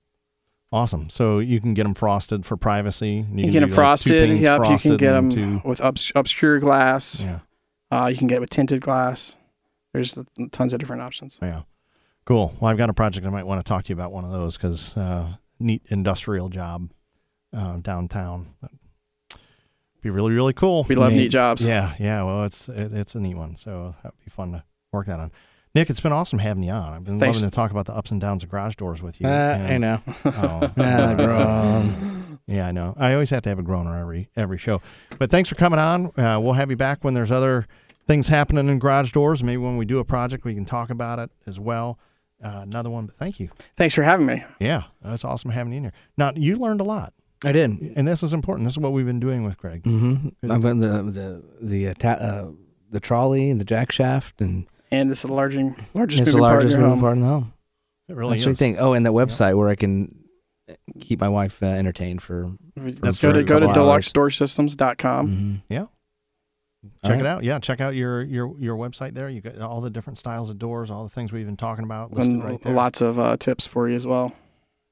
Awesome. 0.73 1.09
So 1.09 1.39
you 1.39 1.61
can 1.61 1.73
get 1.75 1.85
them 1.85 1.95
frosted 1.95 2.45
for 2.45 2.57
privacy. 2.57 3.25
You 3.33 3.45
can 3.45 3.53
get 3.53 3.61
them 3.61 3.69
frosted. 3.71 4.41
Yep, 4.41 4.61
you 4.71 4.79
can 4.79 4.97
get 4.97 5.13
them 5.13 5.31
To, 5.31 5.63
with 5.69 5.81
obs- 5.81 6.11
obscure 6.17 6.59
glass. 6.59 7.25
yeah, 7.25 7.39
Uh, 7.93 8.07
you 8.09 8.17
can 8.17 8.27
get 8.27 8.37
it 8.37 8.41
with 8.41 8.51
tinted 8.51 8.81
glass. 8.81 9.37
There's 9.93 10.19
tons 10.51 10.73
of 10.73 10.81
different 10.81 11.03
options. 11.03 11.39
yeah. 11.41 11.63
Cool. 12.25 12.55
Well, 12.61 12.71
I've 12.71 12.79
got 12.79 12.89
a 12.91 12.95
project 12.95 13.27
I 13.27 13.31
might 13.31 13.47
want 13.47 13.65
to 13.65 13.69
talk 13.69 13.85
to 13.85 13.89
you 13.91 13.95
about 13.95 14.13
one 14.13 14.25
of 14.25 14.31
those 14.31 14.57
because 14.57 14.97
uh, 14.97 15.35
neat 15.61 15.83
industrial 15.89 16.49
job 16.49 16.91
uh, 17.53 17.77
downtown. 17.79 18.55
Be 20.03 20.11
really 20.11 20.33
really 20.33 20.53
cool. 20.53 20.85
We 20.89 20.95
love 20.97 21.09
Amazing. 21.09 21.23
neat 21.25 21.31
jobs. 21.31 21.67
Yeah, 21.67 21.95
yeah. 21.99 22.23
Well, 22.23 22.45
it's 22.45 22.69
it, 22.69 22.93
it's 22.93 23.15
a 23.15 23.21
neat 23.21 23.37
one, 23.37 23.57
so 23.57 23.95
that'd 24.03 24.19
be 24.25 24.31
fun 24.31 24.53
to 24.53 24.65
work 24.93 25.07
that 25.07 25.19
on. 25.19 25.33
Nick, 25.75 25.91
it's 25.91 26.01
been 26.01 26.13
awesome 26.13 26.39
having 26.39 26.63
you 26.63 26.73
on. 26.73 26.93
I've 26.93 27.05
been 27.05 27.19
Thanks. 27.19 27.39
loving 27.39 27.51
to 27.51 27.55
talk 27.55 27.71
about 27.71 27.87
the 27.87 27.95
ups 27.95 28.11
and 28.11 28.21
downs 28.21 28.43
of 28.45 28.49
garage 28.51 28.77
doors 28.77 29.03
with 29.03 29.21
you. 29.21 29.27
Uh, 29.27 29.31
and- 29.31 29.73
I 29.73 29.79
know. 29.79 30.03
Oh, 30.25 31.15
grown. 31.17 32.39
Yeah, 32.47 32.69
I 32.69 32.73
know. 32.73 32.95
I 32.99 33.15
always 33.15 33.31
have 33.31 33.43
to 33.45 33.49
have 33.49 33.59
a 33.59 33.63
groaner 33.63 33.99
every 33.99 34.29
every 34.37 34.59
show. 34.59 34.83
But 35.19 35.31
thanks 35.31 35.49
for 35.49 35.55
coming 35.57 35.79
on. 35.79 36.07
Uh, 36.19 36.39
we'll 36.41 36.53
have 36.53 36.71
you 36.71 36.77
back 36.77 37.03
when 37.03 37.15
there's 37.15 37.33
other 37.33 37.67
things 38.07 38.29
happening 38.29 38.69
in 38.69 38.79
garage 38.79 39.11
doors. 39.13 39.43
Maybe 39.43 39.57
when 39.57 39.77
we 39.79 39.85
do 39.87 39.99
a 39.99 40.05
project, 40.05 40.45
we 40.45 40.55
can 40.55 40.65
talk 40.67 40.91
about 40.91 41.19
it 41.19 41.31
as 41.47 41.59
well. 41.59 41.99
Uh, 42.42 42.61
another 42.62 42.90
one, 42.90 43.07
but 43.07 43.14
thank 43.14 43.40
you. 43.40 43.49
Thanks 43.77 43.94
for 43.94 44.03
having 44.03 44.27
me. 44.27 44.44
Yeah, 44.61 44.83
that's 45.03 45.25
awesome 45.25 45.51
having 45.51 45.73
you 45.73 45.79
in 45.79 45.85
here. 45.85 45.92
Now 46.16 46.33
you 46.35 46.57
learned 46.57 46.81
a 46.81 46.85
lot, 46.85 47.12
I 47.44 47.53
did. 47.53 47.70
and 47.97 48.07
this 48.07 48.23
is 48.23 48.33
important. 48.35 48.66
This 48.66 48.75
is 48.75 48.79
what 48.79 48.92
we've 48.92 49.07
been 49.07 49.20
doing 49.20 49.44
with 49.44 49.57
Greg. 49.57 49.83
Mm-hmm. 49.85 50.51
I've 50.53 50.62
got 50.62 50.79
the 50.79 51.03
the 51.03 51.42
the 51.62 51.88
uh, 51.88 51.92
ta- 51.99 52.09
uh, 52.20 52.49
the 52.90 53.01
trolley 53.01 53.51
and 53.51 53.61
the 53.61 53.64
jack 53.64 53.92
shaft, 53.92 54.40
and 54.40 54.66
And 54.90 55.11
it's 55.11 55.23
the 55.23 55.33
largest, 55.33 55.79
largest 55.94 56.20
it's 56.20 56.33
the 56.33 56.38
moving 56.38 56.40
part 56.49 56.53
largest 56.62 56.75
of 56.77 56.81
moving 56.83 57.01
part 57.01 57.16
in 57.16 57.23
the 57.23 57.29
home. 57.29 57.53
It 58.09 58.16
really 58.16 58.31
That's 58.35 58.44
the 58.44 58.51
is. 58.51 58.59
thing. 58.59 58.79
Oh, 58.79 58.92
and 58.92 59.07
that 59.07 59.12
website 59.12 59.57
where 59.57 59.68
I 59.70 59.75
can 59.77 60.14
keep 61.01 61.20
my 61.20 61.29
wife 61.29 61.62
uh, 61.62 61.66
entertained 61.66 62.20
for. 62.20 62.53
That's 62.77 63.18
go 63.20 63.33
to 63.33 63.38
true. 63.38 63.44
go 63.44 63.59
to 63.61 63.66
Couple 63.68 63.90
hours. 63.90 64.12
deluxedoorsystems.com. 64.12 65.62
Check 67.05 67.14
All 67.14 67.20
it 67.20 67.27
out. 67.27 67.44
Yeah, 67.44 67.59
check 67.59 67.81
out 67.81 67.94
your 67.94 68.23
your 68.23 68.55
your 68.59 68.77
website 68.77 69.14
there. 69.14 69.29
You 69.29 69.40
got 69.40 69.59
all 69.61 69.81
the 69.81 69.90
different 69.90 70.18
styles 70.18 70.51
of 70.51 70.59
doors, 70.59 70.90
all 70.90 71.03
the 71.05 71.09
things 71.11 71.33
we've 71.33 71.47
been 71.47 71.57
talking 71.57 71.85
about 71.85 72.12
listed 72.12 72.35
And 72.35 72.44
right 72.44 72.61
there. 72.62 72.73
lots 72.75 73.01
of 73.01 73.18
uh, 73.18 73.37
tips 73.37 73.66
for 73.66 73.88
you 73.88 73.97
as 73.97 74.07
well. 74.07 74.33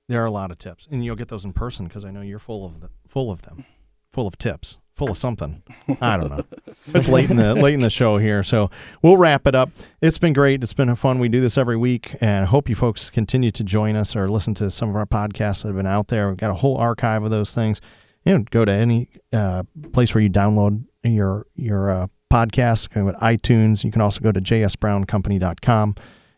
There 0.08 0.22
are 0.22 0.26
a 0.26 0.30
lot 0.30 0.50
of 0.50 0.58
tips, 0.58 0.86
and 0.90 1.04
you'll 1.04 1.16
get 1.16 1.28
those 1.28 1.44
in 1.44 1.52
person 1.52 1.86
because 1.86 2.04
I 2.04 2.10
know 2.10 2.20
you're 2.20 2.38
full 2.38 2.66
of 2.66 2.80
the, 2.80 2.90
full 3.06 3.30
of 3.30 3.42
them, 3.42 3.64
full 4.10 4.26
of 4.26 4.36
tips, 4.36 4.78
full 4.94 5.10
of 5.10 5.16
something. 5.16 5.62
I 6.00 6.16
don't 6.16 6.30
know. 6.30 6.44
It's 6.94 7.08
late 7.08 7.30
in 7.30 7.36
the 7.36 7.54
late 7.54 7.74
in 7.74 7.80
the 7.80 7.88
show 7.90 8.18
here, 8.18 8.42
so 8.42 8.68
we'll 9.02 9.16
wrap 9.16 9.46
it 9.46 9.54
up. 9.54 9.70
It's 10.00 10.18
been 10.18 10.32
great. 10.32 10.64
It's 10.64 10.74
been 10.74 10.94
fun. 10.96 11.20
We 11.20 11.28
do 11.28 11.40
this 11.40 11.56
every 11.56 11.76
week, 11.76 12.16
and 12.20 12.44
I 12.44 12.48
hope 12.48 12.68
you 12.68 12.74
folks 12.74 13.08
continue 13.08 13.52
to 13.52 13.62
join 13.62 13.94
us 13.94 14.16
or 14.16 14.28
listen 14.28 14.52
to 14.54 14.68
some 14.70 14.88
of 14.90 14.96
our 14.96 15.06
podcasts 15.06 15.62
that 15.62 15.68
have 15.68 15.76
been 15.76 15.86
out 15.86 16.08
there. 16.08 16.28
We've 16.28 16.36
got 16.36 16.50
a 16.50 16.54
whole 16.54 16.76
archive 16.76 17.22
of 17.22 17.30
those 17.30 17.54
things. 17.54 17.80
You 18.24 18.38
know, 18.38 18.44
go 18.50 18.64
to 18.64 18.72
any 18.72 19.08
uh, 19.32 19.62
place 19.92 20.12
where 20.14 20.22
you 20.22 20.28
download 20.28 20.84
your 21.04 21.46
your 21.54 21.90
uh, 21.90 22.06
podcasts. 22.32 22.88
Go 22.88 23.10
to 23.10 23.18
iTunes. 23.18 23.84
You 23.84 23.90
can 23.90 24.00
also 24.00 24.20
go 24.20 24.32
to 24.32 24.40
jsbrowncompany.com 24.40 25.94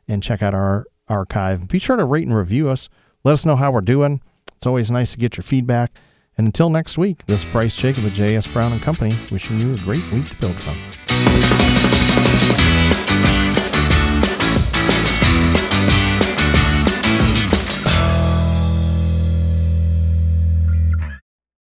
and 0.08 0.22
check 0.22 0.42
out 0.42 0.54
our 0.54 0.86
archive. 1.08 1.68
Be 1.68 1.78
sure 1.78 1.96
to 1.96 2.04
rate 2.04 2.26
and 2.26 2.36
review 2.36 2.68
us. 2.68 2.88
Let 3.24 3.32
us 3.32 3.44
know 3.44 3.56
how 3.56 3.70
we're 3.70 3.80
doing. 3.80 4.20
It's 4.56 4.66
always 4.66 4.90
nice 4.90 5.12
to 5.12 5.18
get 5.18 5.36
your 5.36 5.44
feedback. 5.44 5.92
And 6.36 6.46
until 6.46 6.68
next 6.68 6.98
week, 6.98 7.24
this 7.26 7.44
is 7.44 7.52
Bryce 7.52 7.76
Jacob 7.76 8.04
with 8.04 8.14
JS 8.14 8.52
Brown 8.52 8.72
and 8.72 8.82
Company, 8.82 9.16
wishing 9.30 9.60
you 9.60 9.74
a 9.74 9.78
great 9.78 10.10
week 10.12 10.28
to 10.30 10.36
build 10.38 10.58
from. 10.60 10.76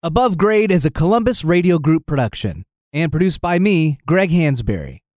Above 0.05 0.37
Grade 0.37 0.73
is 0.73 0.85
a 0.85 0.91
Columbus 0.91 1.45
Radio 1.45 1.79
Group 1.79 2.07
production 2.07 2.65
and 2.93 3.13
produced 3.13 3.41
by 3.41 3.59
me, 3.59 3.99
Greg 4.07 4.31
Hansberry. 4.31 5.02